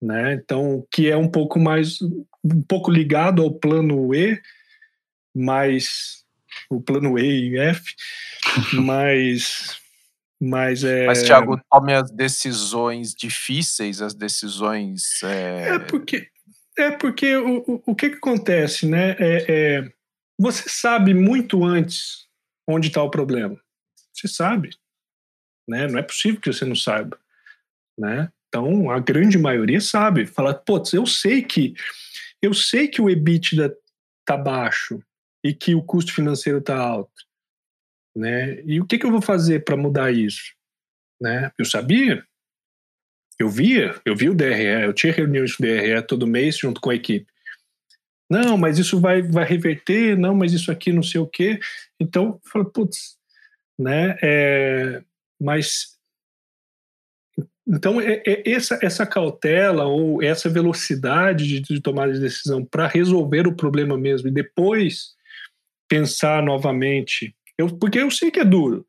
né? 0.00 0.34
Então, 0.34 0.86
que 0.90 1.10
é 1.10 1.16
um 1.16 1.28
pouco 1.28 1.58
mais 1.58 2.00
um 2.44 2.62
pouco 2.62 2.90
ligado 2.90 3.42
ao 3.42 3.52
plano 3.52 4.14
E, 4.14 4.40
mas 5.34 6.24
o 6.70 6.80
plano 6.80 7.18
E 7.18 7.50
e 7.50 7.58
F, 7.58 7.94
mas 8.74 9.78
mas 10.40 10.84
é. 10.84 11.06
Mas, 11.06 11.22
Thiago, 11.24 11.60
tome 11.70 11.92
as 11.94 12.10
decisões 12.10 13.12
difíceis, 13.12 14.00
as 14.00 14.14
decisões. 14.14 15.22
É, 15.22 15.74
é 15.74 15.78
porque. 15.78 16.28
É 16.78 16.92
porque 16.92 17.36
o, 17.36 17.58
o, 17.66 17.82
o 17.86 17.94
que, 17.94 18.08
que 18.10 18.16
acontece, 18.18 18.86
né? 18.86 19.16
É, 19.18 19.44
é, 19.48 19.92
você 20.38 20.62
sabe 20.68 21.12
muito 21.12 21.64
antes 21.64 22.27
onde 22.68 22.88
está 22.88 23.02
o 23.02 23.10
problema. 23.10 23.58
Você 24.12 24.28
sabe. 24.28 24.70
Né? 25.68 25.86
Não 25.86 25.98
é 25.98 26.02
possível 26.02 26.40
que 26.40 26.52
você 26.52 26.64
não 26.64 26.76
saiba. 26.76 27.18
Né? 27.98 28.30
Então, 28.48 28.90
a 28.90 28.98
grande 29.00 29.38
maioria 29.38 29.80
sabe. 29.80 30.26
Fala, 30.26 30.54
putz, 30.54 30.92
eu 30.92 31.06
sei 31.06 31.42
que 31.42 31.74
eu 32.40 32.54
sei 32.54 32.86
que 32.86 33.02
o 33.02 33.10
EBITDA 33.10 33.76
tá 34.24 34.36
baixo 34.36 35.02
e 35.42 35.52
que 35.52 35.74
o 35.74 35.82
custo 35.82 36.14
financeiro 36.14 36.60
tá 36.60 36.76
alto 36.76 37.28
né? 38.18 38.60
E 38.64 38.80
o 38.80 38.86
que, 38.86 38.98
que 38.98 39.06
eu 39.06 39.10
vou 39.10 39.22
fazer 39.22 39.64
para 39.64 39.76
mudar 39.76 40.10
isso? 40.10 40.52
Né? 41.20 41.50
Eu 41.56 41.64
sabia, 41.64 42.24
eu 43.38 43.48
via, 43.48 43.94
eu 44.04 44.16
vi 44.16 44.28
o 44.28 44.34
DRE, 44.34 44.84
eu 44.84 44.92
tinha 44.92 45.12
reuniões 45.12 45.54
com 45.54 45.62
o 45.62 45.66
DRE 45.66 46.02
todo 46.02 46.26
mês 46.26 46.58
junto 46.58 46.80
com 46.80 46.90
a 46.90 46.94
equipe. 46.94 47.26
Não, 48.30 48.58
mas 48.58 48.78
isso 48.78 49.00
vai, 49.00 49.22
vai 49.22 49.44
reverter, 49.44 50.16
não, 50.16 50.34
mas 50.34 50.52
isso 50.52 50.70
aqui 50.70 50.92
não 50.92 51.02
sei 51.02 51.20
o 51.20 51.26
quê. 51.26 51.58
Então, 51.98 52.26
eu 52.26 52.40
falei, 52.44 52.68
putz, 52.68 53.16
né? 53.78 54.16
É, 54.22 55.02
mas 55.40 55.96
então, 57.66 58.00
é, 58.00 58.22
é, 58.26 58.50
essa, 58.50 58.78
essa 58.82 59.06
cautela 59.06 59.84
ou 59.84 60.22
essa 60.22 60.48
velocidade 60.48 61.46
de, 61.46 61.60
de 61.60 61.80
tomada 61.80 62.12
de 62.12 62.20
decisão 62.20 62.64
para 62.64 62.86
resolver 62.86 63.46
o 63.46 63.54
problema 63.54 63.96
mesmo 63.96 64.28
e 64.28 64.32
depois 64.32 65.14
pensar 65.86 66.42
novamente 66.42 67.34
eu, 67.58 67.76
porque 67.76 67.98
eu 67.98 68.10
sei 68.10 68.30
que 68.30 68.38
é 68.38 68.44
duro. 68.44 68.86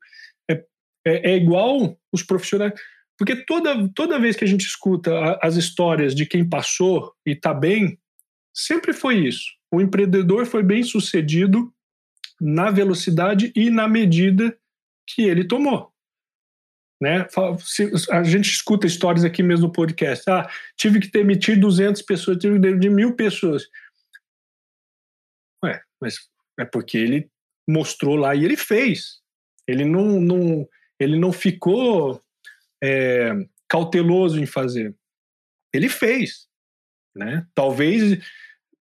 É, 0.48 0.64
é, 1.04 1.32
é 1.32 1.36
igual 1.36 1.98
os 2.12 2.22
profissionais. 2.22 2.72
Porque 3.18 3.44
toda, 3.44 3.88
toda 3.94 4.18
vez 4.18 4.36
que 4.36 4.44
a 4.44 4.48
gente 4.48 4.64
escuta 4.64 5.38
as 5.42 5.56
histórias 5.56 6.14
de 6.14 6.24
quem 6.24 6.48
passou 6.48 7.12
e 7.26 7.32
está 7.32 7.52
bem, 7.52 7.98
sempre 8.66 8.92
foi 8.92 9.26
isso. 9.26 9.44
O 9.72 9.80
empreendedor 9.80 10.46
foi 10.46 10.62
bem 10.62 10.82
sucedido 10.82 11.72
na 12.40 12.70
velocidade 12.70 13.52
e 13.54 13.70
na 13.70 13.86
medida 13.86 14.56
que 15.06 15.22
ele 15.22 15.46
tomou. 15.46 15.92
Né? 17.00 17.26
A 18.10 18.22
gente 18.22 18.50
escuta 18.50 18.86
histórias 18.86 19.24
aqui 19.24 19.42
mesmo 19.42 19.68
no 19.68 19.72
podcast. 19.72 20.28
Ah, 20.28 20.50
tive 20.76 21.00
que 21.00 21.10
demitir 21.10 21.58
200 21.58 22.02
pessoas, 22.02 22.38
tive 22.38 22.54
que 22.54 22.60
demitir 22.60 22.90
mil 22.90 23.16
pessoas. 23.16 23.66
Ué, 25.64 25.82
mas 26.00 26.18
é 26.58 26.64
porque 26.64 26.98
ele 26.98 27.30
mostrou 27.68 28.16
lá 28.16 28.34
e 28.34 28.44
ele 28.44 28.56
fez. 28.56 29.20
Ele 29.66 29.84
não, 29.84 30.20
não, 30.20 30.68
ele 30.98 31.18
não 31.18 31.32
ficou 31.32 32.22
é, 32.82 33.32
cauteloso 33.68 34.40
em 34.40 34.46
fazer. 34.46 34.94
Ele 35.72 35.88
fez. 35.88 36.48
Né? 37.14 37.46
Talvez, 37.54 38.18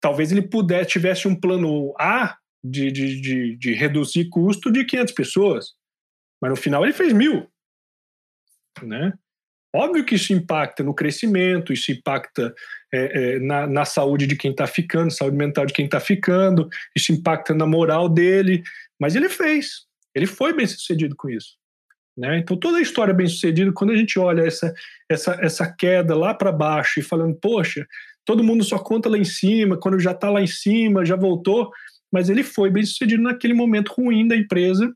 talvez 0.06 0.30
ele 0.30 0.42
pudesse, 0.42 0.90
tivesse 0.90 1.26
um 1.26 1.34
plano 1.34 1.92
A 1.98 2.38
de, 2.62 2.92
de, 2.92 3.20
de, 3.20 3.56
de 3.56 3.72
reduzir 3.72 4.28
custo 4.28 4.70
de 4.70 4.84
500 4.84 5.12
pessoas, 5.12 5.74
mas 6.40 6.48
no 6.48 6.56
final 6.56 6.84
ele 6.84 6.92
fez 6.92 7.12
mil. 7.12 7.50
Né? 8.84 9.12
Óbvio 9.74 10.04
que 10.04 10.14
isso 10.14 10.32
impacta 10.32 10.84
no 10.84 10.94
crescimento, 10.94 11.72
isso 11.72 11.90
impacta 11.90 12.54
é, 12.94 13.00
é, 13.34 13.38
na, 13.40 13.66
na, 13.66 13.84
saúde 13.84 14.28
de 14.28 14.36
quem 14.36 14.52
está 14.52 14.64
ficando, 14.64 15.10
saúde 15.10 15.36
mental 15.36 15.66
de 15.66 15.72
quem 15.72 15.86
está 15.86 15.98
ficando, 15.98 16.68
isso 16.96 17.10
impacta 17.10 17.52
na 17.52 17.66
moral 17.66 18.08
dele, 18.08 18.62
mas 19.00 19.16
ele 19.16 19.28
fez, 19.28 19.86
ele 20.14 20.26
foi 20.26 20.52
bem 20.52 20.68
sucedido 20.68 21.16
com 21.16 21.28
isso. 21.28 21.56
Né? 22.16 22.38
Então, 22.38 22.56
toda 22.56 22.78
a 22.78 22.82
história 22.82 23.12
bem 23.12 23.26
sucedida, 23.26 23.72
quando 23.72 23.90
a 23.90 23.96
gente 23.96 24.20
olha 24.20 24.42
essa, 24.42 24.72
essa, 25.10 25.36
essa 25.42 25.74
queda 25.76 26.16
lá 26.16 26.32
para 26.32 26.52
baixo 26.52 27.00
e 27.00 27.02
falando, 27.02 27.34
poxa, 27.34 27.84
todo 28.26 28.44
mundo 28.44 28.62
só 28.62 28.78
conta 28.78 29.08
lá 29.08 29.16
em 29.16 29.24
cima, 29.24 29.78
quando 29.78 29.98
já 29.98 30.12
está 30.12 30.28
lá 30.28 30.42
em 30.42 30.46
cima, 30.46 31.06
já 31.06 31.16
voltou, 31.16 31.70
mas 32.12 32.28
ele 32.28 32.42
foi 32.42 32.70
bem 32.70 32.84
sucedido 32.84 33.22
naquele 33.22 33.54
momento 33.54 33.94
ruim 33.94 34.28
da 34.28 34.36
empresa, 34.36 34.94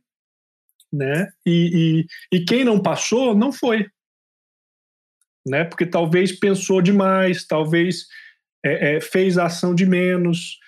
né? 0.93 1.29
E, 1.47 2.07
e, 2.33 2.37
e 2.37 2.45
quem 2.45 2.65
não 2.65 2.83
passou, 2.83 3.35
não 3.35 3.53
foi 3.53 3.87
né? 5.47 5.65
Porque 5.65 5.87
talvez 5.87 6.33
pensou 6.33 6.83
demais, 6.83 7.47
talvez 7.47 8.07
é, 8.65 8.97
é, 8.97 9.01
fez 9.01 9.39
a 9.39 9.47
ação 9.47 9.75
de 9.75 9.87
menos, 9.87 10.59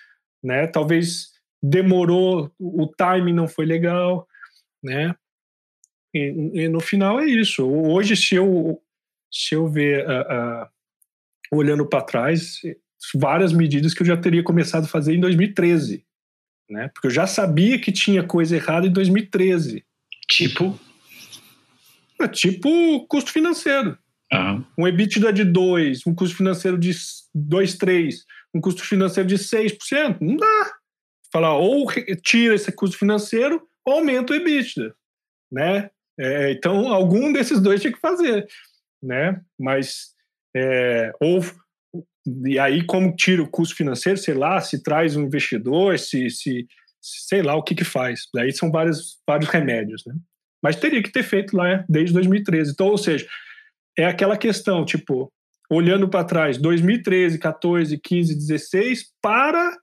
né? 0.42 0.66
Talvez 0.66 1.30
demorou, 1.62 2.50
o 2.58 2.86
timing 2.86 3.34
não 3.34 3.48
foi 3.48 3.66
legal, 3.66 4.26
né? 4.82 5.14
E, 6.14 6.62
e 6.64 6.68
no 6.68 6.80
final 6.80 7.20
é 7.20 7.26
isso. 7.26 7.66
Hoje, 7.66 8.16
se 8.16 8.34
eu 8.34 8.80
se 9.30 9.54
eu 9.54 9.66
ver 9.66 10.06
uh, 10.06 10.64
uh, 10.64 10.68
olhando 11.52 11.86
para 11.86 12.04
trás, 12.04 12.60
várias 13.14 13.52
medidas 13.52 13.92
que 13.92 14.02
eu 14.02 14.06
já 14.06 14.16
teria 14.16 14.42
começado 14.42 14.84
a 14.84 14.88
fazer 14.88 15.14
em 15.14 15.20
2013, 15.20 16.04
né? 16.70 16.88
Porque 16.88 17.08
eu 17.08 17.10
já 17.10 17.26
sabia 17.26 17.78
que 17.78 17.92
tinha 17.92 18.22
coisa 18.22 18.56
errada 18.56 18.86
em 18.86 18.92
2013. 18.92 19.84
Tipo? 20.28 20.78
É, 22.20 22.28
tipo 22.28 23.06
custo 23.06 23.30
financeiro. 23.30 23.98
Uhum. 24.32 24.64
Um 24.78 24.88
EBITDA 24.88 25.32
de 25.32 25.44
2, 25.44 26.06
um 26.06 26.14
custo 26.14 26.36
financeiro 26.36 26.78
de 26.78 26.92
2, 27.34 27.74
3, 27.76 28.24
um 28.54 28.60
custo 28.60 28.82
financeiro 28.82 29.28
de 29.28 29.36
6%, 29.36 30.18
não 30.20 30.36
dá. 30.36 30.72
Falar, 31.30 31.56
ou 31.56 31.86
tira 32.22 32.54
esse 32.54 32.72
custo 32.72 32.96
financeiro 32.96 33.62
ou 33.84 33.94
aumenta 33.94 34.32
o 34.32 34.36
EBITDA, 34.36 34.94
né? 35.50 35.90
É, 36.18 36.52
então, 36.52 36.92
algum 36.92 37.32
desses 37.32 37.60
dois 37.60 37.80
tinha 37.80 37.92
que 37.92 38.00
fazer, 38.00 38.46
né? 39.02 39.40
Mas, 39.58 40.11
é, 40.54 41.12
ou, 41.20 41.40
e 42.46 42.58
aí 42.58 42.84
como 42.84 43.14
tira 43.14 43.42
o 43.42 43.48
custo 43.48 43.74
financeiro, 43.74 44.18
sei 44.18 44.34
lá, 44.34 44.60
se 44.60 44.82
traz 44.82 45.16
um 45.16 45.22
investidor, 45.22 45.98
se, 45.98 46.30
se 46.30 46.66
sei 47.00 47.42
lá 47.42 47.54
o 47.54 47.62
que 47.62 47.74
que 47.74 47.84
faz. 47.84 48.28
Daí 48.34 48.52
são 48.52 48.70
vários, 48.70 49.18
vários 49.26 49.48
remédios, 49.48 50.04
né? 50.06 50.14
Mas 50.62 50.76
teria 50.76 51.02
que 51.02 51.10
ter 51.10 51.24
feito 51.24 51.56
lá 51.56 51.84
desde 51.88 52.14
2013. 52.14 52.70
Então, 52.70 52.86
ou 52.86 52.98
seja, 52.98 53.26
é 53.98 54.06
aquela 54.06 54.36
questão, 54.36 54.84
tipo, 54.84 55.32
olhando 55.68 56.08
para 56.08 56.24
trás, 56.24 56.56
2013, 56.58 57.38
14, 57.38 57.98
15, 57.98 58.34
16, 58.34 59.12
para 59.20 59.76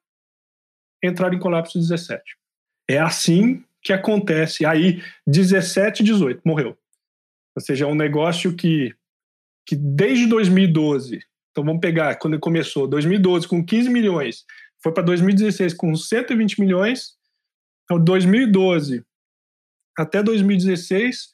entrar 1.03 1.33
em 1.33 1.39
colapso 1.39 1.77
17. 1.77 2.21
É 2.89 2.97
assim 2.97 3.63
que 3.81 3.91
acontece. 3.91 4.65
Aí, 4.65 5.03
17, 5.27 6.03
18, 6.03 6.41
morreu. 6.45 6.77
Ou 7.55 7.61
seja, 7.61 7.85
é 7.85 7.87
um 7.87 7.95
negócio 7.95 8.55
que, 8.55 8.93
que 9.69 9.75
desde 9.75 10.25
2012, 10.25 11.19
então 11.51 11.63
vamos 11.63 11.79
pegar 11.79 12.15
quando 12.15 12.39
começou, 12.39 12.87
2012 12.87 13.47
com 13.47 13.63
15 13.63 13.87
milhões, 13.87 14.43
foi 14.81 14.91
para 14.91 15.03
2016 15.03 15.75
com 15.75 15.95
120 15.95 16.59
milhões, 16.59 17.11
então 17.83 18.03
2012 18.03 19.03
até 19.95 20.23
2016, 20.23 21.27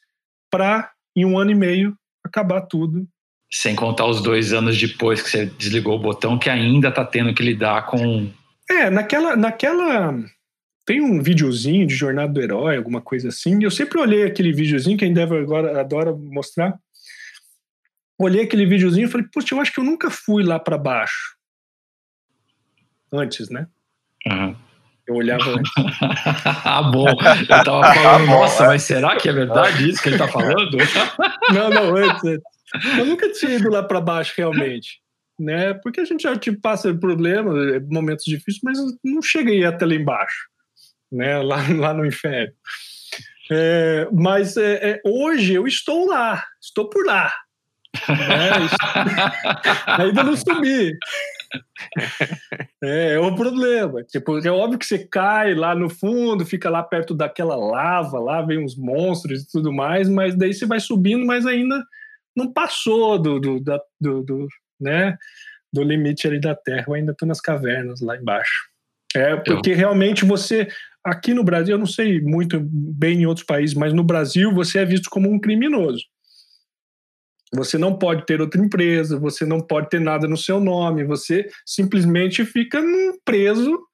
para 0.50 0.92
em 1.16 1.24
um 1.24 1.38
ano 1.38 1.52
e 1.52 1.54
meio 1.54 1.96
acabar 2.22 2.60
tudo. 2.60 3.08
Sem 3.50 3.74
contar 3.74 4.06
os 4.06 4.20
dois 4.20 4.52
anos 4.52 4.78
depois 4.78 5.22
que 5.22 5.30
você 5.30 5.46
desligou 5.46 5.94
o 5.94 6.02
botão, 6.02 6.38
que 6.38 6.50
ainda 6.50 6.88
está 6.88 7.06
tendo 7.06 7.32
que 7.32 7.42
lidar 7.42 7.86
com. 7.86 8.30
É, 8.68 8.90
naquela, 8.90 9.34
naquela. 9.34 10.14
Tem 10.84 11.00
um 11.00 11.22
videozinho 11.22 11.86
de 11.86 11.94
Jornada 11.94 12.32
do 12.32 12.42
Herói, 12.42 12.76
alguma 12.76 13.00
coisa 13.00 13.28
assim. 13.28 13.62
Eu 13.62 13.70
sempre 13.70 13.98
olhei 13.98 14.24
aquele 14.24 14.52
videozinho 14.52 14.98
que 14.98 15.06
a 15.06 15.08
Endeavor 15.08 15.40
agora 15.40 15.80
adora 15.80 16.14
mostrar. 16.14 16.78
Olhei 18.18 18.44
aquele 18.44 18.66
videozinho 18.66 19.06
e 19.06 19.10
falei, 19.10 19.26
puxa, 19.32 19.54
eu 19.54 19.60
acho 19.60 19.72
que 19.72 19.80
eu 19.80 19.84
nunca 19.84 20.10
fui 20.10 20.42
lá 20.42 20.58
para 20.58 20.78
baixo. 20.78 21.36
Antes, 23.12 23.50
né? 23.50 23.66
Uhum. 24.26 24.56
Eu 25.06 25.14
olhava 25.14 25.44
antes. 25.50 25.72
ah, 26.64 26.82
bom. 26.82 27.06
Eu 27.08 27.64
tava 27.64 27.94
falando, 27.94 28.26
nossa, 28.26 28.66
mas 28.66 28.82
será 28.82 29.16
que 29.16 29.28
é 29.28 29.32
verdade 29.32 29.88
isso 29.88 30.02
que 30.02 30.08
ele 30.08 30.18
tá 30.18 30.26
falando? 30.26 30.76
não, 31.54 31.70
não, 31.70 31.96
antes, 31.96 32.24
antes. 32.24 32.98
Eu 32.98 33.06
nunca 33.06 33.30
tinha 33.32 33.54
ido 33.54 33.70
lá 33.70 33.82
para 33.82 34.00
baixo 34.00 34.34
realmente. 34.36 35.00
Né? 35.38 35.74
Porque 35.74 36.00
a 36.00 36.04
gente 36.04 36.22
já 36.22 36.34
tipo, 36.36 36.60
passa 36.60 36.94
problemas, 36.94 37.82
momentos 37.88 38.24
difíceis, 38.24 38.60
mas 38.64 38.78
não 39.04 39.20
chega 39.22 39.50
aí 39.50 39.64
até 39.64 39.84
lá 39.84 39.94
embaixo, 39.94 40.48
né? 41.12 41.38
lá, 41.38 41.58
lá 41.76 41.94
no 41.94 42.06
inferno. 42.06 42.52
É, 43.50 44.08
mas 44.12 44.56
é, 44.56 44.90
é, 44.90 45.00
hoje 45.04 45.54
eu 45.54 45.66
estou 45.66 46.06
lá, 46.06 46.42
estou 46.60 46.88
por 46.88 47.06
lá. 47.06 47.32
Ainda 49.98 50.22
não 50.22 50.36
subi. 50.36 50.96
é, 52.82 53.14
é 53.14 53.18
o 53.18 53.34
problema. 53.34 54.02
Tipo, 54.04 54.38
é 54.38 54.50
óbvio 54.50 54.78
que 54.78 54.86
você 54.86 54.98
cai 54.98 55.54
lá 55.54 55.74
no 55.74 55.88
fundo, 55.88 56.46
fica 56.46 56.70
lá 56.70 56.82
perto 56.82 57.14
daquela 57.14 57.56
lava, 57.56 58.18
lá 58.18 58.42
vem 58.42 58.62
uns 58.62 58.76
monstros 58.76 59.42
e 59.42 59.48
tudo 59.48 59.72
mais, 59.72 60.08
mas 60.08 60.36
daí 60.36 60.52
você 60.54 60.66
vai 60.66 60.80
subindo, 60.80 61.24
mas 61.24 61.46
ainda 61.46 61.82
não 62.36 62.52
passou 62.52 63.18
do, 63.18 63.40
do, 63.40 63.60
da, 63.60 63.80
do, 64.00 64.22
do 64.22 64.48
né, 64.80 65.16
do 65.72 65.82
limite 65.82 66.26
ali 66.26 66.40
da 66.40 66.54
Terra. 66.54 66.84
Eu 66.88 66.94
ainda 66.94 67.12
estou 67.12 67.26
nas 67.26 67.40
cavernas 67.40 68.00
lá 68.00 68.16
embaixo. 68.16 68.68
É 69.14 69.36
porque 69.36 69.70
eu... 69.70 69.76
realmente 69.76 70.24
você 70.24 70.68
aqui 71.06 71.32
no 71.32 71.44
Brasil, 71.44 71.74
eu 71.74 71.78
não 71.78 71.86
sei 71.86 72.20
muito 72.20 72.60
bem 72.60 73.22
em 73.22 73.26
outros 73.26 73.46
países, 73.46 73.76
mas 73.76 73.92
no 73.92 74.02
Brasil 74.02 74.52
você 74.52 74.80
é 74.80 74.84
visto 74.84 75.08
como 75.08 75.30
um 75.30 75.38
criminoso. 75.38 76.04
Você 77.52 77.78
não 77.78 77.96
pode 77.96 78.26
ter 78.26 78.40
outra 78.40 78.60
empresa, 78.60 79.18
você 79.18 79.46
não 79.46 79.60
pode 79.60 79.88
ter 79.88 80.00
nada 80.00 80.26
no 80.26 80.36
seu 80.36 80.58
nome, 80.58 81.04
você 81.04 81.48
simplesmente 81.64 82.44
fica 82.44 82.82
preso, 83.24 83.86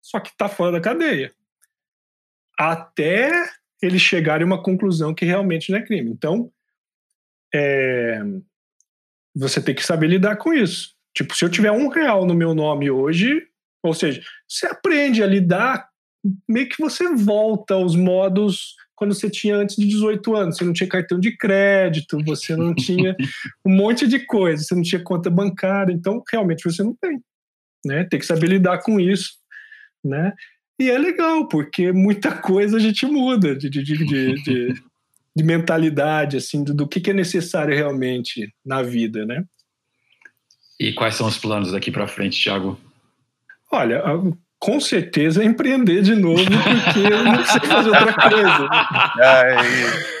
só 0.00 0.20
que 0.20 0.30
está 0.30 0.48
fora 0.48 0.72
da 0.72 0.80
cadeia. 0.80 1.32
Até 2.58 3.32
eles 3.82 4.00
chegarem 4.00 4.44
a 4.44 4.46
uma 4.46 4.62
conclusão 4.62 5.14
que 5.14 5.24
realmente 5.24 5.72
não 5.72 5.78
é 5.78 5.82
crime. 5.82 6.10
Então, 6.10 6.52
é, 7.52 8.22
você 9.34 9.60
tem 9.60 9.74
que 9.74 9.84
saber 9.84 10.06
lidar 10.06 10.36
com 10.36 10.52
isso. 10.52 10.94
Tipo, 11.14 11.34
se 11.34 11.44
eu 11.44 11.48
tiver 11.48 11.72
um 11.72 11.88
real 11.88 12.24
no 12.24 12.34
meu 12.34 12.54
nome 12.54 12.90
hoje, 12.90 13.46
ou 13.82 13.94
seja, 13.94 14.22
você 14.48 14.66
aprende 14.66 15.22
a 15.22 15.26
lidar, 15.26 15.88
meio 16.48 16.68
que 16.68 16.80
você 16.80 17.12
volta 17.14 17.74
aos 17.74 17.96
modos 17.96 18.76
quando 19.00 19.14
você 19.14 19.30
tinha 19.30 19.56
antes 19.56 19.76
de 19.76 19.86
18 19.86 20.36
anos. 20.36 20.58
Você 20.58 20.64
não 20.64 20.74
tinha 20.74 20.86
cartão 20.86 21.18
de 21.18 21.34
crédito, 21.34 22.22
você 22.22 22.54
não 22.54 22.74
tinha 22.74 23.16
um 23.64 23.74
monte 23.74 24.06
de 24.06 24.18
coisa, 24.26 24.62
você 24.62 24.74
não 24.74 24.82
tinha 24.82 25.02
conta 25.02 25.30
bancária, 25.30 25.90
então 25.90 26.22
realmente 26.30 26.62
você 26.62 26.82
não 26.82 26.94
tem. 26.94 27.18
Né? 27.82 28.04
Tem 28.04 28.20
que 28.20 28.26
saber 28.26 28.48
lidar 28.48 28.82
com 28.82 29.00
isso. 29.00 29.38
Né? 30.04 30.34
E 30.78 30.90
é 30.90 30.98
legal, 30.98 31.48
porque 31.48 31.90
muita 31.92 32.30
coisa 32.42 32.76
a 32.76 32.80
gente 32.80 33.06
muda 33.06 33.56
de, 33.56 33.70
de, 33.70 33.82
de, 33.82 34.04
de, 34.42 34.74
de 35.34 35.44
mentalidade, 35.44 36.36
assim, 36.36 36.62
do, 36.62 36.74
do 36.74 36.86
que, 36.86 37.00
que 37.00 37.10
é 37.10 37.14
necessário 37.14 37.74
realmente 37.74 38.52
na 38.62 38.82
vida, 38.82 39.24
né? 39.24 39.44
E 40.78 40.92
quais 40.92 41.14
são 41.14 41.26
os 41.26 41.38
planos 41.38 41.72
daqui 41.72 41.90
para 41.90 42.06
frente, 42.06 42.42
Thiago? 42.42 42.78
Olha, 43.72 44.02
com 44.60 44.78
certeza 44.78 45.42
é 45.42 45.46
empreender 45.46 46.02
de 46.02 46.14
novo, 46.14 46.44
porque 46.44 47.00
eu 47.00 47.24
não 47.24 47.44
sei 47.44 47.60
fazer 47.60 47.88
outra 47.88 48.14
coisa. 48.14 48.68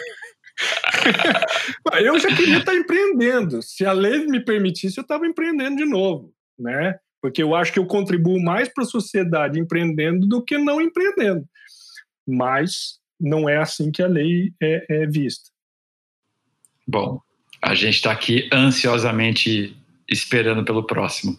eu 2.02 2.18
já 2.18 2.28
queria 2.28 2.58
estar 2.58 2.74
empreendendo. 2.74 3.62
Se 3.62 3.84
a 3.84 3.92
lei 3.92 4.26
me 4.26 4.40
permitisse, 4.40 4.98
eu 4.98 5.02
estava 5.02 5.26
empreendendo 5.26 5.76
de 5.76 5.84
novo, 5.84 6.32
né? 6.58 6.98
Porque 7.20 7.42
eu 7.42 7.54
acho 7.54 7.72
que 7.72 7.78
eu 7.78 7.86
contribuo 7.86 8.42
mais 8.42 8.68
para 8.68 8.84
a 8.84 8.86
sociedade 8.86 9.60
empreendendo 9.60 10.26
do 10.26 10.42
que 10.42 10.56
não 10.56 10.80
empreendendo. 10.80 11.46
Mas 12.26 12.98
não 13.20 13.48
é 13.48 13.58
assim 13.58 13.90
que 13.90 14.02
a 14.02 14.06
lei 14.06 14.52
é, 14.60 14.86
é 14.88 15.06
vista. 15.06 15.50
Bom, 16.86 17.20
a 17.62 17.74
gente 17.74 17.96
está 17.96 18.10
aqui 18.10 18.48
ansiosamente 18.52 19.76
esperando 20.08 20.64
pelo 20.64 20.86
próximo. 20.86 21.38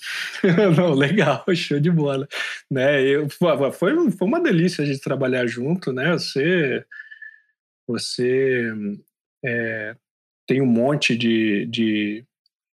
Não, 0.76 0.92
legal, 0.92 1.44
show 1.54 1.80
de 1.80 1.90
bola. 1.90 2.26
Né, 2.70 3.02
eu, 3.02 3.28
foi, 3.30 3.70
foi 4.10 4.28
uma 4.28 4.40
delícia 4.40 4.82
a 4.82 4.86
gente 4.86 5.00
trabalhar 5.00 5.46
junto, 5.46 5.92
né? 5.92 6.12
Você, 6.12 6.84
você 7.86 8.72
é, 9.44 9.94
tem 10.46 10.60
um 10.60 10.66
monte 10.66 11.16
de, 11.16 11.66
de, 11.66 12.24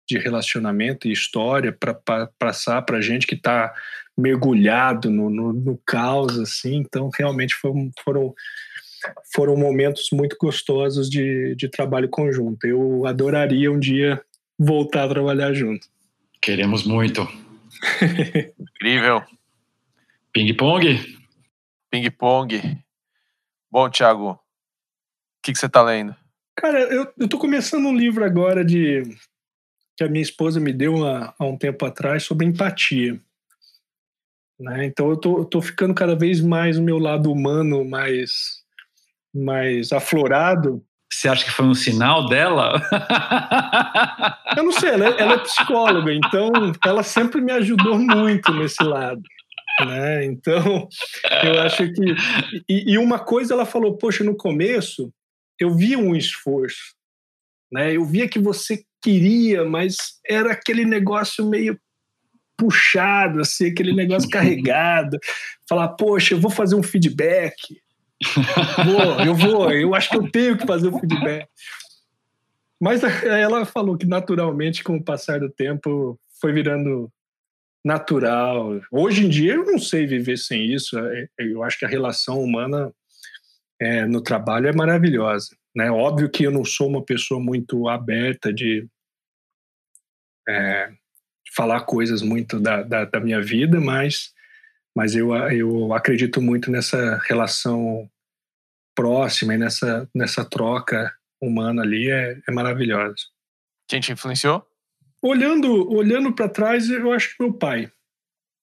de 0.07 0.17
relacionamento 0.17 1.07
e 1.07 1.11
história 1.11 1.71
para 1.71 1.93
passar 2.39 2.81
para 2.83 3.01
gente 3.01 3.27
que 3.27 3.35
está 3.35 3.73
mergulhado 4.17 5.11
no, 5.11 5.29
no, 5.29 5.53
no, 5.53 5.79
caos, 5.85 6.39
assim. 6.39 6.77
Então, 6.77 7.09
realmente 7.15 7.53
foram, 7.53 7.91
foram, 8.03 8.33
foram 9.33 9.55
momentos 9.55 10.09
muito 10.11 10.35
gostosos 10.39 11.09
de, 11.09 11.53
de 11.55 11.69
trabalho 11.69 12.09
conjunto. 12.09 12.65
Eu 12.65 13.05
adoraria 13.05 13.71
um 13.71 13.79
dia 13.79 14.19
voltar 14.57 15.03
a 15.03 15.09
trabalhar 15.09 15.53
junto. 15.53 15.87
Queremos 16.47 16.85
muito. 16.85 17.27
Incrível. 18.57 19.21
Ping-pong? 20.31 20.97
Ping-pong. 21.91 22.81
Bom, 23.69 23.89
Thiago, 23.89 24.29
o 24.29 24.39
que, 25.43 25.51
que 25.51 25.59
você 25.59 25.65
está 25.65 25.81
lendo? 25.81 26.15
Cara, 26.55 26.79
eu, 26.83 27.13
eu 27.17 27.27
tô 27.27 27.37
começando 27.37 27.87
um 27.87 27.93
livro 27.93 28.23
agora 28.23 28.63
de 28.63 29.03
que 29.97 30.05
a 30.05 30.07
minha 30.07 30.21
esposa 30.21 30.57
me 30.57 30.71
deu 30.71 31.05
há, 31.05 31.35
há 31.37 31.45
um 31.45 31.57
tempo 31.57 31.85
atrás 31.85 32.23
sobre 32.23 32.45
empatia. 32.45 33.19
Né? 34.57 34.85
Então 34.85 35.09
eu 35.09 35.17
tô, 35.17 35.39
eu 35.39 35.45
tô 35.45 35.61
ficando 35.61 35.93
cada 35.93 36.15
vez 36.15 36.39
mais 36.39 36.77
o 36.77 36.81
meu 36.81 36.97
lado 36.97 37.29
humano 37.29 37.83
mais, 37.83 38.63
mais 39.35 39.91
aflorado 39.91 40.81
você 41.11 41.29
acha 41.29 41.45
que 41.45 41.51
foi 41.51 41.65
um 41.65 41.73
sinal 41.73 42.27
dela? 42.27 42.81
Eu 44.55 44.63
não 44.63 44.71
sei, 44.71 44.89
ela 44.89 45.07
é, 45.07 45.21
ela 45.21 45.33
é 45.33 45.37
psicóloga, 45.39 46.13
então 46.13 46.51
ela 46.85 47.03
sempre 47.03 47.41
me 47.41 47.51
ajudou 47.51 47.97
muito 47.97 48.53
nesse 48.53 48.83
lado. 48.83 49.21
Né? 49.85 50.25
Então, 50.25 50.87
eu 51.43 51.61
acho 51.61 51.91
que. 51.93 52.15
E, 52.67 52.93
e, 52.93 52.97
uma 52.97 53.19
coisa 53.19 53.53
ela 53.53 53.65
falou: 53.65 53.97
Poxa, 53.97 54.23
no 54.23 54.35
começo 54.35 55.11
eu 55.59 55.75
via 55.75 55.97
um 55.97 56.15
esforço, 56.15 56.95
né? 57.71 57.95
eu 57.95 58.05
via 58.05 58.27
que 58.27 58.39
você 58.39 58.83
queria, 59.01 59.65
mas 59.65 59.95
era 60.25 60.51
aquele 60.51 60.83
negócio 60.83 61.47
meio 61.47 61.79
puxado, 62.57 63.41
assim, 63.41 63.67
aquele 63.67 63.93
negócio 63.93 64.29
carregado. 64.29 65.17
Falar, 65.69 65.89
poxa, 65.89 66.33
eu 66.33 66.39
vou 66.39 66.49
fazer 66.49 66.75
um 66.75 66.83
feedback, 66.83 67.55
vou, 68.85 69.25
eu 69.25 69.35
vou, 69.35 69.71
eu 69.71 69.95
acho 69.95 70.09
que 70.09 70.17
eu 70.17 70.31
tenho 70.31 70.57
que 70.57 70.65
fazer 70.65 70.87
o 70.87 70.99
feedback. 70.99 71.47
Mas 72.79 73.03
ela 73.23 73.65
falou 73.65 73.97
que 73.97 74.05
naturalmente, 74.05 74.83
com 74.83 74.97
o 74.97 75.03
passar 75.03 75.39
do 75.39 75.49
tempo, 75.49 76.19
foi 76.39 76.53
virando 76.53 77.11
natural. 77.83 78.79
Hoje 78.91 79.25
em 79.25 79.29
dia 79.29 79.53
eu 79.53 79.65
não 79.65 79.79
sei 79.79 80.05
viver 80.05 80.37
sem 80.37 80.73
isso. 80.73 80.97
É, 80.99 81.27
eu 81.39 81.63
acho 81.63 81.79
que 81.79 81.85
a 81.85 81.89
relação 81.89 82.41
humana 82.41 82.91
é, 83.79 84.05
no 84.05 84.21
trabalho 84.21 84.67
é 84.67 84.73
maravilhosa. 84.73 85.55
Né? 85.75 85.89
Óbvio 85.89 86.29
que 86.29 86.43
eu 86.43 86.51
não 86.51 86.65
sou 86.65 86.87
uma 86.87 87.03
pessoa 87.03 87.39
muito 87.39 87.87
aberta 87.87 88.51
de, 88.51 88.87
é, 90.47 90.91
falar 91.55 91.81
coisas 91.81 92.21
muito 92.21 92.59
da, 92.59 92.83
da, 92.83 93.05
da 93.05 93.19
minha 93.19 93.41
vida, 93.41 93.79
mas 93.79 94.31
mas 94.97 95.13
eu, 95.13 95.31
eu 95.51 95.93
acredito 95.93 96.41
muito 96.41 96.71
nessa 96.71 97.21
relação 97.27 98.09
próxima 98.95 99.53
e 99.53 99.57
nessa, 99.59 100.09
nessa 100.11 100.43
troca 100.43 101.13
humana 101.39 101.83
ali 101.83 102.09
é, 102.09 102.41
é 102.49 102.51
maravilhosa. 102.51 103.13
Quem 103.87 103.99
te 103.99 104.11
influenciou? 104.11 104.65
Olhando, 105.21 105.87
olhando 105.87 106.33
para 106.33 106.49
trás, 106.49 106.89
eu 106.89 107.11
acho 107.11 107.29
que 107.29 107.43
meu 107.43 107.53
pai, 107.53 107.91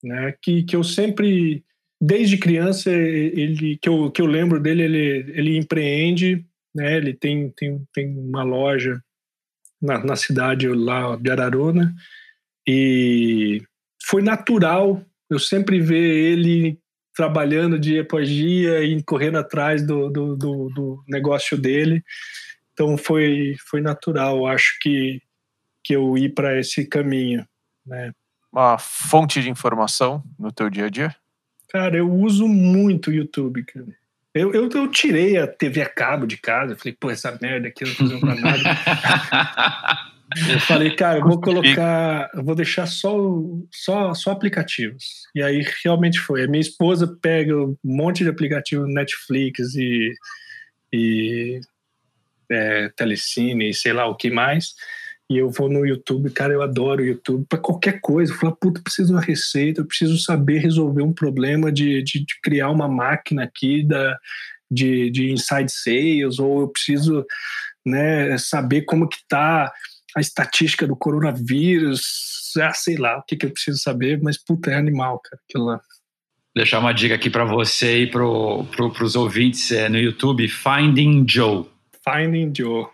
né? 0.03 0.35
Que, 0.41 0.63
que 0.63 0.75
eu 0.75 0.83
sempre, 0.83 1.63
desde 2.01 2.37
criança, 2.37 2.91
ele 2.91 3.77
que 3.77 3.87
eu, 3.87 4.11
que 4.11 4.21
eu 4.21 4.25
lembro 4.25 4.59
dele, 4.59 4.83
ele, 4.83 5.31
ele 5.39 5.57
empreende, 5.57 6.45
né? 6.75 6.97
Ele 6.97 7.13
tem, 7.13 7.49
tem, 7.51 7.81
tem 7.93 8.09
uma 8.09 8.43
loja 8.43 9.01
na, 9.81 10.03
na 10.03 10.17
cidade 10.17 10.67
lá 10.67 11.15
de 11.15 11.31
Araruna 11.31 11.95
e 12.67 13.61
foi 14.03 14.21
natural 14.21 15.01
eu 15.29 15.39
sempre 15.39 15.79
ver 15.79 15.95
ele 15.95 16.79
trabalhando 17.15 17.79
dia 17.79 18.01
após 18.01 18.29
dia 18.29 18.83
e 18.83 19.01
correndo 19.03 19.37
atrás 19.37 19.85
do, 19.85 20.09
do, 20.09 20.35
do, 20.35 20.69
do 20.69 21.03
negócio 21.07 21.57
dele. 21.57 22.03
Então 22.73 22.97
foi, 22.97 23.55
foi 23.69 23.79
natural, 23.79 24.45
acho 24.45 24.77
que, 24.81 25.21
que 25.81 25.95
eu 25.95 26.17
ir 26.17 26.33
para 26.33 26.59
esse 26.59 26.85
caminho. 26.85 27.47
Né? 27.85 28.11
Uma 28.51 28.77
fonte 28.77 29.41
de 29.41 29.49
informação 29.49 30.21
no 30.37 30.51
teu 30.51 30.69
dia 30.69 30.85
a 30.85 30.89
dia? 30.89 31.15
Cara, 31.69 31.97
eu 31.97 32.11
uso 32.11 32.47
muito 32.47 33.09
o 33.09 33.13
YouTube, 33.13 33.63
cara. 33.63 33.87
Eu, 34.33 34.53
eu, 34.53 34.69
eu, 34.69 34.91
tirei 34.91 35.37
a 35.37 35.47
TV 35.47 35.81
a 35.81 35.87
cabo 35.87 36.27
de 36.27 36.35
casa, 36.35 36.75
falei, 36.75 36.93
pô, 36.99 37.09
essa 37.09 37.37
merda 37.41 37.69
aqui 37.69 37.85
eu 37.85 37.87
não 37.87 38.09
tô 38.09 38.19
pra 38.19 38.35
nada. 38.35 40.11
Eu 40.51 40.59
falei, 40.59 40.95
cara, 40.95 41.19
eu 41.19 41.23
vou 41.23 41.39
colocar, 41.39 42.31
eu 42.33 42.43
vou 42.43 42.55
deixar 42.55 42.87
só, 42.87 43.15
só, 43.71 44.13
só 44.13 44.31
aplicativos. 44.31 45.27
E 45.35 45.41
aí 45.41 45.63
realmente 45.83 46.19
foi. 46.19 46.43
A 46.43 46.47
minha 46.47 46.61
esposa 46.61 47.15
pega 47.21 47.55
um 47.55 47.77
monte 47.83 48.23
de 48.23 48.29
aplicativo 48.29 48.87
Netflix 48.87 49.75
e, 49.75 50.13
e 50.91 51.61
é, 52.49 52.89
Telecine 52.89 53.69
e 53.69 53.73
sei 53.73 53.93
lá 53.93 54.07
o 54.07 54.15
que 54.15 54.31
mais. 54.31 54.73
E 55.29 55.37
eu 55.37 55.49
vou 55.49 55.69
no 55.69 55.85
YouTube, 55.85 56.29
cara, 56.31 56.53
eu 56.53 56.61
adoro 56.61 57.01
o 57.01 57.05
YouTube 57.05 57.45
para 57.47 57.59
qualquer 57.59 57.99
coisa. 57.99 58.31
Eu 58.31 58.37
falo, 58.37 58.55
puta, 58.55 58.79
eu 58.79 58.83
preciso 58.83 59.07
de 59.09 59.13
uma 59.13 59.21
receita, 59.21 59.81
eu 59.81 59.85
preciso 59.85 60.17
saber 60.17 60.59
resolver 60.59 61.01
um 61.01 61.13
problema 61.13 61.71
de, 61.71 62.01
de, 62.03 62.19
de 62.19 62.39
criar 62.41 62.69
uma 62.69 62.87
máquina 62.87 63.43
aqui 63.43 63.83
da, 63.83 64.17
de, 64.69 65.09
de 65.09 65.31
inside 65.31 65.71
sales, 65.71 66.39
ou 66.39 66.61
eu 66.61 66.67
preciso 66.67 67.25
né, 67.85 68.37
saber 68.37 68.83
como 68.83 69.07
que 69.07 69.17
tá 69.27 69.71
a 70.15 70.21
estatística 70.21 70.87
do 70.87 70.95
coronavírus, 70.95 72.53
ah, 72.61 72.73
sei 72.73 72.95
lá 72.95 73.17
o 73.17 73.23
que, 73.23 73.35
que 73.35 73.45
eu 73.45 73.51
preciso 73.51 73.77
saber, 73.79 74.21
mas 74.21 74.37
puta, 74.37 74.71
é 74.71 74.75
animal, 74.75 75.19
cara, 75.19 75.41
aquilo 75.47 75.65
lá. 75.65 75.81
Deixar 76.55 76.79
uma 76.79 76.93
dica 76.93 77.15
aqui 77.15 77.29
para 77.29 77.43
você 77.43 78.03
e 78.03 78.07
para 78.07 78.21
pro, 78.21 78.93
os 79.01 79.17
ouvintes 79.17 79.73
é, 79.73 79.89
no 79.89 79.97
YouTube: 79.97 80.47
Finding 80.47 81.25
Joe. 81.27 81.69
Finding 82.01 82.53
Joe. 82.55 82.87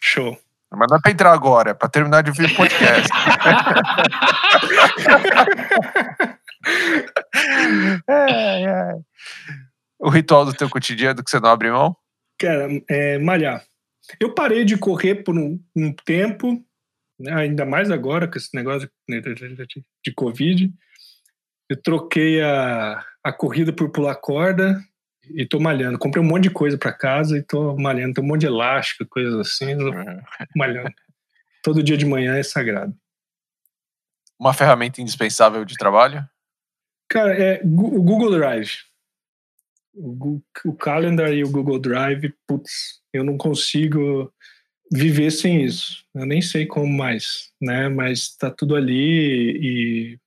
Show. 0.00 0.38
Mas 0.70 0.88
não 0.88 0.98
é 0.98 1.00
pra 1.00 1.10
entrar 1.10 1.32
agora, 1.32 1.70
é 1.70 1.74
pra 1.74 1.88
terminar 1.88 2.22
de 2.22 2.30
ouvir 2.30 2.52
o 2.52 2.54
podcast. 2.54 3.08
é, 8.08 8.64
é. 8.64 8.94
O 9.98 10.10
ritual 10.10 10.44
do 10.44 10.54
teu 10.54 10.70
cotidiano 10.70 11.24
que 11.24 11.30
você 11.30 11.40
não 11.40 11.50
abre 11.50 11.72
mão? 11.72 11.96
Cara, 12.38 12.68
é 12.88 13.18
malhar. 13.18 13.64
Eu 14.20 14.32
parei 14.32 14.64
de 14.64 14.76
correr 14.76 15.16
por 15.16 15.36
um, 15.36 15.58
um 15.74 15.92
tempo, 15.92 16.64
ainda 17.26 17.64
mais 17.64 17.90
agora 17.90 18.28
com 18.28 18.38
esse 18.38 18.54
negócio 18.54 18.90
de, 20.04 20.12
Covid. 20.14 20.72
Eu 21.68 21.82
troquei 21.82 22.40
a, 22.42 23.04
a 23.22 23.32
corrida 23.32 23.72
por 23.72 23.90
pular 23.90 24.14
corda 24.16 24.80
e 25.24 25.44
tô 25.46 25.58
malhando. 25.58 25.98
Comprei 25.98 26.22
um 26.22 26.26
monte 26.26 26.44
de 26.44 26.50
coisa 26.50 26.78
para 26.78 26.92
casa 26.92 27.38
e 27.38 27.42
tô 27.42 27.76
malhando. 27.76 28.14
Tem 28.14 28.24
um 28.24 28.26
monte 28.26 28.42
de 28.42 28.46
elástico, 28.46 29.06
coisas 29.06 29.34
assim, 29.34 29.76
malhando. 30.56 30.90
Todo 31.62 31.82
dia 31.82 31.96
de 31.96 32.06
manhã 32.06 32.36
é 32.36 32.42
sagrado. 32.42 32.94
Uma 34.38 34.54
ferramenta 34.54 35.02
indispensável 35.02 35.64
de 35.64 35.74
trabalho? 35.74 36.26
Cara, 37.08 37.34
é 37.36 37.60
o 37.62 38.02
Google 38.02 38.30
Drive. 38.30 38.76
O, 39.92 40.12
Google, 40.12 40.42
o 40.64 40.72
Calendar 40.74 41.32
e 41.32 41.42
o 41.42 41.50
Google 41.50 41.78
Drive, 41.78 42.32
putz, 42.46 43.00
eu 43.12 43.24
não 43.24 43.36
consigo 43.36 44.32
viver 44.90 45.30
sem 45.30 45.64
isso. 45.64 46.04
Eu 46.14 46.26
nem 46.26 46.40
sei 46.40 46.66
como 46.66 46.86
mais, 46.86 47.50
né? 47.60 47.88
Mas 47.88 48.36
tá 48.36 48.50
tudo 48.50 48.74
ali 48.74 49.56
e, 49.60 50.18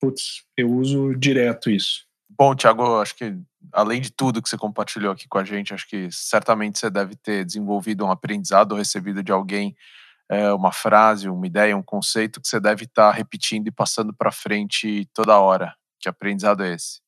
putz, 0.00 0.44
eu 0.56 0.70
uso 0.70 1.14
direto 1.14 1.70
isso. 1.70 2.04
Bom, 2.30 2.54
Thiago, 2.54 3.00
acho 3.00 3.14
que 3.14 3.36
além 3.72 4.00
de 4.00 4.10
tudo 4.10 4.42
que 4.42 4.48
você 4.48 4.56
compartilhou 4.56 5.12
aqui 5.12 5.28
com 5.28 5.38
a 5.38 5.44
gente, 5.44 5.74
acho 5.74 5.86
que 5.88 6.08
certamente 6.10 6.78
você 6.78 6.90
deve 6.90 7.14
ter 7.14 7.44
desenvolvido 7.44 8.04
um 8.04 8.10
aprendizado 8.10 8.74
recebido 8.74 9.22
de 9.22 9.30
alguém 9.30 9.76
é, 10.30 10.52
uma 10.52 10.72
frase, 10.72 11.28
uma 11.28 11.46
ideia, 11.46 11.76
um 11.76 11.82
conceito 11.82 12.40
que 12.40 12.48
você 12.48 12.58
deve 12.58 12.84
estar 12.84 13.10
tá 13.10 13.16
repetindo 13.16 13.68
e 13.68 13.72
passando 13.72 14.14
para 14.14 14.32
frente 14.32 15.06
toda 15.12 15.38
hora. 15.38 15.74
Que 16.00 16.08
aprendizado 16.08 16.64
é 16.64 16.74
esse? 16.74 17.00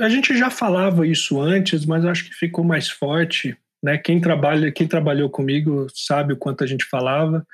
A 0.00 0.08
gente 0.08 0.36
já 0.36 0.50
falava 0.50 1.06
isso 1.06 1.40
antes, 1.40 1.84
mas 1.84 2.04
acho 2.04 2.24
que 2.24 2.34
ficou 2.34 2.64
mais 2.64 2.88
forte. 2.88 3.56
Né? 3.84 3.98
Quem 3.98 4.18
trabalha, 4.18 4.72
quem 4.72 4.88
trabalhou 4.88 5.28
comigo 5.28 5.88
sabe 5.94 6.32
o 6.32 6.38
quanto 6.38 6.64
a 6.64 6.66
gente 6.66 6.86
falava, 6.86 7.46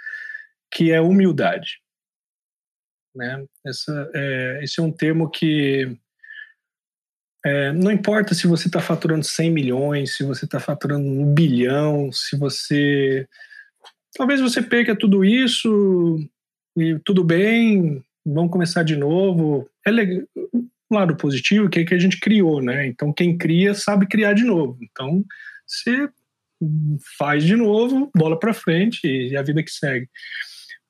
que 0.70 0.92
é 0.92 1.00
humildade. 1.00 1.80
Né? 3.12 3.44
Essa, 3.66 4.08
é, 4.14 4.60
esse 4.62 4.78
é 4.78 4.82
um 4.84 4.92
termo 4.92 5.28
que 5.28 5.98
é, 7.44 7.72
não 7.72 7.90
importa 7.90 8.32
se 8.32 8.46
você 8.46 8.68
está 8.68 8.80
faturando 8.80 9.24
100 9.24 9.50
milhões, 9.50 10.16
se 10.16 10.22
você 10.22 10.44
está 10.44 10.60
faturando 10.60 11.04
um 11.04 11.34
bilhão, 11.34 12.12
se 12.12 12.36
você. 12.36 13.26
Talvez 14.14 14.40
você 14.40 14.62
perca 14.62 14.94
tudo 14.94 15.24
isso 15.24 16.16
e 16.76 16.96
tudo 17.00 17.24
bem, 17.24 18.04
vamos 18.24 18.52
começar 18.52 18.84
de 18.84 18.94
novo. 18.94 19.68
É 19.84 19.90
legal. 19.90 20.24
Um 20.92 20.96
lado 20.96 21.16
positivo 21.16 21.68
que 21.68 21.80
é 21.80 21.84
que 21.84 21.94
a 21.94 21.98
gente 21.98 22.20
criou, 22.20 22.60
né? 22.60 22.86
Então, 22.86 23.12
quem 23.12 23.38
cria 23.38 23.74
sabe 23.74 24.06
criar 24.06 24.32
de 24.32 24.44
novo. 24.44 24.78
Então, 24.82 25.24
você 25.64 26.08
faz 27.18 27.44
de 27.44 27.56
novo, 27.56 28.10
bola 28.14 28.38
para 28.38 28.52
frente 28.52 29.06
e 29.06 29.36
a 29.36 29.42
vida 29.42 29.62
que 29.62 29.70
segue. 29.70 30.08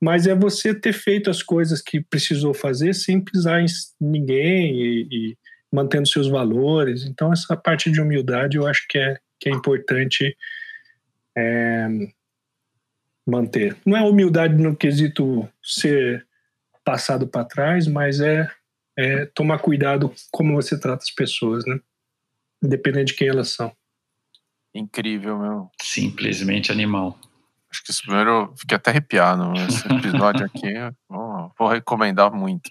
Mas 0.01 0.27
é 0.27 0.35
você 0.35 0.75
ter 0.75 0.93
feito 0.93 1.31
as 1.31 1.43
coisas 1.43 1.83
que 1.83 2.01
precisou 2.01 2.55
fazer 2.55 2.95
sem 2.95 3.21
pisar 3.23 3.61
em 3.61 3.67
ninguém 4.01 4.75
e, 4.75 5.09
e 5.11 5.39
mantendo 5.73 6.09
seus 6.09 6.29
valores. 6.29 7.05
Então, 7.05 7.33
essa 7.33 7.57
parte 7.57 7.91
de 7.91 8.01
humildade 8.01 8.57
eu 8.57 8.67
acho 8.67 8.87
que 8.89 8.99
é, 8.99 9.19
que 9.39 9.49
é 9.49 9.53
importante 9.53 10.37
é, 11.37 11.87
manter. 13.27 13.77
Não 13.87 13.97
é 13.97 14.03
humildade 14.03 14.55
no 14.55 14.75
quesito 14.75 15.49
ser 15.63 16.27
passado 16.85 17.29
para 17.29 17.45
trás, 17.45 17.87
mas 17.87 18.21
é, 18.21 18.51
é 18.99 19.27
tomar 19.27 19.59
cuidado 19.59 20.13
como 20.31 20.55
você 20.55 20.79
trata 20.79 21.03
as 21.03 21.15
pessoas, 21.15 21.65
né? 21.67 21.79
Independente 22.63 23.09
de 23.09 23.15
quem 23.15 23.29
elas 23.29 23.51
são. 23.51 23.73
Incrível, 24.75 25.39
meu. 25.39 25.71
Simplesmente 25.81 26.71
animal. 26.71 27.19
Acho 27.71 27.85
que 27.85 27.91
esse 27.91 28.03
primeiro 28.03 28.53
fiquei 28.57 28.77
até 28.77 28.91
arrepiado. 28.91 29.53
Esse 29.55 29.87
episódio 29.87 30.47
aqui, 30.47 30.73
vou, 31.09 31.53
vou 31.59 31.69
recomendar 31.69 32.33
muito. 32.33 32.71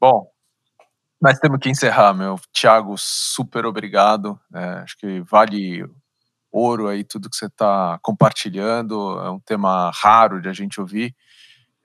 Bom, 0.00 0.26
mas 1.20 1.38
temos 1.38 1.58
que 1.58 1.70
encerrar, 1.70 2.12
meu. 2.14 2.38
Tiago, 2.52 2.94
super 2.98 3.64
obrigado. 3.66 4.38
É, 4.54 4.64
acho 4.82 4.96
que 4.98 5.20
vale 5.22 5.84
ouro 6.50 6.88
aí 6.88 7.02
tudo 7.02 7.28
que 7.28 7.36
você 7.36 7.46
está 7.46 7.98
compartilhando. 8.02 9.18
É 9.20 9.30
um 9.30 9.40
tema 9.40 9.90
raro 9.94 10.40
de 10.40 10.48
a 10.48 10.52
gente 10.52 10.80
ouvir. 10.80 11.14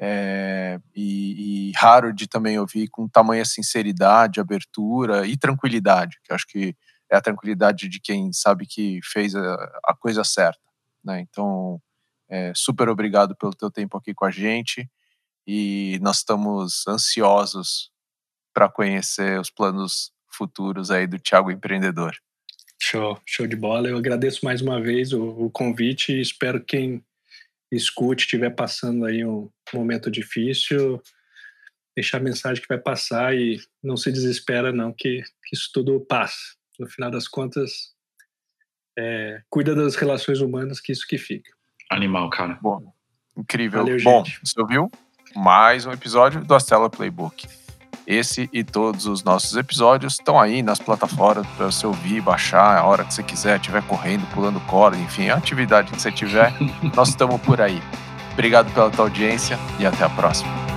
É, 0.01 0.79
e, 0.95 1.69
e, 1.69 1.71
raro 1.75 2.13
de 2.13 2.27
também 2.27 2.57
ouvir 2.57 2.87
com 2.87 3.07
tamanha 3.09 3.43
sinceridade, 3.43 4.39
abertura 4.39 5.27
e 5.27 5.35
tranquilidade, 5.35 6.17
que 6.23 6.33
acho 6.33 6.47
que 6.47 6.73
é 7.11 7.17
a 7.17 7.21
tranquilidade 7.21 7.87
de 7.87 7.99
quem 7.99 8.31
sabe 8.31 8.65
que 8.65 8.99
fez 9.03 9.35
a, 9.35 9.53
a 9.85 9.95
coisa 9.95 10.23
certa. 10.23 10.61
Né? 11.03 11.21
Então, 11.21 11.81
é, 12.29 12.53
super 12.55 12.89
obrigado 12.89 13.35
pelo 13.35 13.53
teu 13.53 13.71
tempo 13.71 13.97
aqui 13.97 14.13
com 14.13 14.25
a 14.25 14.31
gente 14.31 14.89
e 15.47 15.97
nós 16.01 16.17
estamos 16.17 16.87
ansiosos 16.87 17.91
para 18.53 18.69
conhecer 18.69 19.39
os 19.39 19.49
planos 19.49 20.11
futuros 20.27 20.91
aí 20.91 21.07
do 21.07 21.19
Thiago 21.19 21.51
Empreendedor. 21.51 22.15
Show, 22.81 23.19
show 23.25 23.47
de 23.47 23.55
bola. 23.55 23.89
Eu 23.89 23.97
agradeço 23.97 24.45
mais 24.45 24.61
uma 24.61 24.81
vez 24.81 25.11
o, 25.11 25.21
o 25.21 25.49
convite 25.49 26.13
e 26.13 26.21
espero 26.21 26.59
que 26.59 26.77
quem 26.77 27.03
escute, 27.71 28.23
estiver 28.23 28.49
passando 28.51 29.05
aí 29.05 29.25
um 29.25 29.49
momento 29.73 30.09
difícil, 30.09 31.01
deixar 31.95 32.17
a 32.17 32.23
mensagem 32.23 32.61
que 32.61 32.67
vai 32.67 32.79
passar 32.79 33.35
e 33.35 33.59
não 33.83 33.97
se 33.97 34.11
desespera 34.11 34.71
não, 34.71 34.91
que, 34.91 35.21
que 35.45 35.55
isso 35.55 35.69
tudo 35.73 35.99
passa. 35.99 36.58
No 36.79 36.87
final 36.87 37.11
das 37.11 37.27
contas, 37.27 37.93
é, 38.97 39.41
cuida 39.49 39.75
das 39.75 39.95
relações 39.95 40.39
humanas, 40.39 40.79
que 40.79 40.93
isso 40.93 41.05
que 41.05 41.17
fica. 41.17 41.51
Animal, 41.91 42.29
cara. 42.29 42.57
Bom, 42.61 42.93
incrível. 43.37 43.79
Valeu, 43.79 43.97
Bom, 44.01 44.23
gente. 44.23 44.39
você 44.43 44.61
ouviu? 44.61 44.89
Mais 45.35 45.85
um 45.85 45.91
episódio 45.91 46.43
do 46.43 46.55
Astela 46.55 46.89
Playbook. 46.89 47.47
Esse 48.07 48.49
e 48.51 48.63
todos 48.63 49.05
os 49.05 49.23
nossos 49.23 49.55
episódios 49.55 50.13
estão 50.13 50.39
aí 50.39 50.63
nas 50.63 50.79
plataformas 50.79 51.45
para 51.55 51.65
você 51.67 51.85
ouvir, 51.85 52.21
baixar 52.21 52.77
a 52.77 52.83
hora 52.85 53.03
que 53.03 53.13
você 53.13 53.21
quiser, 53.21 53.57
estiver 53.57 53.83
correndo, 53.83 54.25
pulando 54.33 54.59
corda, 54.61 54.97
enfim, 54.97 55.29
a 55.29 55.35
atividade 55.35 55.91
que 55.91 56.01
você 56.01 56.11
tiver, 56.11 56.51
nós 56.95 57.09
estamos 57.09 57.39
por 57.41 57.61
aí. 57.61 57.79
Obrigado 58.33 58.73
pela 58.73 58.89
tua 58.89 59.05
audiência 59.05 59.59
e 59.79 59.85
até 59.85 60.05
a 60.05 60.09
próxima. 60.09 60.68